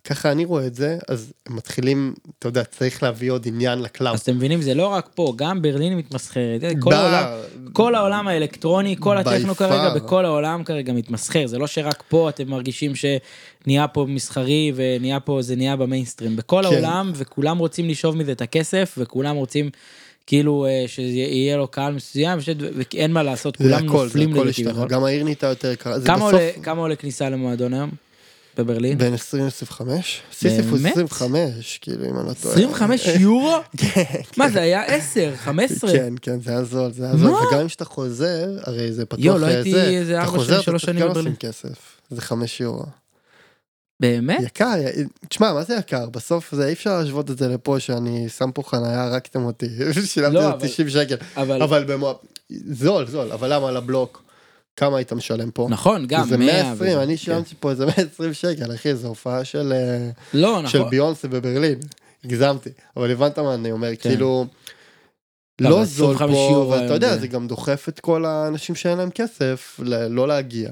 ככה 0.04 0.32
אני 0.32 0.44
רואה 0.44 0.66
את 0.66 0.74
זה, 0.74 0.98
אז 1.08 1.32
מתחילים, 1.48 2.14
אתה 2.38 2.48
יודע, 2.48 2.64
צריך 2.64 3.02
להביא 3.02 3.30
עוד 3.32 3.44
עניין 3.48 3.82
ל 3.82 3.87
club. 3.87 4.14
אז 4.14 4.20
אתם 4.20 4.36
מבינים, 4.36 4.62
זה 4.62 4.74
לא 4.74 4.86
רק 4.86 5.08
פה, 5.14 5.32
גם 5.36 5.62
ברלין 5.62 5.96
מתמסחרת. 5.96 6.60
כל 6.80 6.90
ב- 6.90 6.92
העולם- 6.92 7.28
כל 7.72 7.94
העולם 7.94 8.28
האלקטרוני, 8.28 8.96
כל 8.98 9.18
הטכנו 9.18 9.54
כרגע. 9.54 9.94
בכל 9.94 10.24
העולם 10.24 10.64
כרגע 10.64 10.92
מתמסחר. 10.92 11.46
זה 11.46 11.58
לא 11.58 11.66
שרק 11.66 12.02
פה 12.08 12.28
אתם 12.28 12.48
מרגישים 12.50 12.92
שנהיה 12.94 13.88
פה 13.88 14.06
מסחרי 14.08 14.72
ונהיה 14.74 15.20
פה, 15.20 15.42
זה 15.42 15.56
נהיה 15.56 15.76
במיינסטרים. 15.76 16.36
בכל 16.36 16.62
כן. 16.62 16.74
העולם, 16.74 17.12
וכולם 17.14 17.58
רוצים 17.58 17.88
לשאוב 17.88 18.16
מזה 18.16 18.32
את 18.32 18.40
הכסף, 18.40 18.94
וכולם 18.98 19.36
רוצים 19.36 19.70
כאילו 20.26 20.66
אה, 20.66 20.84
שיהיה 20.86 21.56
לו 21.56 21.68
קהל 21.68 21.94
מסוים, 21.94 22.38
וש- 22.38 22.48
ואין 22.94 23.12
מה 23.12 23.22
לעשות, 23.22 23.56
כולם 23.56 23.88
הכל, 23.88 24.04
נופלים 24.04 24.34
לזה 24.34 24.52
כביכול. 24.52 24.88
גם 24.88 25.04
העיר 25.04 25.24
נהייתה 25.24 25.46
יותר 25.46 25.70
יקרה, 25.72 25.98
זה 25.98 26.06
כמה 26.06 26.28
בסוף 26.28 26.40
כמה 26.62 26.80
עולה 26.80 26.96
כניסה 26.96 27.30
למועדון 27.30 27.74
היום? 27.74 27.90
בברלין? 28.58 28.98
בין 28.98 29.14
20 29.14 29.44
ל-25? 29.44 29.80
סיסיפוס 30.32 30.80
באמת? 30.80 30.92
25, 30.92 31.78
כאילו 31.82 32.04
אם 32.04 32.18
אני 32.18 32.28
לא 32.28 32.32
טועה. 32.42 32.54
25 32.54 33.06
יורו? 33.20 33.56
כן, 33.76 34.02
מה 34.36 34.48
זה 34.50 34.60
היה 34.60 34.82
10, 34.86 35.32
15? 35.36 35.92
כן, 35.92 36.14
כן, 36.22 36.40
זה 36.40 36.50
היה 36.50 36.64
זול, 36.64 36.92
זה 36.92 37.04
היה 37.04 37.16
זול? 37.16 37.30
וגם 37.50 37.60
אם 37.60 37.68
שאתה 37.68 37.84
חוזר, 37.84 38.48
הרי 38.62 38.92
זה 38.92 39.06
פתוח 39.06 39.20
יואו, 39.24 39.38
לא 39.38 39.46
אה, 39.46 39.54
הייתי 39.54 39.70
זה, 39.72 39.84
איזה 39.88 40.12
אתה 40.12 40.22
ארבע 40.24 40.38
חוזר, 40.38 40.46
שנים, 40.46 40.56
אתה 40.60 40.64
שלוש 40.64 40.84
צריך 40.84 40.94
שנים 40.96 41.02
גם 41.06 41.10
בברלין. 41.10 41.32
לשים 41.32 41.50
כסף, 41.50 41.78
זה 42.10 42.20
5 42.20 42.60
יורו. 42.60 42.84
באמת? 44.02 44.40
יקר, 44.42 44.72
י- 44.78 45.04
תשמע, 45.28 45.52
מה 45.52 45.62
זה 45.62 45.74
יקר? 45.74 46.08
בסוף 46.08 46.54
זה 46.54 46.66
אי 46.66 46.72
אפשר 46.72 46.98
להשוות 46.98 47.30
את 47.30 47.38
זה 47.38 47.48
לפה 47.48 47.80
שאני 47.80 48.28
שם 48.28 48.50
פה 48.54 48.62
חניה, 48.62 49.04
הרגתם 49.04 49.44
אותי, 49.44 49.66
שילמתי 50.06 50.34
לא, 50.34 50.46
על 50.46 50.52
אבל- 50.52 50.66
90 50.68 50.88
שקל, 50.90 51.16
אבל 51.36 51.62
אבל 51.62 51.84
במוע... 51.84 52.14
זול, 52.72 53.06
זול, 53.06 53.32
אבל 53.32 53.52
למה 53.54 53.68
על 53.68 53.76
הבלוק? 53.76 54.22
כמה 54.76 54.96
היית 54.96 55.12
משלם 55.12 55.50
פה? 55.50 55.66
נכון, 55.70 56.06
גם 56.06 56.28
זה 56.28 56.36
100. 56.36 56.46
120, 56.62 56.90
וזה- 56.92 57.02
אני 57.02 57.16
שילמתי 57.16 57.54
פה 57.60 57.70
איזה 57.70 57.86
120 57.86 58.34
שקל, 58.34 58.74
אחי, 58.74 58.94
זו 58.94 59.08
הופעה 59.08 59.44
של... 59.44 59.72
אה, 59.72 60.10
לא, 60.34 60.62
של 60.66 60.78
נכון. 60.78 60.90
ביונסה 60.90 61.28
בברלין, 61.28 61.78
הגזמתי, 62.24 62.70
אבל 62.96 63.10
הבנת 63.10 63.38
מה 63.38 63.54
אני 63.54 63.72
אומר, 63.72 63.88
כן. 63.96 64.10
כאילו, 64.10 64.46
לא, 65.60 65.70
לא 65.70 65.76
אבל 65.76 65.84
זול 65.84 66.14
25 66.14 66.36
פה, 66.36 66.52
יורו 66.52 66.70
ואתה 66.70 66.94
יודע, 66.94 67.16
זה 67.18 67.26
גם 67.26 67.46
דוחף 67.46 67.88
את 67.88 68.00
כל 68.00 68.24
האנשים 68.24 68.74
שאין 68.74 68.98
להם 68.98 69.10
כסף 69.10 69.80
לא 70.10 70.28
להגיע. 70.28 70.70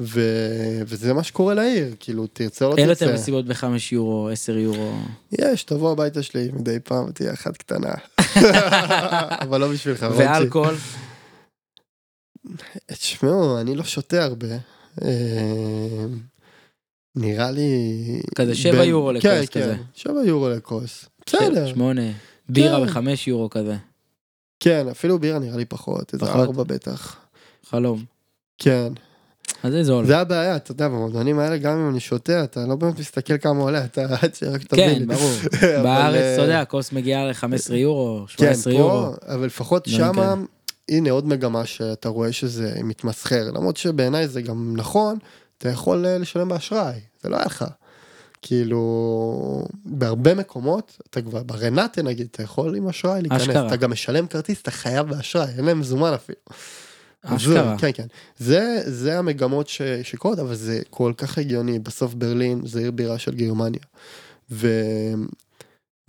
ו- 0.00 0.80
וזה 0.86 1.12
מה 1.12 1.22
שקורה 1.22 1.54
לעיר, 1.54 1.94
כאילו, 2.00 2.26
תרצה 2.26 2.64
או 2.64 2.70
לא 2.70 2.76
אין 2.76 2.88
יותר 2.88 3.06
תרצה. 3.06 3.14
מסיבות 3.20 3.46
בחמש 3.46 3.92
יורו, 3.92 4.28
עשר 4.28 4.56
יורו. 4.58 4.92
יש, 5.32 5.64
תבוא 5.64 5.92
הביתה 5.92 6.22
שלי 6.22 6.48
מדי 6.52 6.76
פעם, 6.84 7.10
תהיה 7.12 7.32
אחת 7.32 7.56
קטנה. 7.56 7.94
אבל 9.44 9.60
לא 9.60 9.68
בשבילך. 9.72 10.06
ואלכוהול? 10.16 10.74
תשמעו, 12.86 13.60
אני 13.60 13.76
לא 13.76 13.84
שותה 13.84 14.24
הרבה. 14.24 14.48
אה, 15.02 16.04
נראה 17.16 17.50
לי... 17.50 17.62
כזה 18.34 18.54
שבע 18.54 18.72
בין- 18.78 18.88
יורו 18.88 19.12
לכוס 19.12 19.22
כן, 19.24 19.46
כזה. 19.46 19.74
כן, 19.76 19.82
שבע 19.94 20.24
יורו 20.26 20.48
לכוס. 20.48 21.04
בסדר. 21.26 21.66
שמונה. 21.68 22.02
בירה 22.48 22.80
כן. 22.80 22.86
בחמש 22.86 23.28
יורו 23.28 23.50
כזה. 23.50 23.76
כן, 24.60 24.88
אפילו 24.90 25.18
בירה 25.18 25.38
נראה 25.38 25.56
לי 25.56 25.64
פחות, 25.64 26.14
איזה? 26.14 26.26
ארבע 26.26 26.62
בטח. 26.64 27.16
חלום. 27.70 28.04
כן, 28.58 28.92
אז 29.62 29.72
זה 29.72 29.82
זול. 29.84 30.06
זה 30.06 30.18
הבעיה, 30.18 30.56
אתה 30.56 30.70
יודע, 30.70 30.88
במועדונים 30.88 31.38
האלה, 31.38 31.56
גם 31.56 31.78
אם 31.78 31.88
אני 31.90 32.00
שותה, 32.00 32.44
אתה 32.44 32.66
לא 32.66 32.76
באמת 32.76 32.98
מסתכל 32.98 33.38
כמה 33.38 33.62
עולה, 33.62 33.84
אתה 33.84 34.06
עד 34.22 34.34
שרק 34.34 34.62
תבין. 34.62 34.98
כן, 34.98 35.06
ברור. 35.06 35.32
בארץ, 35.84 36.22
אה, 36.22 36.34
אתה 36.34 36.42
יודע, 36.42 36.60
הכוס 36.60 36.92
מגיעה 36.92 37.26
ל-15 37.26 37.74
יורו, 37.74 38.24
כן, 38.28 38.54
17 38.54 38.72
יורו. 38.72 38.90
פה, 38.90 39.34
אבל 39.34 39.46
לפחות 39.46 39.88
דברים 39.88 40.14
שמה. 40.14 40.34
הנה 40.88 41.10
עוד 41.10 41.26
מגמה 41.26 41.66
שאתה 41.66 42.08
רואה 42.08 42.32
שזה 42.32 42.78
מתמסחר, 42.84 43.50
למרות 43.54 43.76
שבעיניי 43.76 44.28
זה 44.28 44.42
גם 44.42 44.74
נכון, 44.76 45.18
אתה 45.58 45.68
יכול 45.68 46.06
אה, 46.06 46.18
לשלם 46.18 46.48
באשראי, 46.48 47.00
זה 47.22 47.28
לא 47.28 47.36
היה 47.36 47.46
לך. 47.46 47.64
כאילו, 48.42 49.64
בהרבה 49.84 50.34
מקומות, 50.34 50.98
אתה 51.10 51.22
כבר, 51.22 51.42
ברנטה 51.42 52.02
נגיד, 52.02 52.28
אתה 52.30 52.42
יכול 52.42 52.76
עם 52.76 52.88
אשראי 52.88 53.22
להיכנס, 53.22 53.42
אשכרה. 53.42 53.66
אתה 53.66 53.76
גם 53.76 53.90
משלם 53.90 54.26
כרטיס, 54.26 54.60
אתה 54.60 54.70
חייב 54.70 55.06
באשראי, 55.06 55.48
אין 55.56 55.64
להם 55.64 55.80
מזומן 55.80 56.12
אפילו. 56.12 56.38
אשכרה. 57.22 57.78
כן, 57.78 57.90
כן. 57.94 58.06
זה, 58.38 58.82
זה 58.84 59.18
המגמות 59.18 59.68
ש, 59.68 59.82
שקורות, 60.02 60.38
אבל 60.38 60.54
זה 60.54 60.80
כל 60.90 61.12
כך 61.16 61.38
הגיוני. 61.38 61.78
בסוף 61.78 62.14
ברלין 62.14 62.66
זה 62.66 62.80
עיר 62.80 62.90
בירה 62.90 63.18
של 63.18 63.34
גרמניה. 63.34 63.80
ו, 64.50 64.68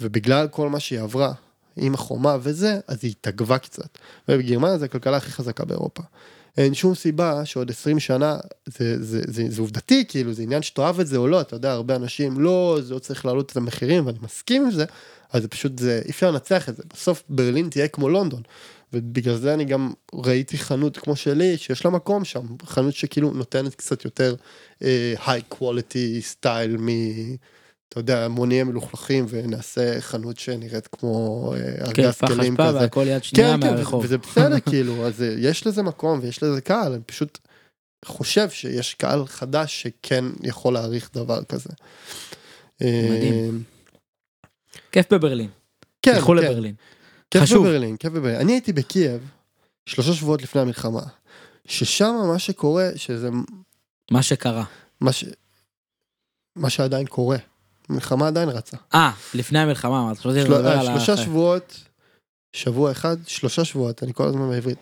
ובגלל 0.02 0.48
כל 0.48 0.70
מה 0.70 0.80
שהיא 0.80 1.00
עברה, 1.00 1.34
עם 1.76 1.94
החומה 1.94 2.38
וזה, 2.42 2.80
אז 2.88 2.98
היא 3.02 3.12
התעגבה 3.12 3.58
קצת. 3.58 3.98
ובגרמניה 4.30 4.78
זה 4.78 4.86
הכלכלה 4.86 5.18
הכי 5.18 5.32
חזקה 5.32 5.66
באירופה. 5.66 6.04
אין 6.58 6.74
שום 6.74 6.96
סיבה 6.96 7.46
שעוד 7.46 7.70
20 7.70 8.00
שנה, 8.00 8.38
זה, 8.66 9.04
זה, 9.04 9.22
זה, 9.28 9.44
זה 9.50 9.62
עובדתי, 9.62 10.06
כאילו, 10.08 10.34
זה 10.34 10.44
עניין 10.44 10.62
שתאהב 10.62 11.00
את 11.00 11.08
זה 11.08 11.18
או 11.18 11.28
לא, 11.28 11.42
אתה 11.42 11.56
יודע, 11.56 11.72
הרבה 11.72 11.96
אנשים, 11.96 12.40
לא, 12.40 12.78
זה 12.82 12.94
לא 12.94 13.00
צריך 13.00 13.26
להעלות 13.26 13.52
את 13.52 13.58
המחירים, 13.58 14.06
ואני 14.06 14.18
מסכים 14.22 14.66
עם 14.66 14.72
זה, 14.72 14.86
אז 15.32 15.42
זה 15.42 15.48
פשוט, 15.48 15.80
זה, 15.80 16.02
אי 16.06 16.10
אפשר 16.10 16.32
לנצח 16.32 16.70
את 16.70 16.76
זה. 16.76 16.84
בסוף 16.94 17.24
ברלין 17.30 17.70
תהיה 17.70 17.88
כמו 17.88 18.10
לונדון. 18.10 18.42
ובגלל 18.94 19.36
זה 19.36 19.54
אני 19.54 19.66
גם 19.66 19.94
ראיתי 20.14 20.58
חנות 20.58 20.98
כמו 20.98 21.16
שלי, 21.16 21.58
שיש 21.58 21.86
לה 21.86 21.92
מקום 21.92 22.26
שם, 22.26 22.46
חנות 22.66 22.94
שכאילו 22.94 23.32
נותנת 23.32 23.76
קצת 23.76 24.06
יותר 24.06 24.36
היי 25.26 25.42
קוואליטי 25.50 26.22
סטייל 26.22 26.78
מ... 26.78 26.88
אתה 27.90 28.00
יודע, 28.00 28.28
נהיה 28.28 28.64
מלוכלכים 28.64 29.26
ונעשה 29.30 30.02
חנות 30.02 30.40
שנראית 30.40 30.88
כמו 30.88 31.54
אה, 31.56 31.94
כן, 31.94 32.04
ארגז 32.04 32.16
פח 32.16 32.28
כלים 32.28 32.54
אשפה 32.54 32.68
כזה. 32.68 32.78
והכל 32.78 33.06
יד 33.08 33.24
שנייה 33.24 33.54
כן, 33.54 33.62
כן, 33.62 33.74
מהרחוב. 33.74 34.04
וזה 34.04 34.18
בסדר 34.18 34.60
כאילו, 34.70 35.08
אז 35.08 35.22
אה, 35.22 35.36
יש 35.40 35.68
לזה 35.68 35.84
מקום 35.84 36.20
ויש 36.22 36.44
לזה 36.44 36.62
קהל, 36.62 36.92
אני 36.94 37.02
פשוט 37.06 37.40
חושב 38.06 38.50
שיש 38.50 38.94
קהל 38.94 39.26
חדש 39.26 39.82
שכן 39.82 40.26
יכול 40.44 40.74
להעריך 40.74 41.10
דבר 41.14 41.44
כזה. 41.44 41.70
מדהים. 42.82 43.64
אה, 44.74 44.80
כיף 44.92 45.14
בברלין. 45.14 45.50
כן, 46.02 46.22
כן. 46.22 46.36
לברלין. 46.36 46.76
כיף 47.32 47.42
חשוב. 47.44 47.68
בברלין, 47.68 47.98
כיף 47.98 48.14
בברלין. 48.14 48.40
אני 48.40 48.52
הייתי 48.52 48.74
בקייב 48.74 49.22
שלושה 49.86 50.14
שבועות 50.14 50.42
לפני 50.42 50.62
המלחמה, 50.62 51.02
ששם 51.66 52.16
מה 52.32 52.40
שקורה, 52.40 52.90
שזה 52.96 53.30
מה 54.12 54.22
שקרה. 54.24 54.64
מה 55.02 55.12
ש... 55.12 55.26
מה 56.56 56.70
שעדיין 56.70 57.06
קורה. 57.08 57.38
המלחמה 57.90 58.28
עדיין 58.28 58.50
רצה. 58.50 58.78
אה, 58.94 59.12
לפני 59.34 59.60
המלחמה, 59.60 60.00
אמרת, 60.00 60.18
חשבתי 60.18 60.42
של... 60.42 60.46
לדבר 60.54 60.68
אה, 60.68 60.80
על 60.80 60.86
שלושה 60.86 61.14
ה... 61.14 61.18
שבועות, 61.18 61.80
שבוע 62.54 62.92
אחד, 62.92 63.18
שלושה 63.28 63.66
שבועות, 63.66 64.04
אני 64.04 64.14
כל 64.14 64.28
הזמן 64.28 64.50
בעברית. 64.50 64.78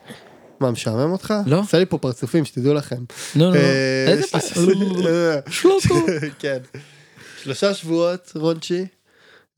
מה, 0.60 0.72
משעמם 0.72 1.12
אותך? 1.12 1.34
לא. 1.46 1.60
עושה 1.60 1.80
לי 1.80 1.86
פה 1.86 1.98
פרצופים, 1.98 2.46
שתדעו 2.46 2.74
לכם. 2.74 2.96
נו, 3.36 3.46
נו, 3.46 3.50
נו. 3.50 3.56
אה, 3.56 4.06
איזה 4.08 4.24
שלושה- 4.28 4.54
פ- 4.56 5.06
אה, 5.06 5.40
שלוקו. 5.52 5.96
כן. 6.40 6.58
שלושה 7.44 7.74
שבועות, 7.74 8.32
רונצ'י, 8.36 8.86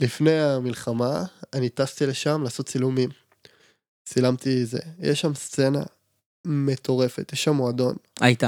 לפני 0.01 0.39
המלחמה, 0.39 1.23
אני 1.53 1.69
טסתי 1.69 2.05
לשם 2.05 2.43
לעשות 2.43 2.65
צילומים. 2.65 3.09
צילמתי 4.05 4.65
זה. 4.65 4.79
יש 4.99 5.21
שם 5.21 5.35
סצנה 5.35 5.83
מטורפת, 6.45 7.33
יש 7.33 7.43
שם 7.43 7.51
מועדון. 7.55 7.95
היית. 8.19 8.43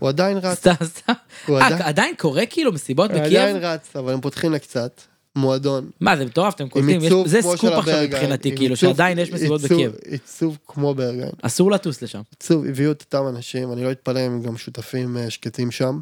הוא 0.00 0.08
עדיין 0.08 0.36
רץ, 0.38 0.58
סתם, 0.58 0.72
סתם. 0.84 1.12
הוא 1.46 1.58
אה, 1.58 1.66
עדיין- 1.66 1.82
עדיין 1.82 2.14
קורה 2.18 2.46
כאילו 2.46 2.72
מסיבות 2.72 3.10
הוא 3.10 3.18
בקייב? 3.20 3.34
עדיין 3.40 3.56
רץ, 3.56 3.96
אבל 3.96 4.12
הם 4.12 4.20
פותחים 4.20 4.52
לה 4.52 4.58
קצת. 4.58 5.00
מועדון. 5.36 5.90
מה, 6.00 6.16
זה 6.16 6.24
מטורף, 6.24 6.54
אתם 6.54 6.68
קולטים, 6.68 7.00
זה 7.26 7.42
סקופ 7.42 7.64
עכשיו 7.64 8.02
מבחינתי, 8.04 8.56
כאילו, 8.56 8.76
שעדיין 8.76 9.18
יש 9.18 9.30
מסיבות 9.32 9.60
בקייב. 9.60 9.92
עיצוב 10.04 10.58
כמו 10.66 10.94
Berghain. 10.94 11.28
אסור 11.42 11.70
לטוס 11.70 12.02
לשם. 12.02 12.20
עיצוב, 12.30 12.64
הביאו 12.66 12.92
את 12.92 13.00
אותם 13.02 13.28
אנשים, 13.28 13.72
אני 13.72 13.84
לא 13.84 13.92
אתפלא 13.92 14.20
אם 14.26 14.32
הם 14.32 14.42
גם 14.42 14.56
שותפים 14.56 15.16
אה, 15.16 15.30
שקטים 15.30 15.70
שם. 15.70 16.00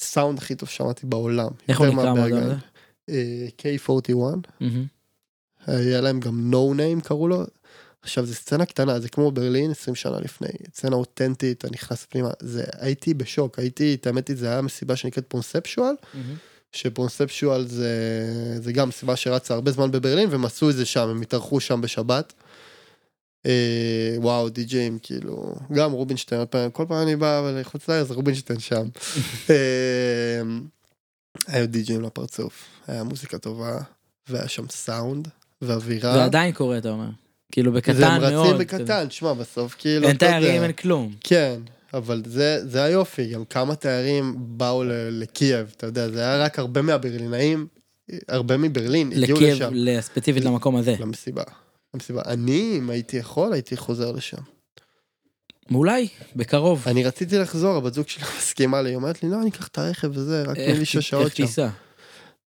סאונד 0.00 0.38
הכי 0.38 0.54
טוב 0.54 0.68
שמעתי 0.68 1.06
בעולם. 1.06 1.48
איך 1.68 1.78
הוא 1.78 1.86
נקרא. 1.86 2.08
המועדון 2.08 2.42
הזה? 2.42 2.54
אה, 3.10 3.46
K41, 3.58 4.20
מהמם. 4.60 4.84
היה 5.66 6.00
להם 6.00 6.20
גם 6.20 6.54
no 6.54 6.76
name 6.78 7.08
קראו 7.08 7.28
לו. 7.28 7.44
עכשיו 8.02 8.26
זה 8.26 8.34
סצנה 8.34 8.66
קטנה, 8.66 9.00
זה 9.00 9.08
כמו 9.08 9.30
ברלין 9.30 9.70
20 9.70 9.94
שנה 9.94 10.20
לפני, 10.20 10.48
סצנה 10.74 10.96
אותנטית, 10.96 11.58
אתה 11.58 11.68
נכנס 11.70 12.06
פנימה, 12.10 12.30
זה, 12.40 12.64
הייתי 12.78 13.14
בשוק, 13.14 13.58
הייתי, 13.58 13.94
את 13.94 14.06
האמת 14.06 14.30
זה 14.34 14.50
היה 14.50 14.62
מסיבה 14.62 14.96
שנקראת 14.96 15.24
פונספשואל. 15.28 15.94
שפונספשואל 16.72 17.66
זה, 17.66 17.92
זה 18.60 18.72
גם 18.72 18.88
מסיבה 18.88 19.16
שרצה 19.16 19.54
הרבה 19.54 19.70
זמן 19.70 19.90
בברלין, 19.90 20.28
והם 20.30 20.44
עשו 20.44 20.70
את 20.70 20.76
זה 20.76 20.86
שם, 20.86 21.08
הם 21.08 21.22
התארחו 21.22 21.60
שם 21.60 21.80
בשבת. 21.80 22.32
אה, 23.48 23.52
וואו, 24.16 24.48
די-ג'אים, 24.48 24.98
כאילו, 25.02 25.54
גם 25.72 25.92
רובינשטיין, 25.92 26.40
כל 26.72 26.84
פעם 26.88 27.02
אני 27.02 27.16
בא 27.16 27.50
לחוץ 27.60 27.88
לארץ, 27.88 28.10
רובינשטיין 28.10 28.58
שם. 28.60 28.86
אה, 29.50 30.40
היו 31.46 31.66
די-ג'אים 31.68 32.02
לפרצוף, 32.02 32.64
היה 32.88 33.04
מוזיקה 33.04 33.38
טובה, 33.38 33.78
והיה 34.28 34.48
שם 34.48 34.64
סאונד, 34.70 35.28
ואווירה. 35.62 36.12
זה 36.14 36.24
עדיין 36.24 36.52
קורה, 36.52 36.78
אתה 36.78 36.90
אומר. 36.90 37.08
כאילו, 37.52 37.72
זה 37.72 37.78
בקטן 37.78 38.20
מאוד. 38.20 38.46
רצים 38.46 38.58
בקטן, 38.58 39.10
שמע, 39.10 39.32
בסוף 39.32 39.74
כאילו, 39.78 40.08
אין. 40.08 40.16
תיירים, 40.16 40.62
אין 40.62 40.72
כלום. 40.72 41.14
כן, 41.20 41.60
אבל 41.94 42.22
זה, 42.26 42.60
זה 42.68 42.82
היופי, 42.82 43.26
גם 43.26 43.44
כמה 43.44 43.74
תיירים 43.74 44.34
באו 44.38 44.84
ל- 44.84 44.90
לקייב, 45.10 45.72
אתה 45.76 45.86
יודע, 45.86 46.08
זה 46.08 46.20
היה 46.20 46.44
רק 46.44 46.58
הרבה 46.58 46.82
מהברלינאים, 46.82 47.66
הרבה 48.28 48.56
מברלין 48.56 49.12
הגיעו 49.12 49.38
לקייב, 49.38 49.54
לשם, 49.56 49.70
ל- 49.72 50.00
ספציפית 50.00 50.44
למקום 50.44 50.76
הזה. 50.76 50.94
למסיבה. 51.00 51.42
למסיבה. 51.94 52.22
אני, 52.26 52.74
אם 52.78 52.90
הייתי 52.90 53.16
יכול, 53.16 53.52
הייתי 53.52 53.76
חוזר 53.76 54.12
לשם. 54.12 54.42
אולי, 55.74 56.08
בקרוב. 56.36 56.82
אני 56.86 57.04
רציתי 57.04 57.38
לחזור, 57.38 57.76
הבת 57.76 57.94
זוג 57.94 58.08
שלי 58.08 58.24
מסכימה 58.38 58.82
לי, 58.82 58.88
היא 58.88 58.96
אומרת 58.96 59.22
לי, 59.22 59.28
לא, 59.30 59.40
אני 59.42 59.50
אקח 59.50 59.68
את 59.68 59.78
הרכב 59.78 60.10
וזה, 60.14 60.42
רק 60.42 60.54
תני 60.56 60.66
לי 60.66 60.72
איך 60.72 60.86
שש 60.86 60.96
איך 60.96 61.02
שעות 61.04 61.36
שם. 61.36 61.46
תיסע? 61.46 61.68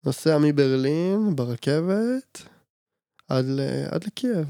נוסע 0.06 0.38
מברלין 0.38 1.36
ברכבת 1.36 2.42
עד, 3.30 3.46
ל- 3.48 3.86
עד 3.92 4.04
לקייב. 4.04 4.46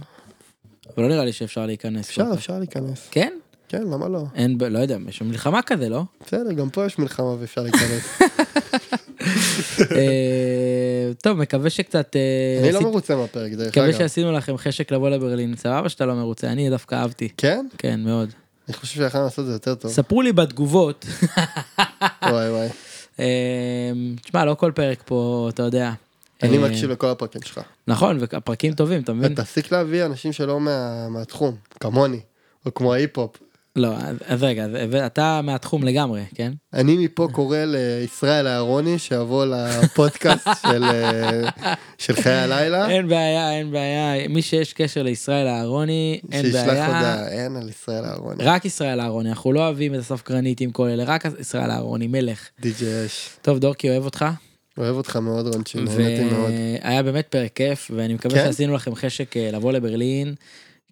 אבל 0.95 1.03
לא 1.03 1.09
נראה 1.09 1.25
לי 1.25 1.34
שאפשר 1.34 1.65
להיכנס. 1.65 2.09
אפשר, 2.09 2.23
ככה. 2.25 2.34
אפשר 2.34 2.59
להיכנס. 2.59 3.07
כן? 3.11 3.34
כן, 3.67 3.81
למה 3.81 4.07
לא? 4.09 4.23
אין, 4.36 4.57
לא 4.69 4.79
יודע, 4.79 4.97
יש 5.07 5.21
מלחמה 5.21 5.61
כזה, 5.61 5.89
לא? 5.89 6.03
בסדר, 6.25 6.51
גם 6.53 6.69
פה 6.69 6.86
יש 6.86 6.99
מלחמה 6.99 7.36
ואפשר 7.39 7.61
להיכנס. 7.61 8.03
אה, 9.91 11.11
טוב, 11.21 11.37
מקווה 11.37 11.69
שקצת... 11.69 12.15
אה, 12.15 12.59
אני 12.63 12.71
לא 12.71 12.81
מרוצה 12.81 13.15
מהפרק, 13.15 13.51
דרך 13.51 13.67
מקווה 13.67 13.89
אגב. 13.89 13.97
שעשינו 13.97 14.31
לכם 14.31 14.57
חשק 14.57 14.91
לבוא 14.91 15.09
לברלין. 15.09 15.55
סבבה 15.57 15.89
שאתה 15.89 16.05
לא 16.05 16.15
מרוצה, 16.15 16.47
אני 16.47 16.69
דווקא 16.69 16.95
אהבתי. 16.95 17.29
כן? 17.37 17.65
כן, 17.77 17.99
מאוד. 18.03 18.29
אני 18.67 18.73
חושב 18.73 18.93
שיכולנו 18.95 19.25
לעשות 19.25 19.39
את 19.39 19.45
זה 19.45 19.53
יותר 19.53 19.75
טוב. 19.75 19.91
ספרו 19.91 20.21
לי 20.21 20.33
בתגובות. 20.33 21.05
וואי 22.23 22.49
וואי. 22.49 22.67
אה, 23.19 23.25
תשמע, 24.21 24.45
לא 24.45 24.53
כל 24.53 24.71
פרק 24.75 25.01
פה, 25.05 25.49
אתה 25.53 25.63
יודע. 25.63 25.91
אני 26.43 26.57
מקשיב 26.57 26.89
לכל 26.91 27.07
הפרקים 27.09 27.41
שלך. 27.41 27.61
נכון, 27.87 28.17
והפרקים 28.19 28.73
טובים, 28.73 29.01
אתה 29.01 29.13
מבין? 29.13 29.31
ותפסיק 29.33 29.71
להביא 29.71 30.05
אנשים 30.05 30.33
שלא 30.33 30.59
מה- 30.59 31.09
מהתחום, 31.09 31.55
כמוני, 31.79 32.19
או 32.65 32.73
כמו 32.73 32.93
ההיפ-הופ. 32.93 33.35
לא, 33.76 33.93
אז- 34.28 34.43
רגע, 34.43 34.65
אתה 35.05 35.41
מהתחום 35.43 35.84
לגמרי, 35.84 36.21
כן? 36.36 36.51
אני 36.74 36.97
מפה 37.05 37.28
קורא 37.32 37.57
לישראל 37.57 38.47
אהרוני 38.47 38.99
שיבוא 38.99 39.45
לפודקאסט 39.45 40.47
של, 40.71 40.84
אה, 40.84 41.49
של 41.97 42.15
חיי 42.15 42.34
הלילה, 42.34 42.89
אין 42.89 43.07
בעיה, 43.07 43.51
אין 43.53 43.71
בעיה. 43.71 44.28
מי 44.28 44.41
שיש 44.41 44.74
קשר 44.74 45.03
לישראל 45.03 45.47
אהרוני, 45.47 46.19
אין 46.32 46.45
שישלח 46.45 46.65
בעיה. 46.67 46.86
הודעה, 46.86 47.28
אין 47.28 47.55
על 47.55 47.69
ישראל 47.69 48.05
אהרוני. 48.05 48.43
רק 48.43 48.65
ישראל 48.65 48.99
אהרוני, 48.99 49.30
אנחנו 49.30 49.53
לא 49.53 49.59
אוהבים 49.59 49.95
את 49.95 49.99
הסוף 49.99 50.30
גרנית 50.30 50.61
עם 50.61 50.71
כל 50.71 50.88
אלה, 50.88 51.03
רק 51.03 51.26
ישראל 51.39 51.71
אהרוני, 51.71 52.07
מלך. 52.07 52.47
די.ג'י 52.59 53.05
אש. 53.05 53.30
טוב, 53.41 53.59
דורקי 53.59 53.89
אוהב 53.89 54.05
אותך, 54.05 54.26
אוהב 54.78 54.95
אותך 54.95 55.15
מאוד 55.15 55.47
רונצ'י, 55.47 55.78
נהניתי 55.82 56.24
מאוד. 56.24 56.51
והיה 56.84 57.03
באמת 57.03 57.28
פרק 57.30 57.51
כיף, 57.55 57.91
ואני 57.95 58.13
מקווה 58.13 58.36
כן? 58.36 58.45
שעשינו 58.45 58.74
לכם 58.74 58.95
חשק 58.95 59.38
אה, 59.38 59.49
לבוא 59.51 59.71
לברלין, 59.71 60.36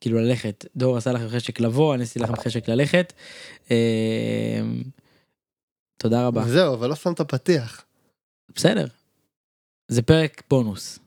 כאילו 0.01 0.19
ללכת. 0.19 0.65
דור 0.75 0.97
עשה 0.97 1.11
לכם 1.11 1.29
חשק 1.29 1.59
לבוא, 1.59 1.95
אני 1.95 2.03
עשיתי 2.03 2.19
לכם 2.19 2.35
חשק 2.35 2.69
ללכת. 2.69 3.13
אה, 3.71 4.61
תודה 5.97 6.27
רבה. 6.27 6.43
זהו, 6.47 6.73
אבל 6.73 6.89
לא 6.89 6.95
שמת 6.95 7.21
פתיח. 7.21 7.85
בסדר. 8.55 8.87
זה 9.87 10.01
פרק 10.01 10.43
בונוס. 10.49 10.99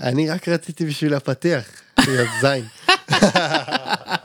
אני 0.00 0.30
רק 0.30 0.48
רציתי 0.48 0.86
בשביל 0.86 1.14
הפתיח, 1.14 1.82
להיות 2.06 2.28
זין. 2.40 2.64